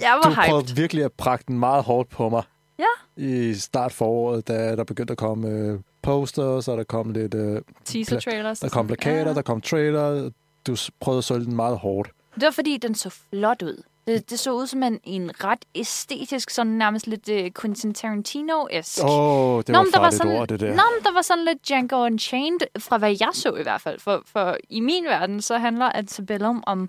Jeg 0.00 0.18
Du 0.24 0.28
var 0.28 0.34
hyped. 0.34 0.48
prøvede 0.50 0.76
virkelig 0.76 1.04
at 1.04 1.12
prakke 1.12 1.44
den 1.48 1.58
meget 1.58 1.84
hårdt 1.84 2.08
på 2.10 2.28
mig. 2.28 2.42
Ja. 2.78 2.84
I 3.16 3.54
start 3.54 3.92
foråret, 3.92 4.48
da 4.48 4.76
der 4.76 4.84
begyndte 4.84 5.12
at 5.12 5.18
komme 5.18 5.48
øh, 5.48 5.78
posters, 6.02 6.68
og 6.68 6.76
der 6.78 6.84
kom 6.84 7.10
lidt... 7.10 7.34
Øh, 7.34 7.62
Teaser 7.84 8.20
trailers. 8.20 8.58
der 8.60 8.68
kom 8.68 8.86
plakater, 8.86 9.34
der 9.34 9.42
kom 9.42 9.60
trailer. 9.60 10.30
Du 10.66 10.76
prøvede 11.00 11.18
at 11.18 11.24
sælge 11.24 11.44
den 11.44 11.56
meget 11.56 11.78
hårdt. 11.78 12.10
Det 12.34 12.42
var 12.42 12.50
fordi, 12.50 12.76
den 12.82 12.94
så 12.94 13.10
flot 13.30 13.62
ud. 13.62 13.82
Det, 14.08 14.30
det 14.30 14.38
så 14.38 14.52
ud 14.52 14.66
som 14.66 14.82
en, 14.82 15.00
en 15.04 15.44
ret 15.44 15.64
æstetisk, 15.74 16.50
sådan 16.50 16.72
nærmest 16.72 17.06
lidt 17.06 17.28
uh, 17.28 17.62
Quentin 17.62 17.94
Tarantino-esk. 17.94 19.04
Åh, 19.04 19.10
oh, 19.10 19.58
det 19.58 19.68
Nå, 19.68 19.78
var 19.78 19.84
men 19.84 19.92
der 19.92 20.00
var 20.00 20.10
sådan, 20.10 20.36
ord, 20.36 20.48
det 20.48 20.60
der. 20.60 20.74
Nå, 20.74 20.82
der 21.04 21.12
var 21.12 21.22
sådan 21.22 21.44
lidt 21.44 21.68
Django 21.68 22.04
Unchained, 22.04 22.60
fra 22.78 22.98
hvad 22.98 23.16
jeg 23.20 23.28
så 23.32 23.54
i 23.54 23.62
hvert 23.62 23.80
fald. 23.80 24.00
For, 24.00 24.22
for 24.26 24.56
i 24.70 24.80
min 24.80 25.04
verden, 25.04 25.42
så 25.42 25.58
handler 25.58 25.86
Antebellum 25.86 26.62
om 26.66 26.88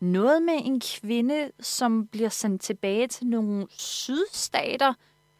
noget 0.00 0.42
med 0.42 0.54
en 0.64 0.80
kvinde, 0.80 1.50
som 1.60 2.06
bliver 2.06 2.28
sendt 2.28 2.62
tilbage 2.62 3.06
til 3.06 3.26
nogle 3.26 3.66
sydstater 3.70 4.94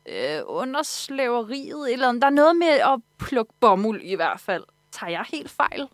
øh, 0.08 0.40
under 0.46 0.82
slaveriet. 0.82 1.92
Eller 1.92 2.08
andet. 2.08 2.22
der 2.22 2.28
er 2.28 2.32
noget 2.32 2.56
med 2.56 2.68
at 2.68 3.00
plukke 3.18 3.52
bomuld 3.60 4.02
i 4.02 4.14
hvert 4.14 4.40
fald. 4.40 4.64
Tager 4.92 5.10
jeg 5.10 5.24
helt 5.28 5.50
fejl? 5.50 5.88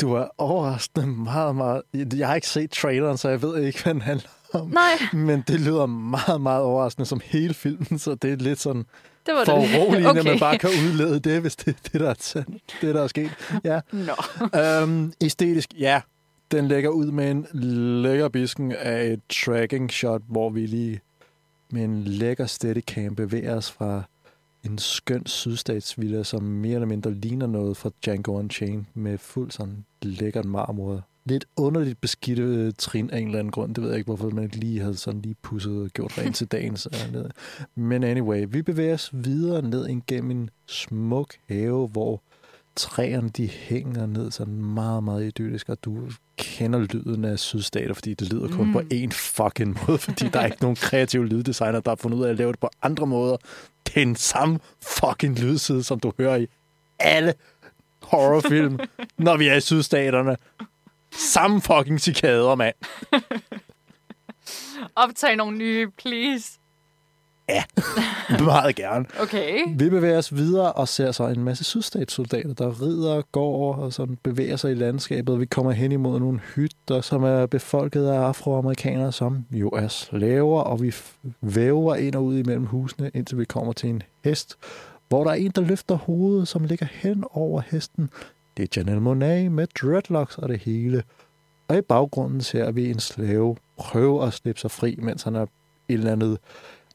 Du 0.00 0.14
er 0.14 0.28
overraskende 0.38 1.06
meget, 1.06 1.56
meget... 1.56 1.82
Jeg 2.16 2.28
har 2.28 2.34
ikke 2.34 2.48
set 2.48 2.70
traileren, 2.70 3.16
så 3.16 3.28
jeg 3.28 3.42
ved 3.42 3.62
ikke, 3.62 3.82
hvad 3.82 3.94
den 3.94 4.02
handler 4.02 4.30
om. 4.52 4.68
Nej, 4.68 4.98
Men 5.12 5.44
det 5.48 5.60
lyder 5.60 5.86
meget, 5.86 6.40
meget 6.40 6.62
overraskende 6.62 7.06
som 7.06 7.20
hele 7.24 7.54
filmen, 7.54 7.98
så 7.98 8.14
det 8.14 8.32
er 8.32 8.36
lidt 8.36 8.60
sådan 8.60 8.84
det 9.26 9.34
var 9.34 9.44
for 9.44 9.52
uroligende, 9.52 10.10
okay. 10.10 10.20
at 10.20 10.26
man 10.26 10.38
bare 10.38 10.58
kan 10.58 10.70
udlede 10.70 11.20
det, 11.20 11.40
hvis 11.40 11.56
det 11.56 11.68
er 11.68 11.88
det, 11.92 12.00
der 12.00 12.10
er, 12.10 12.14
sandt, 12.18 12.62
det, 12.80 12.94
der 12.94 13.02
er 13.02 13.06
sket. 13.06 13.30
Ja. 13.64 13.80
Nå. 13.92 14.12
Øhm, 14.60 15.12
æstetisk, 15.20 15.74
ja. 15.78 16.00
Den 16.50 16.68
lægger 16.68 16.90
ud 16.90 17.06
med 17.06 17.30
en 17.30 17.46
lækker 18.02 18.28
bisken 18.28 18.72
af 18.72 19.04
et 19.04 19.20
tracking 19.28 19.90
shot, 19.92 20.22
hvor 20.28 20.50
vi 20.50 20.66
lige 20.66 21.00
med 21.70 21.84
en 21.84 22.04
lækker 22.04 22.46
steadicam 22.46 23.16
bevæger 23.16 23.56
os 23.56 23.70
fra 23.70 24.02
en 24.64 24.78
skøn 24.78 25.26
sydstatsvilla, 25.26 26.22
som 26.22 26.42
mere 26.42 26.74
eller 26.74 26.86
mindre 26.86 27.14
ligner 27.14 27.46
noget 27.46 27.76
fra 27.76 27.90
Django 28.04 28.38
Unchained, 28.38 28.84
med 28.94 29.18
fuld 29.18 29.50
sådan 29.50 29.84
lækkert 30.02 30.44
marmor. 30.44 31.02
Lidt 31.24 31.44
underligt 31.56 32.00
beskidte 32.00 32.42
øh, 32.42 32.72
trin 32.78 33.10
af 33.10 33.18
en 33.18 33.26
eller 33.26 33.38
anden 33.38 33.50
grund. 33.52 33.74
Det 33.74 33.82
ved 33.82 33.90
jeg 33.90 33.98
ikke, 33.98 34.08
hvorfor 34.08 34.30
man 34.30 34.44
ikke 34.44 34.56
lige 34.56 34.80
havde 34.80 34.96
sådan 34.96 35.20
lige 35.20 35.36
pusset 35.42 35.82
og 35.82 35.88
gjort 35.88 36.18
rent 36.18 36.36
til 36.36 36.46
dagens. 36.46 36.88
Men 37.74 38.04
anyway, 38.04 38.46
vi 38.48 38.62
bevæger 38.62 38.94
os 38.94 39.10
videre 39.12 39.62
ned 39.62 39.88
igennem 39.88 40.30
en 40.30 40.50
smuk 40.66 41.34
have, 41.48 41.88
hvor 41.88 42.22
træerne 42.76 43.28
de 43.28 43.48
hænger 43.48 44.06
ned 44.06 44.30
sådan 44.30 44.54
meget, 44.64 45.04
meget 45.04 45.24
idyllisk, 45.24 45.68
og 45.68 45.78
du 45.84 45.98
kender 46.36 46.78
lyden 46.78 47.24
af 47.24 47.38
sydstater, 47.38 47.94
fordi 47.94 48.14
det 48.14 48.32
lyder 48.32 48.48
kun 48.48 48.66
Mm. 48.66 48.72
på 48.72 48.80
én 48.94 49.10
fucking 49.10 49.78
måde, 49.86 49.98
fordi 49.98 50.28
der 50.28 50.40
er 50.40 50.46
ikke 50.46 50.60
nogen 50.62 50.76
kreative 50.76 51.26
lyddesigner, 51.26 51.80
der 51.80 51.90
har 51.90 51.96
fundet 51.96 52.18
ud 52.18 52.24
af 52.24 52.30
at 52.30 52.36
lave 52.36 52.52
det 52.52 52.60
på 52.60 52.70
andre 52.82 53.06
måder. 53.06 53.36
Det 53.86 53.96
er 53.96 54.04
den 54.04 54.16
samme 54.16 54.58
fucking 54.80 55.38
lydside, 55.38 55.82
som 55.82 56.00
du 56.00 56.12
hører 56.18 56.36
i 56.36 56.46
alle 56.98 57.34
horrorfilm, 58.02 58.78
når 59.18 59.36
vi 59.36 59.48
er 59.48 59.54
i 59.54 59.60
sydstaterne. 59.60 60.36
Samme 61.12 61.60
fucking 61.60 62.00
cikader, 62.00 62.54
mand. 62.54 62.74
Optag 64.96 65.36
nogle 65.36 65.58
nye, 65.58 65.90
please. 65.98 66.58
Meget 68.44 68.76
gerne. 68.76 69.06
Okay. 69.20 69.58
Vi 69.76 69.90
bevæger 69.90 70.18
os 70.18 70.34
videre 70.34 70.72
og 70.72 70.88
ser 70.88 71.12
så 71.12 71.26
en 71.26 71.44
masse 71.44 71.64
sydstatssoldater, 71.64 72.54
der 72.54 72.82
rider, 72.82 73.22
går 73.32 73.74
og 73.74 73.92
sådan 73.92 74.18
bevæger 74.22 74.56
sig 74.56 74.70
i 74.70 74.74
landskabet. 74.74 75.40
Vi 75.40 75.46
kommer 75.46 75.72
hen 75.72 75.92
imod 75.92 76.20
nogle 76.20 76.40
hytter, 76.54 77.00
som 77.00 77.24
er 77.24 77.46
befolket 77.46 78.06
af 78.06 78.18
afroamerikanere, 78.18 79.12
som 79.12 79.44
jo 79.50 79.68
er 79.68 79.88
slaver, 79.88 80.60
og 80.60 80.82
vi 80.82 80.94
væver 81.40 81.94
ind 81.94 82.14
og 82.14 82.24
ud 82.24 82.38
imellem 82.38 82.66
husene, 82.66 83.10
indtil 83.14 83.38
vi 83.38 83.44
kommer 83.44 83.72
til 83.72 83.90
en 83.90 84.02
hest, 84.24 84.56
hvor 85.08 85.24
der 85.24 85.30
er 85.30 85.34
en, 85.34 85.50
der 85.50 85.60
løfter 85.60 85.94
hovedet, 85.94 86.48
som 86.48 86.64
ligger 86.64 86.86
hen 86.90 87.24
over 87.30 87.62
hesten. 87.70 88.10
Det 88.56 88.62
er 88.62 88.66
Janelle 88.76 89.00
Monet 89.00 89.52
med 89.52 89.66
dreadlocks 89.66 90.38
og 90.38 90.48
det 90.48 90.58
hele. 90.58 91.02
Og 91.68 91.78
i 91.78 91.80
baggrunden 91.80 92.40
ser 92.40 92.70
vi 92.70 92.90
en 92.90 93.00
slave 93.00 93.56
prøve 93.78 94.26
at 94.26 94.32
slippe 94.32 94.60
sig 94.60 94.70
fri, 94.70 94.98
mens 95.02 95.22
han 95.22 95.34
er 95.34 95.42
et 95.42 95.48
eller 95.88 96.12
andet 96.12 96.38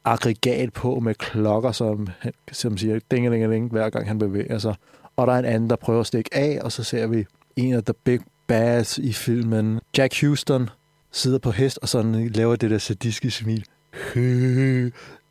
aggregat 0.05 0.73
på 0.73 0.99
med 0.99 1.15
klokker, 1.15 1.71
som, 1.71 2.07
som 2.51 2.77
siger 2.77 2.99
ding 3.11 3.31
ding 3.31 3.51
ding 3.51 3.71
hver 3.71 3.89
gang 3.89 4.07
han 4.07 4.19
bevæger 4.19 4.57
sig. 4.57 4.75
Og 5.15 5.27
der 5.27 5.33
er 5.33 5.39
en 5.39 5.45
anden, 5.45 5.69
der 5.69 5.75
prøver 5.75 5.99
at 5.99 6.07
stikke 6.07 6.29
af, 6.33 6.59
og 6.63 6.71
så 6.71 6.83
ser 6.83 7.07
vi 7.07 7.25
en 7.55 7.73
af 7.73 7.83
the 7.83 7.93
big 8.03 8.19
bads 8.47 8.97
i 8.97 9.13
filmen. 9.13 9.79
Jack 9.97 10.21
Houston 10.21 10.69
sidder 11.11 11.39
på 11.39 11.51
hest 11.51 11.79
og 11.81 11.89
sådan 11.89 12.27
laver 12.27 12.55
det 12.55 12.71
der 12.71 12.77
sadistiske 12.77 13.31
smil. 13.31 13.65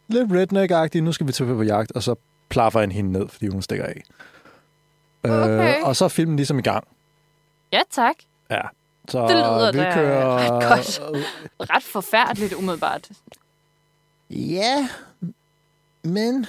Lidt 0.09 0.33
redneck-agtigt. 0.33 1.01
Nu 1.01 1.13
skal 1.13 1.27
vi 1.27 1.33
til 1.33 1.47
på 1.47 1.63
jagt, 1.63 1.93
og 1.93 2.03
så 2.03 2.15
plaffer 2.49 2.81
han 2.81 2.93
hende 2.93 3.13
ned, 3.13 3.29
fordi 3.29 3.47
hun 3.47 3.63
stikker 3.63 3.85
af. 3.85 4.03
Okay. 5.25 5.79
Øh, 5.81 5.89
og 5.89 5.97
så 5.97 6.05
er 6.05 6.09
filmen 6.09 6.37
ligesom 6.37 6.59
i 6.59 6.63
gang. 6.63 6.89
Ja, 7.73 7.81
tak. 7.91 8.15
Ja. 8.51 8.61
Så 9.09 9.23
Det 9.23 9.31
lyder 9.37 9.73
vi 9.73 9.79
da 9.79 9.95
kører... 9.95 10.37
ret 10.37 10.69
godt. 10.69 11.01
Ret 11.71 11.83
forfærdeligt 11.83 12.53
umiddelbart. 12.55 13.11
Ja, 14.31 14.89
men... 16.03 16.47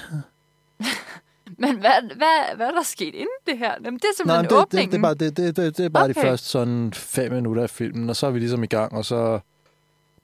Men 1.59 1.79
hvad, 1.79 2.15
hvad, 2.15 2.55
hvad 2.55 2.67
er 2.67 2.71
der 2.71 2.83
sket 2.83 3.13
inden 3.15 3.27
det 3.47 3.57
her? 3.57 3.73
Jamen, 3.85 3.99
det 3.99 4.03
er 4.03 4.07
Nej, 4.07 4.13
simpelthen 4.17 4.43
det, 4.43 4.49
det, 4.49 4.57
åbningen. 4.57 4.91
det, 4.91 4.97
er 4.97 5.01
bare, 5.01 5.13
det, 5.13 5.37
det, 5.37 5.55
det, 5.55 5.77
det 5.77 5.85
er 5.85 5.89
bare 5.89 6.03
okay. 6.03 6.13
de 6.13 6.21
første 6.21 6.47
sådan 6.47 6.93
fem 6.93 7.31
minutter 7.31 7.63
af 7.63 7.69
filmen, 7.69 8.09
og 8.09 8.15
så 8.15 8.27
er 8.27 8.31
vi 8.31 8.39
ligesom 8.39 8.63
i 8.63 8.67
gang, 8.67 8.93
og 8.93 9.05
så 9.05 9.39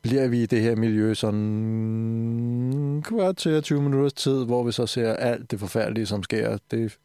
bliver 0.02 0.28
vi 0.28 0.44
i 0.44 0.46
det 0.46 0.62
her 0.62 0.76
miljø 0.76 1.14
sådan 1.14 3.04
kvart 3.06 3.38
til 3.38 3.62
20 3.64 3.82
minutters 3.82 4.14
tid, 4.14 4.46
hvor 4.46 4.64
vi 4.64 4.72
så 4.72 4.88
ser 4.88 5.14
alt 5.14 5.52
det 5.52 5.60
forfærdelige, 5.60 6.06
som 6.06 6.24
sker. 6.24 6.58
Det 6.72 6.98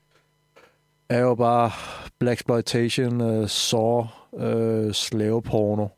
er 1.09 1.19
jo 1.19 1.35
bare 1.35 1.71
Blaxploitation, 2.19 3.21
øh, 3.21 3.43
uh, 3.43 3.49
saw, 3.49 4.07
uh, 4.33 4.43
øh, 4.43 4.93
slaveporno. 4.93 5.89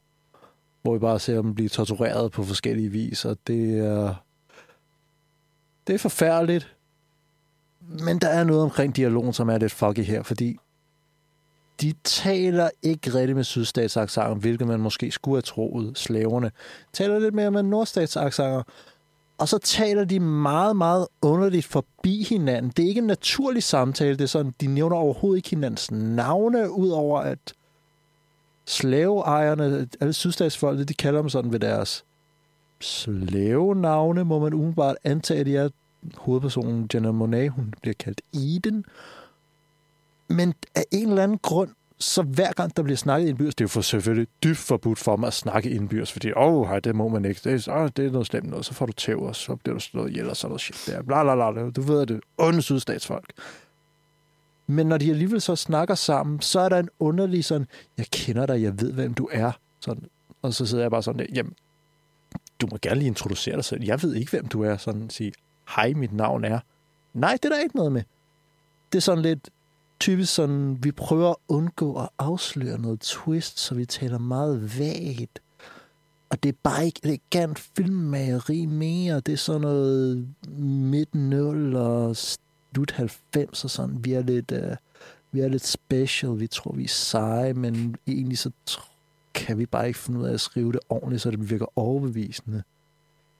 hvor 0.82 0.92
vi 0.92 0.98
bare 0.98 1.18
ser 1.18 1.42
dem 1.42 1.54
blive 1.54 1.68
tortureret 1.68 2.32
på 2.32 2.44
forskellige 2.44 2.88
vis, 2.88 3.24
og 3.24 3.36
det 3.46 3.78
er, 3.78 4.14
det 5.86 5.94
er 5.94 5.98
forfærdeligt. 5.98 6.76
Men 7.80 8.18
der 8.18 8.28
er 8.28 8.44
noget 8.44 8.62
omkring 8.62 8.96
dialogen, 8.96 9.32
som 9.32 9.48
er 9.48 9.58
lidt 9.58 9.72
fucky 9.72 10.00
her, 10.00 10.22
fordi 10.22 10.56
de 11.80 11.94
taler 12.04 12.70
ikke 12.82 13.14
rigtig 13.14 13.36
med 13.36 13.44
sydstatsaksenter, 13.44 14.34
hvilket 14.34 14.66
man 14.66 14.80
måske 14.80 15.10
skulle 15.10 15.36
have 15.36 15.42
troet. 15.42 15.98
Slaverne 15.98 16.50
taler 16.92 17.18
lidt 17.18 17.34
mere 17.34 17.50
med 17.50 17.62
nordstatsaksenter. 17.62 18.62
Og 19.40 19.48
så 19.48 19.58
taler 19.58 20.04
de 20.04 20.20
meget, 20.20 20.76
meget 20.76 21.06
underligt 21.22 21.66
forbi 21.66 22.22
hinanden. 22.22 22.72
Det 22.76 22.84
er 22.84 22.88
ikke 22.88 22.98
en 22.98 23.06
naturlig 23.06 23.62
samtale. 23.62 24.16
Det 24.16 24.20
er 24.20 24.26
sådan, 24.26 24.54
de 24.60 24.66
nævner 24.66 24.96
overhovedet 24.96 25.38
ikke 25.38 25.50
hinandens 25.50 25.90
navne, 25.90 26.70
udover 26.70 27.20
at 27.20 27.54
slaveejerne, 28.66 29.88
alle 30.00 30.12
sydstatsfolket, 30.12 30.88
de 30.88 30.94
kalder 30.94 31.20
dem 31.20 31.28
sådan 31.28 31.52
ved 31.52 31.60
deres 31.60 32.04
slavenavne, 32.80 34.24
må 34.24 34.38
man 34.38 34.54
umiddelbart 34.54 34.96
antage, 35.04 35.40
at 35.40 35.46
de 35.46 35.56
er 35.56 35.68
hovedpersonen 36.16 36.90
Jenna 36.94 37.10
Monet, 37.10 37.50
hun 37.50 37.74
bliver 37.82 37.94
kaldt 37.94 38.20
Eden. 38.34 38.84
Men 40.28 40.54
af 40.74 40.84
en 40.90 41.08
eller 41.08 41.22
anden 41.22 41.38
grund, 41.38 41.70
så 42.00 42.22
hver 42.22 42.52
gang 42.52 42.76
der 42.76 42.82
bliver 42.82 42.96
snakket 42.96 43.28
indbyrdes, 43.28 43.54
det 43.54 43.60
er 43.60 43.64
jo 43.64 43.68
for 43.68 43.80
selvfølgelig 43.80 44.28
dybt 44.44 44.58
forbudt 44.58 44.98
for 44.98 45.16
mig 45.16 45.26
at 45.26 45.34
snakke 45.34 45.70
indbyrdes, 45.70 46.12
fordi, 46.12 46.32
åh, 46.32 46.70
oh, 46.70 46.78
det 46.84 46.96
må 46.96 47.08
man 47.08 47.24
ikke, 47.24 47.40
det 47.44 47.68
er, 47.68 47.72
oh, 47.72 47.88
det 47.96 48.06
er 48.06 48.10
noget 48.10 48.26
slemt 48.26 48.50
noget, 48.50 48.66
så 48.66 48.74
får 48.74 48.86
du 48.86 48.92
tæv, 48.92 49.22
og 49.22 49.36
så 49.36 49.56
bliver 49.56 49.74
du 49.74 49.80
slået 49.80 50.10
ihjel, 50.10 50.30
og 50.30 50.36
så 50.36 50.46
er 50.46 50.48
noget 50.48 50.60
shit 50.60 50.84
der, 50.86 51.02
bla, 51.02 51.22
bla, 51.22 51.52
bla, 51.52 51.70
du 51.70 51.80
ved, 51.80 52.02
at 52.02 52.08
det 52.08 52.16
er 52.16 52.20
onde 52.38 52.62
sydstatsfolk. 52.62 53.32
Men 54.66 54.86
når 54.86 54.98
de 54.98 55.10
alligevel 55.10 55.40
så 55.40 55.56
snakker 55.56 55.94
sammen, 55.94 56.40
så 56.40 56.60
er 56.60 56.68
der 56.68 56.78
en 56.78 56.88
underlig 56.98 57.44
sådan, 57.44 57.66
jeg 57.98 58.06
kender 58.06 58.46
dig, 58.46 58.62
jeg 58.62 58.80
ved, 58.80 58.92
hvem 58.92 59.14
du 59.14 59.28
er. 59.32 59.52
Sådan. 59.80 60.04
Og 60.42 60.54
så 60.54 60.66
sidder 60.66 60.84
jeg 60.84 60.90
bare 60.90 61.02
sådan 61.02 61.18
der, 61.18 61.26
jamen, 61.34 61.54
du 62.60 62.68
må 62.70 62.78
gerne 62.82 62.96
lige 62.96 63.06
introducere 63.06 63.56
dig 63.56 63.64
selv. 63.64 63.84
Jeg 63.84 64.02
ved 64.02 64.14
ikke, 64.14 64.30
hvem 64.30 64.46
du 64.46 64.62
er. 64.62 64.76
Sådan 64.76 65.10
sige, 65.10 65.32
hej, 65.76 65.92
mit 65.92 66.12
navn 66.12 66.44
er. 66.44 66.60
Nej, 67.14 67.32
det 67.32 67.44
er 67.44 67.48
der 67.48 67.62
ikke 67.62 67.76
noget 67.76 67.92
med. 67.92 68.02
Det 68.92 68.98
er 68.98 69.02
sådan 69.02 69.22
lidt 69.22 69.50
typisk 70.00 70.34
sådan, 70.34 70.84
vi 70.84 70.92
prøver 70.92 71.30
at 71.30 71.36
undgå 71.48 72.00
at 72.02 72.08
afsløre 72.18 72.78
noget 72.78 73.00
twist, 73.00 73.58
så 73.58 73.74
vi 73.74 73.84
taler 73.84 74.18
meget 74.18 74.78
vagt. 74.78 75.42
Og 76.30 76.42
det 76.42 76.48
er 76.48 76.58
bare 76.62 76.86
ikke 76.86 77.00
elegant 77.02 77.58
filmmageri 77.58 78.66
mere. 78.66 79.20
Det 79.20 79.32
er 79.32 79.36
sådan 79.36 79.60
noget 79.60 80.28
midt 80.58 81.14
0 81.14 81.76
og 81.76 82.16
slut 82.16 82.90
90 82.90 83.64
og 83.64 83.70
sådan. 83.70 84.04
Vi 84.04 84.12
er 84.12 84.22
lidt, 84.22 84.52
uh, 84.52 84.76
vi 85.32 85.40
er 85.40 85.48
lidt 85.48 85.66
special. 85.66 86.40
Vi 86.40 86.46
tror, 86.46 86.72
vi 86.72 86.84
er 86.84 86.88
seje, 86.88 87.52
men 87.52 87.96
egentlig 88.06 88.38
så 88.38 88.50
kan 89.34 89.58
vi 89.58 89.66
bare 89.66 89.86
ikke 89.86 89.98
finde 89.98 90.20
ud 90.20 90.24
af 90.24 90.32
at 90.32 90.40
skrive 90.40 90.72
det 90.72 90.80
ordentligt, 90.88 91.22
så 91.22 91.30
det 91.30 91.50
virker 91.50 91.66
overbevisende. 91.76 92.62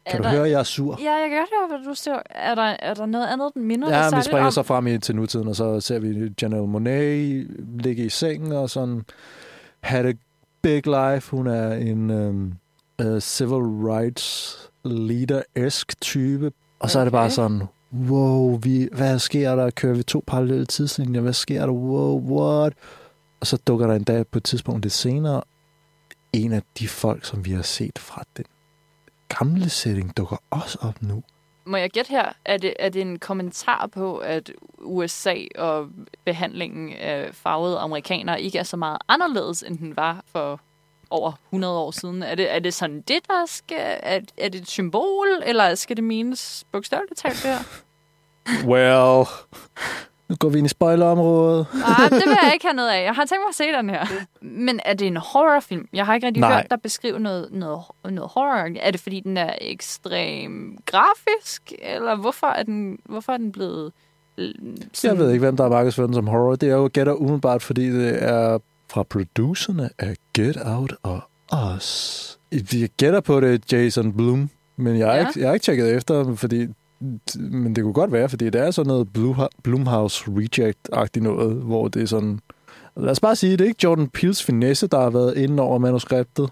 Kan 0.06 0.14
Er 0.18 0.22
du 0.22 0.22
der- 0.22 0.30
høre, 0.30 0.44
at 0.44 0.50
jeg 0.50 0.58
er 0.58 0.62
sur? 0.62 0.98
Ja, 1.02 1.12
jeg 1.12 1.28
kan 1.30 1.38
godt 1.38 1.50
høre, 1.50 1.78
hvad 1.78 1.88
du 1.90 1.94
siger. 1.94 2.18
Er 2.30 2.54
der, 2.54 2.62
er 2.62 2.94
der 2.94 3.06
noget 3.06 3.26
andet, 3.26 3.50
den 3.54 3.64
minder 3.64 3.88
dig 3.88 3.94
Ja, 3.94 4.04
vi 4.04 4.10
særligt 4.10 4.26
springer 4.26 4.46
om? 4.46 4.52
så 4.52 4.62
frem 4.62 4.86
i 4.86 4.98
til 4.98 5.16
nutiden, 5.16 5.48
og 5.48 5.56
så 5.56 5.80
ser 5.80 5.98
vi 5.98 6.32
Janelle 6.42 6.66
Monet 6.66 7.46
ligge 7.78 8.04
i 8.04 8.08
sengen 8.08 8.52
og 8.52 8.70
sådan 8.70 9.02
have 9.80 10.08
a 10.08 10.12
big 10.62 10.86
life. 10.86 11.30
Hun 11.36 11.46
er 11.46 11.72
en 11.72 12.10
um, 12.10 12.52
uh, 13.04 13.18
civil 13.18 13.62
rights 13.90 14.56
leader-esk 14.84 16.00
type. 16.00 16.52
Og 16.80 16.90
så 16.90 16.98
er 17.00 17.04
det 17.04 17.12
bare 17.12 17.24
Okay. 17.24 17.34
sådan, 17.34 17.62
wow, 18.08 18.58
vi, 18.62 18.88
hvad 18.92 19.18
sker 19.18 19.56
der? 19.56 19.70
Kører 19.70 19.94
vi 19.94 20.02
to 20.02 20.24
parallelle 20.26 20.66
tidslinjer? 20.66 21.20
Hvad 21.20 21.32
sker 21.32 21.60
der? 21.66 21.72
Wow, 21.72 22.20
what? 22.20 22.72
Og 23.40 23.46
så 23.46 23.56
dukker 23.66 23.86
der 23.86 23.94
endda 23.94 24.22
på 24.22 24.38
et 24.38 24.44
tidspunkt 24.44 24.82
lidt 24.84 24.92
senere 24.94 25.42
en 26.32 26.52
af 26.52 26.62
de 26.78 26.88
folk, 26.88 27.24
som 27.24 27.44
vi 27.44 27.50
har 27.52 27.62
set 27.62 27.98
fra 27.98 28.22
den 28.36 28.44
gamle 29.38 29.68
setting, 29.70 30.16
dukker 30.16 30.36
også 30.50 30.78
op 30.82 31.02
nu. 31.02 31.22
Må 31.64 31.76
jeg 31.76 31.90
gætte 31.90 32.10
her? 32.10 32.32
Er 32.44 32.56
det, 32.56 32.74
er 32.78 32.88
det 32.88 33.02
en 33.02 33.18
kommentar 33.18 33.86
på, 33.86 34.16
at 34.16 34.52
USA 34.78 35.36
og 35.58 35.88
behandlingen 36.24 36.92
af 36.92 37.30
farvede 37.32 37.78
amerikanere 37.78 38.42
ikke 38.42 38.58
er 38.58 38.62
så 38.62 38.76
meget 38.76 38.98
anderledes, 39.08 39.62
end 39.62 39.78
den 39.78 39.96
var 39.96 40.22
for 40.32 40.60
over 41.10 41.32
100 41.48 41.78
år 41.78 41.90
siden? 41.90 42.22
Er 42.22 42.34
det, 42.34 42.54
er 42.54 42.58
det 42.58 42.74
sådan 42.74 43.00
det, 43.00 43.18
der 43.28 43.46
skal... 43.46 43.98
Er, 44.02 44.20
er 44.36 44.48
det 44.48 44.60
et 44.60 44.68
symbol, 44.68 45.26
eller 45.44 45.74
skal 45.74 45.96
det 45.96 46.04
menes 46.04 46.64
bogstaveligt 46.72 47.20
talt 47.20 47.42
det 47.42 47.50
her? 47.50 47.64
Well, 48.70 49.26
nu 50.30 50.36
går 50.36 50.48
vi 50.48 50.58
ind 50.58 50.66
i 50.66 50.68
spoilerområdet. 50.68 51.66
Nej, 51.74 52.08
det 52.08 52.12
vil 52.26 52.36
jeg 52.42 52.50
ikke 52.54 52.66
have 52.66 52.74
noget 52.76 52.88
af. 52.90 53.04
Jeg 53.04 53.12
har 53.14 53.24
tænkt 53.24 53.42
mig 53.42 53.48
at 53.48 53.54
se 53.54 53.64
den 53.78 53.90
her. 53.90 54.06
Men 54.40 54.80
er 54.84 54.94
det 54.94 55.06
en 55.06 55.16
horrorfilm? 55.16 55.88
Jeg 55.92 56.06
har 56.06 56.14
ikke 56.14 56.26
rigtig 56.26 56.40
Nej. 56.40 56.54
hørt 56.54 56.70
dig 56.70 56.80
beskrive 56.82 57.18
noget, 57.20 57.48
noget, 57.52 57.82
noget 58.04 58.30
horror. 58.34 58.68
Er 58.80 58.90
det, 58.90 59.00
fordi 59.00 59.20
den 59.20 59.36
er 59.36 59.54
ekstrem 59.60 60.78
grafisk? 60.86 61.72
Eller 61.82 62.16
hvorfor 62.16 62.46
er 62.46 62.62
den, 62.62 62.98
hvorfor 63.04 63.32
er 63.32 63.36
den 63.36 63.52
blevet... 63.52 63.92
øh, 64.38 64.54
Jeg 65.04 65.18
ved 65.18 65.30
ikke, 65.30 65.40
hvem 65.40 65.56
der 65.56 65.64
har 65.64 65.70
markedsført 65.70 66.06
den 66.06 66.14
som 66.14 66.26
horror. 66.26 66.56
Det 66.56 66.70
er 66.70 66.74
jo 66.74 66.90
gætter 66.92 67.12
umiddelbart, 67.12 67.62
fordi 67.62 67.90
det 67.90 68.22
er 68.24 68.58
fra 68.90 69.02
producerne 69.02 69.90
af 69.98 70.16
Get 70.34 70.56
Out 70.64 70.92
og 71.02 71.20
Us. 71.76 72.38
Jeg 72.52 72.88
gætter 72.96 73.20
på 73.20 73.40
det 73.40 73.72
Jason 73.72 74.12
Blum, 74.12 74.50
men 74.76 74.98
jeg 74.98 75.06
har, 75.06 75.14
Ja. 75.14 75.28
ikke, 75.28 75.40
jeg 75.40 75.48
har 75.48 75.54
ikke 75.54 75.64
tjekket 75.64 75.94
efter, 75.96 76.34
fordi 76.34 76.66
men 77.36 77.76
det 77.76 77.84
kunne 77.84 77.92
godt 77.92 78.12
være, 78.12 78.28
fordi 78.28 78.50
det 78.50 78.60
er 78.60 78.70
sådan 78.70 78.88
noget 78.88 79.08
Blumhouse 79.62 80.30
Reject-agtigt 80.30 81.22
noget, 81.22 81.54
hvor 81.54 81.88
det 81.88 82.02
er 82.02 82.06
sådan... 82.06 82.40
Lad 82.96 83.10
os 83.10 83.20
bare 83.20 83.36
sige, 83.36 83.52
det 83.52 83.60
er 83.60 83.68
ikke 83.68 83.84
Jordan 83.84 84.10
Peele's 84.18 84.44
finesse, 84.44 84.86
der 84.86 85.00
har 85.00 85.10
været 85.10 85.36
inde 85.36 85.62
over 85.62 85.78
manuskriptet. 85.78 86.50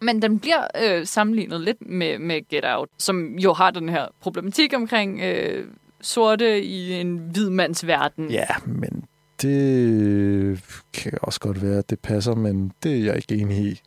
Men 0.00 0.22
den 0.22 0.38
bliver 0.38 0.66
øh, 0.82 1.06
sammenlignet 1.06 1.60
lidt 1.60 1.76
med, 1.80 2.18
med 2.18 2.48
Get 2.48 2.64
Out, 2.66 2.88
som 2.98 3.34
jo 3.38 3.52
har 3.52 3.70
den 3.70 3.88
her 3.88 4.06
problematik 4.20 4.74
omkring 4.74 5.20
øh, 5.20 5.64
sorte 6.00 6.62
i 6.62 6.92
en 6.92 7.18
hvid 7.18 7.50
mands 7.50 7.86
verden. 7.86 8.30
Ja, 8.30 8.46
men 8.66 9.04
det 9.42 10.60
kan 10.92 11.12
også 11.22 11.40
godt 11.40 11.62
være, 11.62 11.78
at 11.78 11.90
det 11.90 12.00
passer, 12.00 12.34
men 12.34 12.72
det 12.82 12.92
er 12.92 13.04
jeg 13.04 13.16
ikke 13.16 13.42
enig 13.42 13.58
i. 13.58 13.80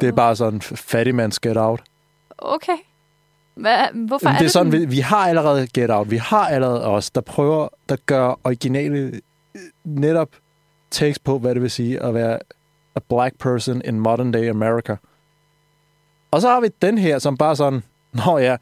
Det 0.00 0.08
er 0.08 0.12
bare 0.12 0.36
sådan 0.36 0.60
fattigmands 0.60 1.40
Get 1.40 1.56
Out. 1.56 1.82
Okay. 2.38 2.76
Hvad, 3.56 3.76
hvorfor 3.94 4.28
Jamen, 4.28 4.34
er 4.34 4.38
det 4.38 4.44
er 4.44 4.44
det 4.44 4.52
sådan, 4.52 4.72
vi, 4.72 4.84
vi 4.84 4.98
har 4.98 5.28
allerede 5.28 5.66
Get 5.74 5.90
Out. 5.90 6.10
Vi 6.10 6.16
har 6.16 6.48
allerede 6.48 6.84
os, 6.84 7.10
der 7.10 7.20
prøver, 7.20 7.68
der 7.88 7.96
gør 8.06 8.40
originale 8.44 9.20
netop 9.84 10.28
takes 10.90 11.18
på, 11.18 11.38
hvad 11.38 11.54
det 11.54 11.62
vil 11.62 11.70
sige 11.70 12.02
at 12.02 12.14
være 12.14 12.38
a 12.96 13.00
black 13.08 13.38
person 13.38 13.82
in 13.84 14.00
modern 14.00 14.32
day 14.32 14.50
America. 14.50 14.96
Og 16.30 16.40
så 16.40 16.48
har 16.48 16.60
vi 16.60 16.68
den 16.82 16.98
her, 16.98 17.18
som 17.18 17.36
bare 17.36 17.56
sådan, 17.56 17.82
nå 18.12 18.38
ja, 18.38 18.56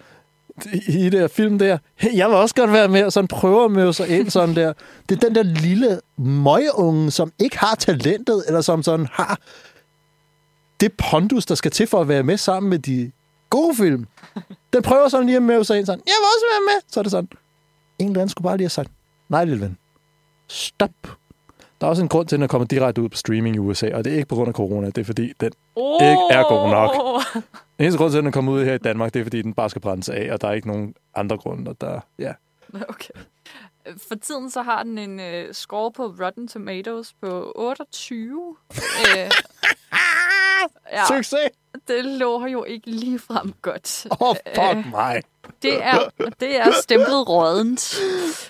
i 0.88 1.10
det 1.10 1.20
her 1.20 1.28
film 1.28 1.58
der, 1.58 1.78
hey, 1.94 2.16
jeg 2.16 2.28
vil 2.28 2.36
også 2.36 2.54
godt 2.54 2.72
være 2.72 2.88
med, 2.88 3.04
og 3.04 3.12
sådan 3.12 3.28
prøver 3.28 3.64
at 3.64 3.70
møde 3.70 3.92
sig 3.92 4.08
ind 4.08 4.30
sådan 4.30 4.54
der. 4.54 4.72
Det 5.08 5.16
er 5.16 5.28
den 5.28 5.34
der 5.34 5.42
lille 5.42 6.00
møgeunge, 6.16 7.10
som 7.10 7.32
ikke 7.38 7.58
har 7.58 7.74
talentet, 7.74 8.44
eller 8.46 8.60
som 8.60 8.82
sådan 8.82 9.06
har 9.12 9.38
det 10.80 10.92
pondus, 10.92 11.46
der 11.46 11.54
skal 11.54 11.70
til 11.70 11.86
for 11.86 12.00
at 12.00 12.08
være 12.08 12.22
med 12.22 12.36
sammen 12.36 12.70
med 12.70 12.78
de 12.78 13.10
gode 13.56 13.74
film. 13.74 14.06
Den 14.72 14.82
prøver 14.82 15.08
sådan 15.08 15.26
lige 15.26 15.36
at 15.36 15.42
møde 15.42 15.64
sig 15.64 15.78
ind 15.78 15.86
sådan, 15.86 16.02
jeg 16.06 16.14
vil 16.20 16.26
også 16.34 16.46
være 16.52 16.74
med. 16.74 16.82
Så 16.88 17.00
er 17.00 17.02
det 17.02 17.10
sådan, 17.10 17.28
en 17.98 18.06
eller 18.06 18.20
anden 18.20 18.28
skulle 18.28 18.44
bare 18.44 18.56
lige 18.56 18.64
have 18.64 18.70
sagt, 18.70 18.90
nej 19.28 19.44
lille 19.44 19.60
ven, 19.60 19.78
stop. 20.48 20.90
Der 21.80 21.86
er 21.86 21.90
også 21.90 22.02
en 22.02 22.08
grund 22.08 22.28
til, 22.28 22.36
at 22.36 22.38
den 22.38 22.42
er 22.42 22.48
kommet 22.48 22.70
direkte 22.70 23.02
ud 23.02 23.08
på 23.08 23.16
streaming 23.16 23.56
i 23.56 23.58
USA, 23.58 23.94
og 23.94 24.04
det 24.04 24.12
er 24.12 24.16
ikke 24.16 24.28
på 24.28 24.34
grund 24.34 24.48
af 24.48 24.54
corona, 24.54 24.86
det 24.86 24.98
er 24.98 25.04
fordi, 25.04 25.32
den 25.40 25.52
oh! 25.76 26.02
ikke 26.02 26.22
er 26.30 26.42
god 26.48 26.70
nok. 26.70 26.90
Den 27.78 27.84
eneste 27.84 27.98
grund 27.98 28.10
til, 28.10 28.18
at 28.18 28.22
den 28.22 28.28
er 28.28 28.32
kommet 28.32 28.52
ud 28.52 28.64
her 28.64 28.74
i 28.74 28.78
Danmark, 28.78 29.14
det 29.14 29.20
er 29.20 29.24
fordi, 29.24 29.42
den 29.42 29.54
bare 29.54 29.70
skal 29.70 29.82
brændes 29.82 30.08
af, 30.08 30.32
og 30.32 30.40
der 30.40 30.48
er 30.48 30.52
ikke 30.52 30.68
nogen 30.68 30.94
andre 31.14 31.36
grunde, 31.36 31.74
der, 31.80 32.00
ja. 32.18 32.32
Okay. 32.88 33.14
For 34.08 34.14
tiden 34.14 34.50
så 34.50 34.62
har 34.62 34.82
den 34.82 34.98
en 34.98 35.20
øh, 35.20 35.54
score 35.54 35.92
på 35.92 36.14
Rotten 36.20 36.48
Tomatoes 36.48 37.14
på 37.20 37.52
28. 37.56 38.56
øh, 38.76 39.30
ja, 40.92 41.06
Succes! 41.06 41.50
Det 41.88 42.04
lover 42.04 42.46
jo 42.48 42.64
ikke 42.64 42.90
lige 42.90 43.18
frem 43.18 43.54
godt. 43.62 44.06
Åh, 44.10 44.28
oh, 44.28 44.36
fuck 44.54 44.90
mig. 44.90 45.22
Det 45.62 45.84
er, 45.84 45.98
det 46.40 46.60
er 46.60 46.72
stemplet 46.82 47.28
rådent. 47.28 48.00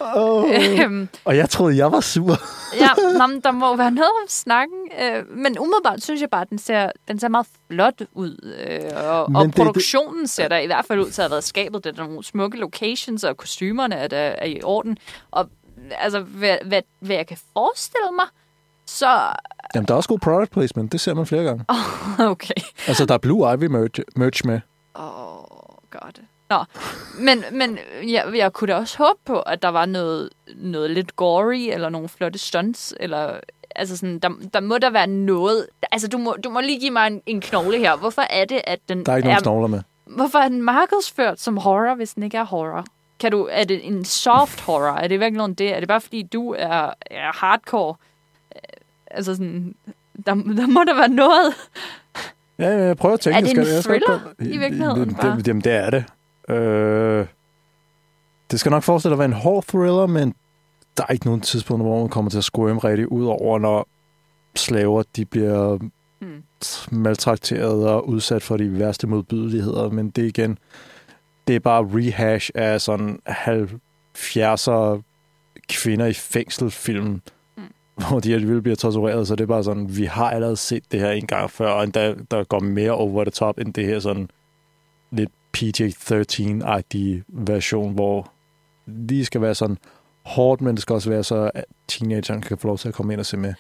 Oh. 0.01 0.51
Øhm, 0.81 1.09
Og 1.25 1.37
jeg 1.37 1.51
troede, 1.51 1.77
jeg 1.77 1.93
var 1.93 2.01
sur. 2.01 2.37
ja, 2.81 2.89
nå, 3.19 3.27
men 3.27 3.41
der 3.41 3.51
må 3.53 3.77
være 3.77 3.91
noget 3.91 4.11
om 4.23 4.29
snakken. 4.29 4.79
Øh, 5.03 5.31
men 5.31 5.59
umiddelbart 5.59 6.03
synes 6.03 6.21
jeg 6.21 6.31
bare, 6.31 6.41
at 6.43 6.51
den 6.51 6.59
ser, 6.59 6.91
den 7.09 7.19
ser 7.21 7.29
meget 7.29 7.47
flot 7.71 8.03
ud. 8.15 8.55
Øh, 8.69 8.81
og, 9.09 9.31
Men 9.31 9.37
og 9.37 9.45
det- 9.47 9.57
det- 9.57 9.65
produktionen 9.65 10.27
ser 10.27 10.49
der 10.49 10.59
i 10.59 10.67
hvert 10.67 10.85
fald 10.85 11.01
ud 11.01 11.11
til 11.11 11.21
at 11.23 11.25
have 11.25 11.31
været 11.31 11.45
skabet. 11.45 11.85
Der 11.85 11.91
er 11.93 11.97
nogle 11.97 12.25
smukke 12.25 12.59
locations, 12.59 13.25
og 13.25 13.37
kostymerne 13.37 13.95
er, 13.95 14.07
der, 14.09 14.17
er 14.19 14.47
i 14.47 14.61
orden. 14.63 14.99
Og 15.31 15.49
altså, 15.91 16.21
hvad, 16.21 16.57
hvad, 16.65 16.83
hvad 17.01 17.17
jeg 17.17 17.27
kan 17.27 17.39
forestille 17.53 18.11
mig, 18.17 18.27
så... 18.87 19.07
Jamen, 19.75 19.87
der 19.89 19.95
er 19.95 19.97
også 19.97 20.09
god 20.09 20.19
product 20.19 20.51
placement. 20.51 20.93
Det 20.93 21.01
ser 21.01 21.15
man 21.15 21.27
flere 21.27 21.45
gange. 21.45 21.65
Okay. 22.33 22.55
Altså, 22.89 23.07
der 23.07 23.15
er 23.15 23.19
Blue 23.19 23.55
Ivy 23.55 23.65
merch, 23.65 24.01
merch 24.17 24.47
med. 24.47 24.61
Åh, 24.99 25.05
oh, 25.05 25.77
godt. 25.91 26.21
Nå, 26.51 26.65
men, 27.19 27.45
men 27.53 27.79
jeg, 28.07 28.25
jeg 28.35 28.53
kunne 28.53 28.73
da 28.73 28.79
også 28.79 28.99
håbe 28.99 29.19
på, 29.25 29.41
at 29.41 29.63
der 29.63 29.69
var 29.69 29.87
noget, 29.87 30.31
noget 30.57 30.91
lidt 30.91 31.17
gory, 31.17 31.69
eller 31.73 31.89
nogle 31.89 32.09
flotte 32.09 32.39
stunts, 32.39 32.95
eller 33.01 33.41
altså 33.77 33.97
sådan, 33.97 34.19
der, 34.19 34.31
der 34.55 34.61
må 34.61 34.79
der 34.79 34.91
være 34.91 35.07
noget... 35.07 35.67
Altså, 35.93 36.09
du 36.09 36.19
må, 36.19 36.37
du 36.45 36.51
må 36.51 36.61
lige 36.61 36.81
give 36.81 36.91
mig 36.91 37.07
en, 37.07 37.23
en 37.27 37.41
knogle 37.41 37.79
her. 37.79 37.97
Hvorfor 37.97 38.23
er 38.23 38.45
det, 38.45 38.61
at 38.65 38.79
den 38.89 39.07
Der 39.07 39.13
er 39.13 39.17
ikke 39.17 39.29
nogen 39.29 39.43
knogler 39.43 39.69
med. 39.69 39.83
Hvorfor 40.05 40.39
er 40.39 40.49
den 40.49 40.63
markedsført 40.63 41.41
som 41.41 41.57
horror, 41.57 41.95
hvis 41.95 42.15
den 42.15 42.23
ikke 42.23 42.37
er 42.37 42.45
horror? 42.45 42.85
Kan 43.21 43.31
du, 43.33 43.49
er 43.51 43.65
det 43.65 43.87
en 43.87 44.05
soft 44.05 44.61
horror? 44.61 44.97
Er 44.97 45.09
det 45.09 45.21
virkelig 45.21 45.59
det? 45.59 45.75
Er 45.75 45.81
det 45.81 45.89
bare 45.89 46.01
fordi, 46.01 46.23
du 46.23 46.55
er, 46.59 46.91
er 47.11 47.37
hardcore? 47.37 47.95
Altså 49.15 49.35
sådan, 49.35 49.75
der, 50.27 50.35
der 50.35 50.67
må 50.67 50.85
der 50.85 50.95
være 50.95 51.09
noget. 51.09 51.55
Ja, 52.59 52.69
jeg 52.87 52.97
prøver 52.97 53.15
at 53.15 53.21
tænke. 53.21 53.37
Er 53.37 53.41
det 53.41 53.47
jeg 53.49 53.53
en 53.53 53.67
jeg 53.75 53.83
skal 53.83 53.83
thriller 54.01 54.21
prøve- 54.37 54.51
i 54.55 54.57
virkeligheden 54.59 55.09
Det, 55.09 55.17
bare? 55.17 55.43
jamen, 55.47 55.61
det 55.63 55.73
er 55.73 55.91
det. 55.91 56.05
Øh, 56.55 57.27
det 58.51 58.61
skal 58.61 58.71
nok 58.71 58.83
forestille 58.83 59.13
at 59.13 59.19
være 59.19 59.27
en 59.29 59.33
hård 59.33 59.65
thriller, 59.65 60.07
men 60.07 60.35
der 60.97 61.05
er 61.09 61.13
ikke 61.13 61.27
nogen 61.27 61.41
tidspunkt, 61.41 61.83
hvor 61.85 62.01
man 62.01 62.09
kommer 62.09 62.31
til 62.31 62.39
at 62.39 62.45
squirme 62.45 62.79
rigtig 62.81 63.13
ud 63.13 63.25
over, 63.27 63.59
når 63.59 63.89
slaver 64.57 65.03
de 65.17 65.25
bliver 65.25 65.79
Hmm. 66.21 66.43
maltrakteret 66.91 67.89
og 67.89 68.09
udsat 68.09 68.43
for 68.43 68.57
de 68.57 68.79
værste 68.79 69.07
modbydeligheder. 69.07 69.91
Men 69.91 70.11
det 70.11 70.23
igen, 70.27 70.59
det 71.49 71.57
er 71.57 71.61
bare 71.61 71.83
rehash 71.95 72.51
af 72.55 72.81
sådan 72.81 73.19
70'er 73.29 75.03
kvinder 75.69 76.07
i 76.07 76.13
fængselfilm, 76.13 77.05
Mm. 77.07 77.21
Hvor 78.09 78.21
de 78.21 78.35
alligevel 78.35 78.63
bliver 78.63 78.77
tortureret, 78.77 79.29
så 79.29 79.37
det 79.37 79.43
er 79.43 79.47
bare 79.47 79.65
sådan, 79.65 79.97
vi 79.97 80.05
har 80.05 80.31
allerede 80.31 80.57
set 80.57 80.93
det 80.93 81.01
her 81.01 81.11
en 81.11 81.27
gang 81.27 81.51
før, 81.51 81.71
og 81.71 81.85
endda 81.85 82.15
der 82.31 82.45
går 82.45 82.61
mere 82.61 82.91
over 82.93 83.25
the 83.25 83.31
top 83.31 83.59
end 83.59 83.75
det 83.75 83.87
her 83.87 84.01
sådan 84.01 84.29
lidt 85.11 85.31
PG-13-agtige 85.57 87.23
version, 87.29 87.95
hvor 87.95 88.31
lige 88.87 89.25
skal 89.25 89.41
være 89.41 89.55
sådan 89.55 89.79
hårdt, 90.25 90.61
men 90.61 90.75
det 90.75 90.83
skal 90.83 90.95
også 90.95 91.11
være 91.11 91.25
så, 91.25 91.51
at 91.55 91.65
teenageren 91.89 92.41
kan 92.43 92.59
få 92.59 92.67
lov 92.67 92.79
til 92.79 92.89
at 92.89 92.95
komme 92.95 93.13
ind 93.13 93.21
og 93.21 93.27
se 93.27 93.37
med. 93.37 93.55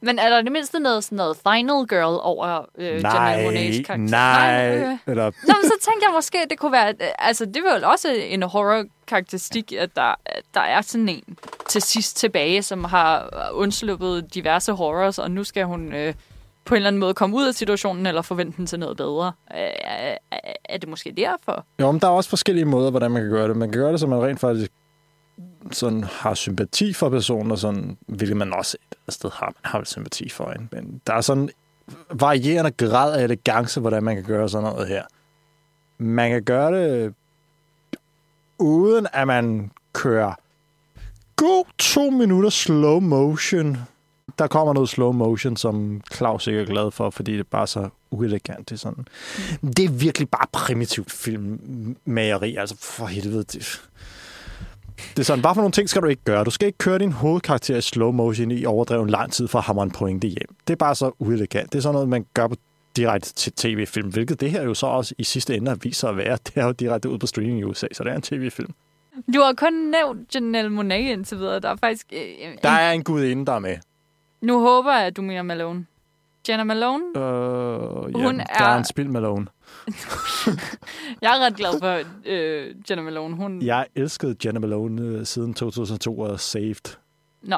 Men 0.00 0.18
er 0.18 0.28
der 0.28 0.38
i 0.38 0.42
det 0.42 0.52
mindste 0.52 0.80
noget, 0.80 1.04
sådan 1.04 1.16
noget 1.16 1.36
Final 1.36 1.86
Girl 1.88 2.18
over 2.22 2.66
øh, 2.78 2.84
Janelle 3.02 3.48
Monáe's 3.48 3.82
karakter? 3.82 3.96
nej, 3.96 4.68
okay. 4.78 4.98
eller 5.06 5.24
Nå, 5.24 5.54
men 5.62 5.64
så 5.64 5.74
tænkte 5.90 6.06
jeg 6.06 6.12
måske, 6.14 6.38
at 6.38 6.50
det 6.50 6.58
kunne 6.58 6.72
være... 6.72 6.88
øh, 6.88 7.08
Altså, 7.18 7.44
det 7.46 7.56
er 7.56 7.74
vel 7.74 7.84
også 7.84 8.08
en 8.08 8.42
horror-karakteristik, 8.42 9.72
at 9.72 9.96
der, 9.96 10.14
at 10.26 10.42
der 10.54 10.60
er 10.60 10.80
sådan 10.80 11.08
en 11.08 11.22
til 11.72 11.82
sidst 11.82 12.16
tilbage, 12.16 12.62
som 12.62 12.84
har 12.84 13.28
undsluppet 13.52 14.34
diverse 14.34 14.72
horrors, 14.72 15.18
og 15.18 15.30
nu 15.30 15.44
skal 15.44 15.64
hun 15.64 15.92
øh, 15.94 16.14
på 16.64 16.74
en 16.74 16.76
eller 16.76 16.88
anden 16.88 17.00
måde 17.00 17.14
komme 17.14 17.36
ud 17.36 17.46
af 17.46 17.54
situationen, 17.54 18.06
eller 18.06 18.22
forvente 18.22 18.56
den 18.56 18.66
til 18.66 18.78
noget 18.78 18.96
bedre. 18.96 19.32
Øh, 19.54 20.16
er, 20.64 20.78
det 20.78 20.88
måske 20.88 21.14
derfor? 21.16 21.66
Jo, 21.80 21.92
men 21.92 22.00
der 22.00 22.06
er 22.06 22.12
også 22.12 22.30
forskellige 22.30 22.64
måder, 22.64 22.90
hvordan 22.90 23.10
man 23.10 23.22
kan 23.22 23.30
gøre 23.30 23.48
det. 23.48 23.56
Man 23.56 23.70
kan 23.70 23.80
gøre 23.80 23.92
det, 23.92 24.00
så 24.00 24.06
man 24.06 24.22
rent 24.22 24.40
faktisk 24.40 24.72
sådan 25.70 26.04
har 26.04 26.34
sympati 26.34 26.92
for 26.92 27.08
personen, 27.08 27.50
og 27.50 27.58
sådan, 27.58 27.96
hvilket 28.06 28.36
man 28.36 28.54
også 28.54 28.76
et 29.08 29.14
sted 29.14 29.30
har. 29.30 29.46
Man 29.46 29.70
har 29.70 29.78
vel 29.78 29.86
sympati 29.86 30.28
for 30.28 30.50
en. 30.50 30.68
Men 30.72 31.00
der 31.06 31.14
er 31.14 31.20
sådan 31.20 31.50
varierende 32.10 32.70
grad 32.70 33.18
af 33.18 33.24
elegance, 33.24 33.80
hvordan 33.80 34.02
man 34.02 34.14
kan 34.14 34.24
gøre 34.24 34.48
sådan 34.48 34.72
noget 34.72 34.88
her. 34.88 35.02
Man 35.98 36.30
kan 36.30 36.42
gøre 36.42 36.72
det 36.72 37.14
uden 38.58 39.06
at 39.12 39.26
man 39.26 39.70
kører 39.92 40.34
god 41.42 41.64
to 41.78 42.10
minutter 42.10 42.50
slow 42.50 43.00
motion. 43.00 43.78
Der 44.38 44.46
kommer 44.46 44.74
noget 44.74 44.88
slow 44.88 45.12
motion, 45.12 45.56
som 45.56 46.00
Claus 46.14 46.46
ikke 46.46 46.60
er 46.60 46.64
glad 46.64 46.90
for, 46.90 47.10
fordi 47.10 47.32
det 47.32 47.40
er 47.40 47.44
bare 47.50 47.66
så 47.66 47.88
uelegant. 48.10 48.68
Det 48.68 48.74
er, 48.74 48.78
sådan. 48.78 49.06
det 49.62 49.84
er 49.84 49.88
virkelig 49.88 50.28
bare 50.28 50.46
primitivt 50.52 51.12
filmmageri. 51.12 52.56
Altså 52.56 52.76
for 52.80 53.06
helvede. 53.06 53.44
Det, 53.44 53.82
det 55.10 55.18
er 55.18 55.22
sådan, 55.22 55.40
hvad 55.40 55.54
for 55.54 55.60
nogle 55.60 55.72
ting 55.72 55.88
skal 55.88 56.02
du 56.02 56.06
ikke 56.06 56.22
gøre. 56.24 56.44
Du 56.44 56.50
skal 56.50 56.66
ikke 56.66 56.78
køre 56.78 56.98
din 56.98 57.12
hovedkarakter 57.12 57.76
i 57.76 57.80
slow 57.80 58.12
motion 58.12 58.50
i 58.50 58.64
overdreven 58.64 59.10
lang 59.10 59.32
tid 59.32 59.48
for 59.48 59.58
at 59.58 59.64
hamre 59.64 59.82
en 59.82 59.90
pointe 59.90 60.28
hjem. 60.28 60.56
Det 60.66 60.72
er 60.72 60.76
bare 60.76 60.94
så 60.94 61.10
uelegant. 61.18 61.72
Det 61.72 61.78
er 61.78 61.82
sådan 61.82 61.94
noget, 61.94 62.08
man 62.08 62.26
gør 62.34 62.46
på 62.46 62.56
direkte 62.96 63.32
til 63.32 63.52
tv-film, 63.52 64.08
hvilket 64.08 64.40
det 64.40 64.50
her 64.50 64.62
jo 64.62 64.74
så 64.74 64.86
også 64.86 65.14
i 65.18 65.24
sidste 65.24 65.56
ende 65.56 65.78
viser 65.82 66.08
at 66.08 66.16
være. 66.16 66.38
Det 66.46 66.52
er 66.56 66.64
jo 66.64 66.72
direkte 66.72 67.08
ud 67.08 67.18
på 67.18 67.26
streaming 67.26 67.58
i 67.58 67.64
USA, 67.64 67.86
så 67.92 68.04
det 68.04 68.12
er 68.12 68.16
en 68.16 68.22
tv-film. 68.22 68.74
Du 69.34 69.40
har 69.40 69.52
kun 69.52 69.72
nævnt 69.72 70.34
Janelle 70.34 70.80
Monáe 70.80 70.94
indtil 70.94 71.38
videre. 71.38 71.60
Der 71.60 71.68
er 71.68 71.76
faktisk... 71.76 72.06
Øh, 72.12 72.20
en- 72.38 72.58
Der 72.62 72.68
er 72.70 72.92
en 72.92 73.04
gudinde, 73.04 73.46
der 73.46 73.52
er 73.52 73.58
med. 73.58 73.76
Nu 74.40 74.60
håber 74.60 74.92
jeg, 74.92 75.06
at 75.06 75.16
du 75.16 75.22
mener 75.22 75.42
Malone. 75.42 75.86
Jenna 76.48 76.64
Malone? 76.64 77.04
Øh, 77.16 77.22
ja, 77.22 78.26
Hun 78.26 78.38
Der 78.38 78.44
er- 78.48 78.64
er 78.64 78.76
en 78.78 78.84
spil 78.84 79.10
Malone. 79.10 79.46
Jeg 81.22 81.36
er 81.36 81.46
ret 81.46 81.56
glad 81.56 81.80
for 81.80 82.00
øh, 82.26 82.74
Jenna 82.90 83.02
Malone. 83.02 83.36
Hun... 83.36 83.62
Jeg 83.62 83.86
elskede 83.94 84.36
Jenna 84.44 84.60
Malone 84.60 85.02
øh, 85.02 85.26
siden 85.26 85.54
2002 85.54 86.18
og 86.18 86.40
Saved. 86.40 86.96
Nå, 87.42 87.56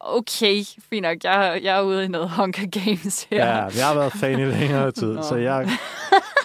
okay, 0.00 0.62
fint 0.90 1.02
nok. 1.02 1.16
Jeg, 1.24 1.60
jeg 1.62 1.76
er 1.78 1.82
ude 1.82 2.04
i 2.04 2.08
noget 2.08 2.30
Hunger 2.30 2.66
Games 2.84 3.22
her. 3.30 3.46
Ja, 3.46 3.56
ja 3.56 3.62
jeg 3.64 3.86
har 3.86 3.94
været 3.94 4.12
fan 4.12 4.40
i 4.40 4.44
længere 4.44 4.92
tid, 4.92 5.12
Nå. 5.14 5.22
så 5.22 5.36
jeg, 5.36 5.68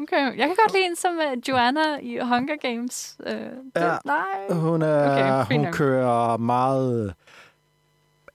Okay, 0.00 0.38
jeg 0.38 0.46
kan 0.46 0.56
godt 0.56 0.72
lide 0.72 0.86
en 0.86 0.96
som 0.96 1.18
uh, 1.18 1.48
Joanna 1.48 1.98
i 2.02 2.18
Hunger 2.18 2.56
Games. 2.56 3.16
Uh, 3.26 3.32
det, 3.32 3.72
Ja. 3.76 3.96
Nej. 4.04 4.50
Hun, 4.50 4.82
er, 4.82 5.42
Okay, 5.42 5.54
hun 5.56 5.64
nok. 5.64 5.74
kører 5.74 6.36
meget 6.36 7.14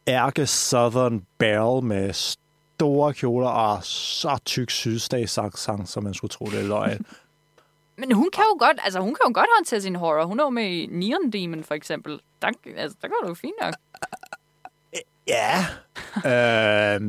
ærke 0.07 0.45
Southern 0.47 1.25
Belle 1.37 1.81
med 1.81 2.13
store 2.13 3.13
kjoler 3.13 3.47
og 3.47 3.83
så 3.83 4.37
tyk 4.45 4.69
sydstatsaksang, 4.69 5.87
som 5.87 6.03
man 6.03 6.13
skulle 6.13 6.31
tro, 6.31 6.45
det 6.45 6.59
er 6.59 6.67
løgn. 6.67 7.05
Men 7.97 8.11
hun 8.11 8.29
kan 8.33 8.43
jo 8.43 8.57
godt, 8.59 8.79
altså 8.83 8.99
hun 8.99 9.15
kan 9.15 9.21
jo 9.27 9.31
godt 9.33 9.47
håndtere 9.57 9.81
sin 9.81 9.95
horror. 9.95 10.25
Hun 10.25 10.39
er 10.39 10.43
jo 10.43 10.49
med 10.49 10.63
i 10.65 10.85
Neon 10.91 11.31
Demon, 11.31 11.63
for 11.63 11.73
eksempel. 11.73 12.19
Der, 12.41 12.47
altså, 12.77 12.97
der 13.01 13.07
går 13.07 13.17
det 13.21 13.29
jo 13.29 13.33
fint 13.33 13.55
nok 13.61 13.73
ja. 15.27 15.65
øh, 16.15 17.01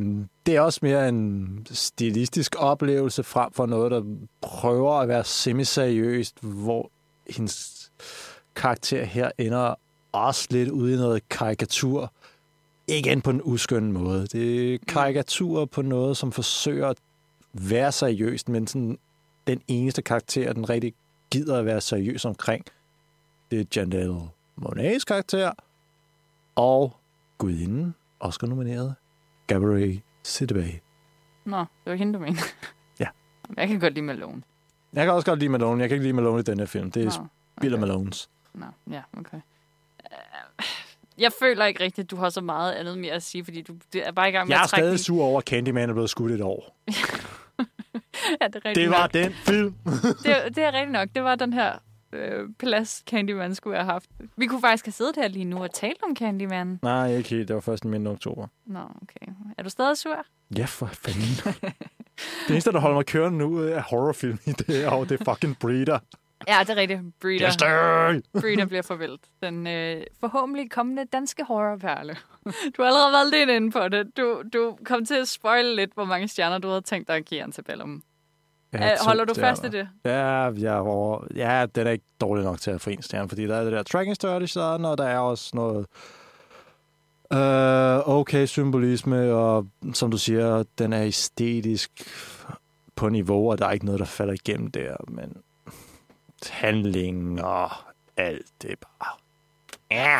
det 0.45 0.55
er 0.55 0.61
også 0.61 0.79
mere 0.81 1.09
en 1.09 1.67
stilistisk 1.71 2.55
oplevelse 2.59 3.23
frem 3.23 3.51
for 3.53 3.65
noget, 3.65 3.91
der 3.91 4.03
prøver 4.41 4.93
at 4.93 5.07
være 5.07 5.23
semi-seriøst, 5.23 6.39
hvor 6.41 6.91
hendes 7.29 7.91
karakter 8.55 9.03
her 9.03 9.31
ender 9.37 9.75
også 10.11 10.47
lidt 10.51 10.69
ude 10.69 10.93
i 10.93 10.97
noget 10.97 11.29
karikatur. 11.29 12.13
Igen 12.87 13.21
på 13.21 13.29
en 13.29 13.41
uskøn 13.43 13.91
måde. 13.91 14.27
Det 14.27 14.73
er 14.73 14.77
karikatur 14.87 15.65
på 15.65 15.81
noget, 15.81 16.17
som 16.17 16.31
forsøger 16.31 16.87
at 16.87 16.97
være 17.53 17.91
seriøst, 17.91 18.49
men 18.49 18.67
sådan 18.67 18.97
den 19.47 19.61
eneste 19.67 20.01
karakter, 20.01 20.53
den 20.53 20.69
rigtig 20.69 20.93
gider 21.31 21.59
at 21.59 21.65
være 21.65 21.81
seriøs 21.81 22.25
omkring, 22.25 22.65
det 23.51 23.59
er 23.59 23.65
Janelle 23.75 24.21
Monets 24.55 25.05
karakter, 25.05 25.51
og 26.55 26.95
gudinden, 27.37 27.95
Oscar-nomineret, 28.19 28.95
Gabrielle 29.47 30.01
Sidibe. 30.23 30.79
Nå, 31.45 31.57
det 31.59 31.65
var 31.85 31.95
hende, 31.95 32.13
du 32.13 32.19
mener. 32.19 32.41
Ja. 32.99 33.07
Jeg 33.57 33.67
kan 33.67 33.79
godt 33.79 33.93
lide 33.93 34.05
Malone. 34.05 34.41
Jeg 34.93 35.05
kan 35.05 35.13
også 35.13 35.25
godt 35.25 35.39
lide 35.39 35.49
Malone. 35.49 35.81
Jeg 35.81 35.89
kan 35.89 35.95
ikke 35.95 36.03
lide 36.05 36.13
Malone 36.13 36.39
i 36.39 36.43
den 36.43 36.59
her 36.59 36.65
film. 36.65 36.91
Det 36.91 37.01
er 37.05 37.19
Nå, 37.19 37.27
okay. 37.67 37.79
Malones. 37.79 38.29
Nå, 38.53 38.65
ja, 38.91 39.01
okay. 39.17 39.37
Øh, 39.37 40.65
Jeg 41.17 41.31
føler 41.39 41.65
ikke 41.65 41.83
rigtigt, 41.83 42.05
at 42.05 42.11
du 42.11 42.15
har 42.15 42.29
så 42.29 42.41
meget 42.41 42.73
andet 42.73 42.97
mere 42.97 43.13
at 43.13 43.23
sige, 43.23 43.43
fordi 43.45 43.61
du 43.61 43.75
det 43.93 44.07
er 44.07 44.11
bare 44.11 44.29
i 44.29 44.31
gang 44.31 44.47
med 44.47 44.53
Jeg 44.55 44.59
er 44.59 44.63
at 44.63 44.69
trække 44.69 44.83
stadig 44.85 44.99
sur 44.99 45.23
over, 45.23 45.37
at 45.37 45.43
Candyman 45.47 45.89
er 45.89 45.93
blevet 45.93 46.09
skudt 46.09 46.31
et 46.31 46.41
år. 46.41 46.75
Ja, 48.41 48.47
det 48.47 48.55
er 48.55 48.65
rigtigt 48.65 48.75
Det 48.75 48.89
var 48.89 49.01
nok. 49.01 49.13
den 49.13 49.33
film. 49.33 49.75
det, 50.23 50.55
det 50.55 50.63
er 50.63 50.71
rigtigt 50.73 50.91
nok. 50.91 51.09
Det 51.15 51.23
var 51.23 51.35
den 51.35 51.53
her 51.53 51.71
øh, 52.11 52.49
plads, 52.59 53.03
Candyman 53.09 53.55
skulle 53.55 53.75
have 53.75 53.85
haft. 53.85 54.09
Vi 54.37 54.45
kunne 54.45 54.61
faktisk 54.61 54.85
have 54.85 54.91
siddet 54.91 55.15
her 55.15 55.27
lige 55.27 55.45
nu 55.45 55.63
og 55.63 55.73
talt 55.73 56.03
om 56.09 56.15
Candyman. 56.15 56.79
Nej, 56.81 57.15
ikke 57.15 57.29
helt. 57.29 57.47
Det 57.47 57.53
var 57.53 57.61
først 57.61 57.83
den 57.83 58.07
oktober. 58.07 58.47
Nå, 58.65 58.79
okay. 58.79 59.31
Er 59.57 59.63
du 59.63 59.69
stadig 59.69 59.97
sur? 59.97 60.25
Ja, 60.57 60.65
for 60.65 60.85
fanden. 60.85 61.53
det 62.47 62.51
eneste, 62.51 62.71
der 62.71 62.79
holder 62.79 62.95
mig 62.95 63.05
kørende 63.05 63.37
nu, 63.37 63.57
er 63.57 63.81
horrorfilm 63.81 64.39
i 64.45 64.51
det 64.51 64.75
her. 64.75 65.03
Det 65.03 65.21
er 65.21 65.33
fucking 65.33 65.59
Breeder. 65.59 65.99
Ja, 66.47 66.59
det 66.59 66.69
er 66.69 66.75
rigtigt. 66.75 67.01
Breeder. 67.21 67.47
Yes, 67.47 68.23
Breeder 68.41 68.65
bliver 68.65 68.81
forvældt. 68.81 69.21
Den 69.43 69.67
øh, 69.67 70.03
forhåbentlig 70.19 70.71
kommende 70.71 71.05
danske 71.05 71.43
horrorperle. 71.43 72.15
Du 72.45 72.81
har 72.81 72.85
allerede 72.85 73.11
været 73.11 73.29
lidt 73.31 73.49
inde 73.49 73.71
på 73.71 73.87
det. 73.87 74.17
Du, 74.17 74.43
du 74.53 74.77
kom 74.85 75.05
til 75.05 75.15
at 75.15 75.27
spoile 75.27 75.75
lidt, 75.75 75.93
hvor 75.93 76.05
mange 76.05 76.27
stjerner 76.27 76.57
du 76.57 76.67
havde 76.67 76.81
tænkt 76.81 77.07
dig 77.07 77.15
at 77.15 77.25
give 77.25 77.43
Antebellum. 77.43 78.03
Ja, 78.73 78.95
holder 79.05 79.25
du 79.25 79.33
stjerner. 79.33 79.49
fast 79.49 79.65
i 79.65 79.69
det? 79.69 79.87
Ja, 80.05 80.11
jeg 80.43 80.75
er 80.75 80.79
over... 80.79 81.27
ja, 81.35 81.65
den 81.75 81.87
er 81.87 81.91
ikke 81.91 82.05
dårlig 82.21 82.43
nok 82.43 82.59
til 82.59 82.71
at 82.71 82.81
få 82.81 82.89
en 82.89 83.01
stjerne, 83.01 83.29
fordi 83.29 83.47
der 83.47 83.55
er 83.55 83.63
det 83.63 83.73
der 83.73 83.83
tracking 83.83 84.17
sådan, 84.49 84.85
og 84.85 84.97
der 84.97 85.03
er 85.03 85.19
også 85.19 85.51
noget 85.53 85.85
øh, 87.33 88.09
okay 88.09 88.45
symbolisme, 88.45 89.33
og 89.33 89.67
som 89.93 90.11
du 90.11 90.17
siger, 90.17 90.63
den 90.77 90.93
er 90.93 91.03
æstetisk 91.03 91.91
på 92.95 93.09
niveau, 93.09 93.51
og 93.51 93.57
der 93.59 93.67
er 93.67 93.71
ikke 93.71 93.85
noget, 93.85 93.99
der 93.99 94.05
falder 94.05 94.33
igennem 94.33 94.71
der, 94.71 94.95
men 95.07 95.37
handling 96.49 97.43
og 97.43 97.71
alt, 98.17 98.45
det 98.61 98.71
er 98.71 98.75
bare... 98.75 99.11
Ja, 99.91 100.19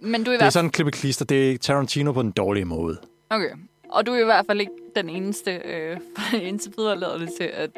Men 0.00 0.24
du 0.24 0.30
er 0.30 0.36
det 0.36 0.46
er 0.46 0.50
sådan 0.50 0.64
en 0.64 0.70
klippe 0.70 0.92
klister. 0.92 1.24
Det 1.24 1.52
er 1.52 1.58
Tarantino 1.58 2.12
på 2.12 2.22
den 2.22 2.30
dårlige 2.30 2.64
måde. 2.64 3.00
Okay. 3.30 3.50
Og 3.90 4.06
du 4.06 4.12
er 4.12 4.20
i 4.20 4.24
hvert 4.24 4.46
fald 4.46 4.60
ikke 4.60 4.72
den 4.96 5.08
eneste, 5.08 5.50
øh, 5.64 5.96
for 6.16 6.36
indtil 6.36 6.72
videre 6.76 6.98
lader 6.98 7.18
det 7.18 7.30
til, 7.36 7.44
at 7.44 7.70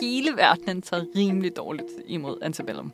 hele 0.00 0.36
verdenen 0.36 0.82
tager 0.82 1.04
rimelig 1.16 1.56
dårligt 1.56 1.88
imod 2.06 2.38
antebellum. 2.42 2.92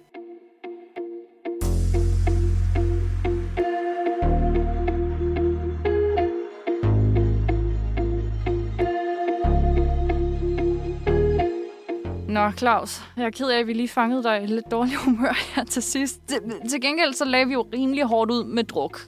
Nå, 12.28 12.50
Claus, 12.50 13.02
jeg 13.16 13.24
er 13.24 13.30
ked 13.30 13.48
af, 13.48 13.58
at 13.58 13.66
vi 13.66 13.72
lige 13.72 13.88
fangede 13.88 14.22
dig 14.22 14.42
i 14.42 14.46
lidt 14.46 14.70
dårlig 14.70 14.96
humør 15.04 15.54
her 15.54 15.64
til 15.64 15.82
sidst. 15.82 16.20
Til, 16.28 16.40
til 16.68 16.80
gengæld 16.80 17.12
så 17.12 17.24
lagde 17.24 17.46
vi 17.46 17.52
jo 17.52 17.68
rimelig 17.72 18.04
hårdt 18.04 18.30
ud 18.30 18.44
med 18.44 18.64
druk. 18.64 19.00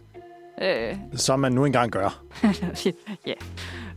Øh, 0.63 0.97
Som 1.15 1.41
man 1.41 1.53
nu 1.53 1.65
engang 1.65 1.91
gør. 1.91 2.23
ja. 3.27 3.35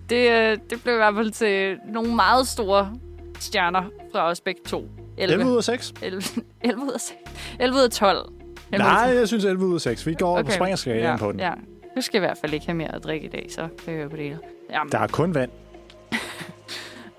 Det, 0.10 0.32
øh, 0.32 0.58
det 0.70 0.84
blev 0.84 0.94
i 0.94 0.98
hvert 0.98 1.16
fald 1.16 1.32
til 1.32 1.78
nogle 1.94 2.16
meget 2.16 2.48
store 2.48 2.94
stjerner 3.40 3.84
fra 4.12 4.30
os 4.30 4.42
begge 4.42 4.62
to. 4.68 4.88
11, 5.18 5.34
11 5.34 5.52
ud 5.52 5.58
af 5.58 5.64
6? 5.64 5.94
11, 6.02 6.22
11 6.62 6.84
ud 6.84 6.92
af 6.92 7.00
6. 7.00 7.20
11 7.60 7.78
ud 7.78 7.84
af 7.84 7.90
12. 7.90 8.18
11 8.18 8.30
ud 8.30 8.34
af 8.72 8.80
Nej, 8.80 9.06
12. 9.08 9.18
jeg 9.18 9.28
synes 9.28 9.46
11 9.46 9.66
ud 9.66 9.76
af 9.76 9.82
6. 9.82 10.08
Vi 10.08 10.14
går 10.14 10.40
okay. 10.40 10.52
springer 10.52 10.76
skalaen 10.76 11.04
ja, 11.04 11.18
på 11.18 11.32
den. 11.32 11.40
Ja. 11.40 11.52
Du 11.96 12.02
skal 12.02 12.18
i 12.18 12.20
hvert 12.20 12.38
fald 12.38 12.54
ikke 12.54 12.66
have 12.66 12.76
mere 12.76 12.96
at 12.96 13.04
drikke 13.04 13.26
i 13.26 13.30
dag, 13.30 13.48
så 13.50 13.68
kan 13.84 13.94
jeg 13.94 14.00
høre 14.00 14.10
på 14.10 14.16
det 14.16 14.24
hele. 14.26 14.40
Jamen, 14.72 14.92
Der 14.92 15.00
er 15.00 15.08
kun 15.08 15.36
vand. 15.36 15.52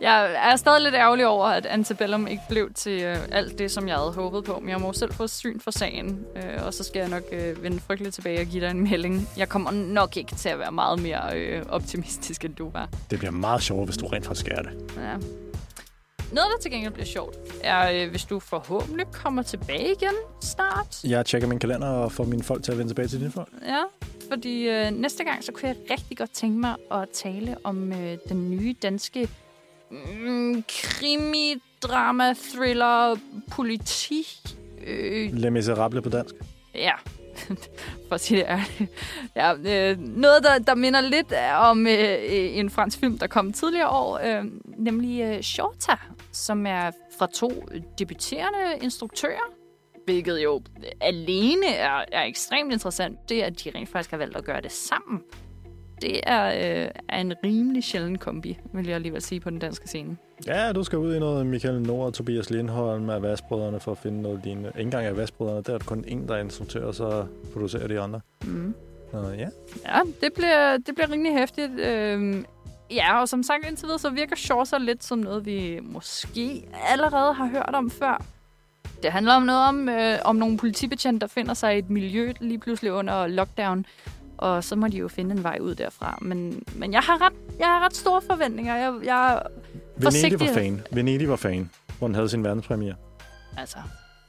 Jeg 0.02 0.50
er 0.52 0.56
stadig 0.56 0.82
lidt 0.82 0.94
ærgerlig 0.94 1.26
over, 1.26 1.46
at 1.46 1.66
Antebellum 1.66 2.26
ikke 2.26 2.42
blev 2.48 2.72
til 2.72 3.02
øh, 3.02 3.16
alt 3.32 3.58
det, 3.58 3.70
som 3.70 3.88
jeg 3.88 3.96
havde 3.96 4.12
håbet 4.12 4.44
på. 4.44 4.58
Men 4.60 4.68
jeg 4.68 4.80
må 4.80 4.86
jo 4.86 4.92
selv 4.92 5.12
få 5.12 5.26
syn 5.26 5.60
for 5.60 5.70
sagen, 5.70 6.24
øh, 6.36 6.66
og 6.66 6.74
så 6.74 6.84
skal 6.84 7.00
jeg 7.00 7.08
nok 7.08 7.22
øh, 7.32 7.62
vende 7.62 7.80
frygteligt 7.80 8.14
tilbage 8.14 8.40
og 8.40 8.46
give 8.46 8.64
dig 8.64 8.70
en 8.70 8.82
melding. 8.90 9.28
Jeg 9.36 9.48
kommer 9.48 9.70
nok 9.70 10.16
ikke 10.16 10.34
til 10.34 10.48
at 10.48 10.58
være 10.58 10.72
meget 10.72 11.02
mere 11.02 11.38
øh, 11.38 11.62
optimistisk, 11.68 12.44
end 12.44 12.54
du 12.54 12.70
var. 12.70 12.88
Det 13.10 13.18
bliver 13.18 13.32
meget 13.32 13.62
sjovere, 13.62 13.84
hvis 13.84 13.96
du 13.96 14.06
rent 14.06 14.26
faktisk 14.26 14.48
er 14.48 14.62
det. 14.62 14.70
Ja. 14.96 15.16
Noget, 16.32 16.48
der 16.56 16.62
til 16.62 16.70
gengæld 16.70 16.92
bliver 16.92 17.06
sjovt, 17.06 17.36
er, 17.64 18.04
øh, 18.04 18.10
hvis 18.10 18.24
du 18.24 18.40
forhåbentlig 18.40 19.06
kommer 19.12 19.42
tilbage 19.42 19.92
igen 19.92 20.14
snart. 20.40 21.04
Jeg 21.04 21.26
tjekker 21.26 21.48
min 21.48 21.58
kalender 21.58 21.88
og 21.88 22.12
får 22.12 22.24
mine 22.24 22.42
folk 22.42 22.64
til 22.64 22.72
at 22.72 22.78
vende 22.78 22.90
tilbage 22.90 23.08
til 23.08 23.20
dine 23.20 23.30
folk. 23.30 23.48
Ja, 23.66 23.82
fordi 24.28 24.68
øh, 24.68 24.90
næste 24.90 25.24
gang, 25.24 25.44
så 25.44 25.52
kunne 25.52 25.68
jeg 25.68 25.76
rigtig 25.90 26.18
godt 26.18 26.30
tænke 26.30 26.58
mig 26.58 26.76
at 26.90 27.08
tale 27.12 27.56
om 27.64 27.92
øh, 27.92 28.18
den 28.28 28.50
nye 28.50 28.74
danske 28.82 29.28
mm, 29.92 30.64
krimi, 30.68 31.54
drama, 31.82 32.34
thriller, 32.54 33.16
politi. 33.50 34.26
Øh, 34.86 35.34
Le 35.34 35.50
Miserable 35.50 36.02
på 36.02 36.08
dansk. 36.08 36.34
ja, 36.74 36.92
for 38.08 38.14
at 38.14 38.20
sige 38.20 38.40
det 38.40 38.46
ærligt. 38.48 38.90
Ja, 39.36 39.54
øh, 39.90 39.98
noget, 39.98 40.42
der, 40.42 40.58
der 40.58 40.74
minder 40.74 41.00
lidt 41.00 41.32
om 41.56 41.86
øh, 41.86 42.18
en 42.58 42.70
fransk 42.70 42.98
film, 42.98 43.18
der 43.18 43.26
kom 43.26 43.52
tidligere 43.52 43.88
år, 43.88 44.18
øh, 44.18 44.44
nemlig 44.78 45.22
øh, 45.22 45.40
Shorta, 45.42 45.96
som 46.32 46.66
er 46.66 46.90
fra 47.18 47.26
to 47.34 47.68
debuterende 47.98 48.58
instruktører, 48.82 49.52
hvilket 50.04 50.42
jo 50.42 50.62
alene 51.00 51.66
er, 51.66 52.04
er 52.12 52.22
ekstremt 52.22 52.72
interessant. 52.72 53.28
Det 53.28 53.42
er, 53.42 53.46
at 53.46 53.64
de 53.64 53.70
rent 53.74 53.88
faktisk 53.88 54.10
har 54.10 54.18
valgt 54.18 54.36
at 54.36 54.44
gøre 54.44 54.60
det 54.60 54.72
sammen. 54.72 55.20
Det 56.02 56.20
er, 56.22 56.46
øh, 56.46 56.88
er 57.08 57.20
en 57.20 57.32
rimelig 57.44 57.84
sjælden 57.84 58.18
kombi, 58.18 58.58
vil 58.72 58.86
jeg 58.86 58.94
alligevel 58.94 59.22
sige, 59.22 59.40
på 59.40 59.50
den 59.50 59.58
danske 59.58 59.88
scene. 59.88 60.16
Ja, 60.46 60.72
du 60.72 60.84
skal 60.84 60.98
ud 60.98 61.14
i 61.14 61.18
noget 61.18 61.46
Michael 61.46 61.82
Nord 61.82 62.06
og 62.06 62.14
Tobias 62.14 62.50
Lindholm 62.50 63.10
af 63.10 63.22
Vasbrødrene 63.22 63.80
for 63.80 63.92
at 63.92 63.98
finde 63.98 64.22
noget 64.22 64.40
lignende. 64.44 64.68
Ikke 64.68 64.80
engang 64.80 65.06
af 65.06 65.16
Vasbrødrene, 65.16 65.62
der 65.62 65.74
er 65.74 65.78
der 65.78 65.84
kun 65.84 66.04
en, 66.08 66.28
der 66.28 66.34
er 66.34 66.40
instruktør, 66.40 66.86
og 66.86 66.94
så 66.94 67.26
producerer 67.52 67.88
de 67.88 68.00
andre. 68.00 68.20
Mm. 68.44 68.74
Så 69.10 69.18
ja, 69.38 69.48
Ja, 69.86 70.00
det 70.20 70.32
bliver, 70.32 70.76
det 70.76 70.94
bliver 70.94 71.10
rimelig 71.12 71.32
hæftigt. 71.38 71.80
Øhm, 71.80 72.44
ja, 72.90 73.20
og 73.20 73.28
som 73.28 73.42
sagt 73.42 73.66
indtil 73.68 73.86
videre, 73.86 73.98
så 73.98 74.10
virker 74.10 74.36
Shorter 74.36 74.78
lidt 74.78 75.04
som 75.04 75.18
noget, 75.18 75.46
vi 75.46 75.78
måske 75.82 76.64
allerede 76.88 77.34
har 77.34 77.46
hørt 77.46 77.70
om 77.74 77.90
før. 77.90 78.24
Det 79.02 79.12
handler 79.12 79.34
om 79.34 79.42
noget 79.42 79.68
om, 79.68 79.88
øh, 79.88 80.18
om 80.24 80.36
nogle 80.36 80.56
politibetjente, 80.56 81.20
der 81.20 81.26
finder 81.26 81.54
sig 81.54 81.74
i 81.74 81.78
et 81.78 81.90
miljø 81.90 82.32
lige 82.40 82.58
pludselig 82.58 82.92
under 82.92 83.26
lockdown. 83.26 83.86
Og 84.42 84.64
så 84.64 84.76
må 84.76 84.88
de 84.88 84.96
jo 84.96 85.08
finde 85.08 85.34
en 85.34 85.42
vej 85.44 85.58
ud 85.60 85.74
derfra. 85.74 86.18
Men, 86.22 86.62
men 86.76 86.92
jeg, 86.92 87.00
har 87.00 87.26
ret, 87.26 87.32
jeg 87.58 87.66
har 87.66 87.84
ret 87.84 87.96
store 87.96 88.22
forventninger. 88.30 88.76
Jeg, 88.76 88.94
jeg, 89.04 89.42
Venedig 89.96 90.40
var 90.40 90.46
fan. 90.54 90.82
Venedig 90.92 91.28
var 91.28 91.36
fan, 91.36 91.70
hvor 91.98 92.06
den 92.08 92.14
havde 92.14 92.28
sin 92.28 92.44
verdenspremiere. 92.44 92.94
altså, 93.58 93.78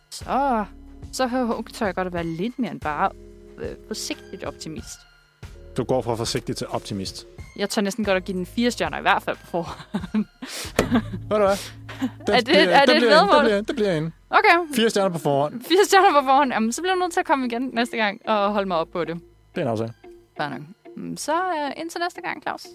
så, 0.10 0.66
så 1.12 1.30
tør 1.74 1.86
jeg 1.86 1.96
godt 1.96 2.08
at 2.08 2.14
være 2.14 2.24
lidt 2.26 2.60
mere 2.60 2.72
end 2.72 2.82
bare 2.82 3.10
øh, 3.58 3.70
forsigtigt 3.88 4.44
optimist. 4.44 5.00
Du 5.78 5.84
går 5.84 6.02
fra 6.02 6.16
forsigtig 6.16 6.56
til 6.56 6.68
optimist. 6.68 7.28
Jeg 7.56 7.70
tør 7.70 7.82
næsten 7.82 8.06
godt 8.06 8.18
at 8.18 8.26
give 8.26 8.38
den 8.38 8.46
fire 8.46 8.72
stjerner 8.72 8.98
i 9.00 9.02
hvert 9.02 9.24
fald 9.24 9.38
på 9.38 9.46
forhånd. 9.48 9.80
Ved 11.30 11.38
du 11.38 11.46
hvad? 11.46 11.58
Den 12.28 12.36
Er 12.36 12.40
det- 12.40 12.74
er 12.74 12.86
det 12.86 12.96
et 12.96 13.02
bliver, 13.02 13.20
vedmål? 13.20 13.46
Det 13.52 13.66
bliver, 13.66 13.76
bliver 13.76 13.92
inde. 13.94 14.12
Okay, 14.30 14.74
Fire 14.76 14.90
stjerner 14.90 15.10
på 15.10 15.20
forhånd. 15.20 15.62
fire 15.62 15.86
stjerner 15.86 16.22
på 16.22 16.26
forhånd. 16.26 16.54
Jamen, 16.54 16.72
så 16.72 16.82
bliver 16.82 16.94
jeg 16.94 17.00
nødt 17.00 17.14
til 17.14 17.20
at 17.20 17.26
komme 17.26 17.46
igen 17.46 17.70
næste 17.74 17.98
gang 17.98 18.22
og 18.26 18.52
holde 18.54 18.68
mig 18.68 18.78
op 18.78 18.88
på 18.94 19.06
det. 19.06 19.16
Det 19.56 19.62
er 19.62 19.66
en 19.66 19.68
aftale. 19.68 19.94
Bare 20.38 20.50
nok. 20.50 20.62
Mm, 20.98 21.18
Så 21.18 21.34
uh, 21.34 21.82
indtil 21.82 22.00
næste 22.02 22.22
gang, 22.22 22.42
Claus. 22.44 22.68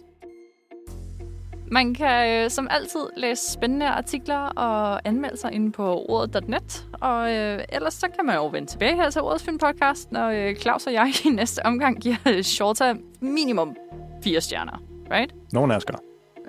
Man 1.70 1.94
kan 1.94 2.44
uh, 2.44 2.50
som 2.50 2.68
altid 2.70 3.00
læse 3.16 3.52
spændende 3.52 3.86
artikler 3.88 4.36
og 4.38 5.00
anmeldelser 5.08 5.48
inde 5.48 5.72
på 5.72 6.04
ordet.net. 6.08 6.86
Og 7.00 7.20
uh, 7.22 7.64
ellers 7.68 7.94
så 7.94 8.08
kan 8.16 8.26
man 8.26 8.36
jo 8.36 8.46
vende 8.46 8.68
tilbage 8.70 8.94
her 8.96 9.10
til 9.10 9.22
Ordets 9.22 9.44
Film 9.44 9.58
Podcast, 9.58 10.12
når 10.12 10.48
uh, 10.48 10.54
Claus 10.56 10.86
og 10.86 10.92
jeg 10.92 11.12
i 11.26 11.28
næste 11.28 11.66
omgang 11.66 12.00
giver 12.00 12.16
uh, 12.26 12.40
Shorta 12.40 12.94
minimum 13.20 13.76
fire 14.24 14.40
stjerner. 14.40 14.82
Right? 15.10 15.34
Nogen 15.52 15.70
af 15.70 15.76
os 15.76 15.84
gør. 15.84 15.96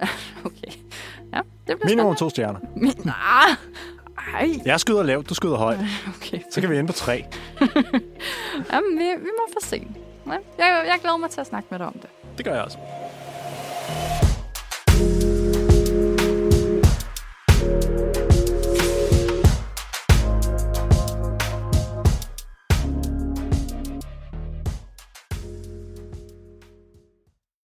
Okay. 0.46 0.72
Ja, 1.34 1.40
det 1.68 1.78
bliver 1.80 1.86
Minimum 1.86 2.16
to 2.16 2.30
stjerner. 2.30 2.60
Min- 2.76 3.10
Ah, 3.10 3.56
ej, 4.34 4.50
Jeg 4.66 4.80
skyder 4.80 5.04
lavt, 5.04 5.30
du 5.30 5.34
skyder 5.34 5.58
højt. 5.58 5.80
okay. 6.18 6.40
Så 6.52 6.62
kan 6.62 6.70
vi 6.70 6.76
ende 6.78 6.88
på 6.88 6.94
tre. 6.94 7.26
Jamen, 8.74 8.98
vi, 9.00 9.04
vi 9.20 9.30
må 9.40 9.54
få 9.54 9.60
se. 9.66 9.88
Ja, 10.30 10.66
jeg, 10.66 10.84
jeg 10.88 10.98
glæder 11.02 11.18
mig 11.18 11.30
til 11.30 11.42
at 11.42 11.48
snakke 11.48 11.68
med 11.72 11.80
dig 11.80 11.88
om 11.88 11.94
det. 11.94 12.10
Det 12.38 12.46
gør 12.46 12.54
jeg 12.54 12.64
også. 12.64 12.78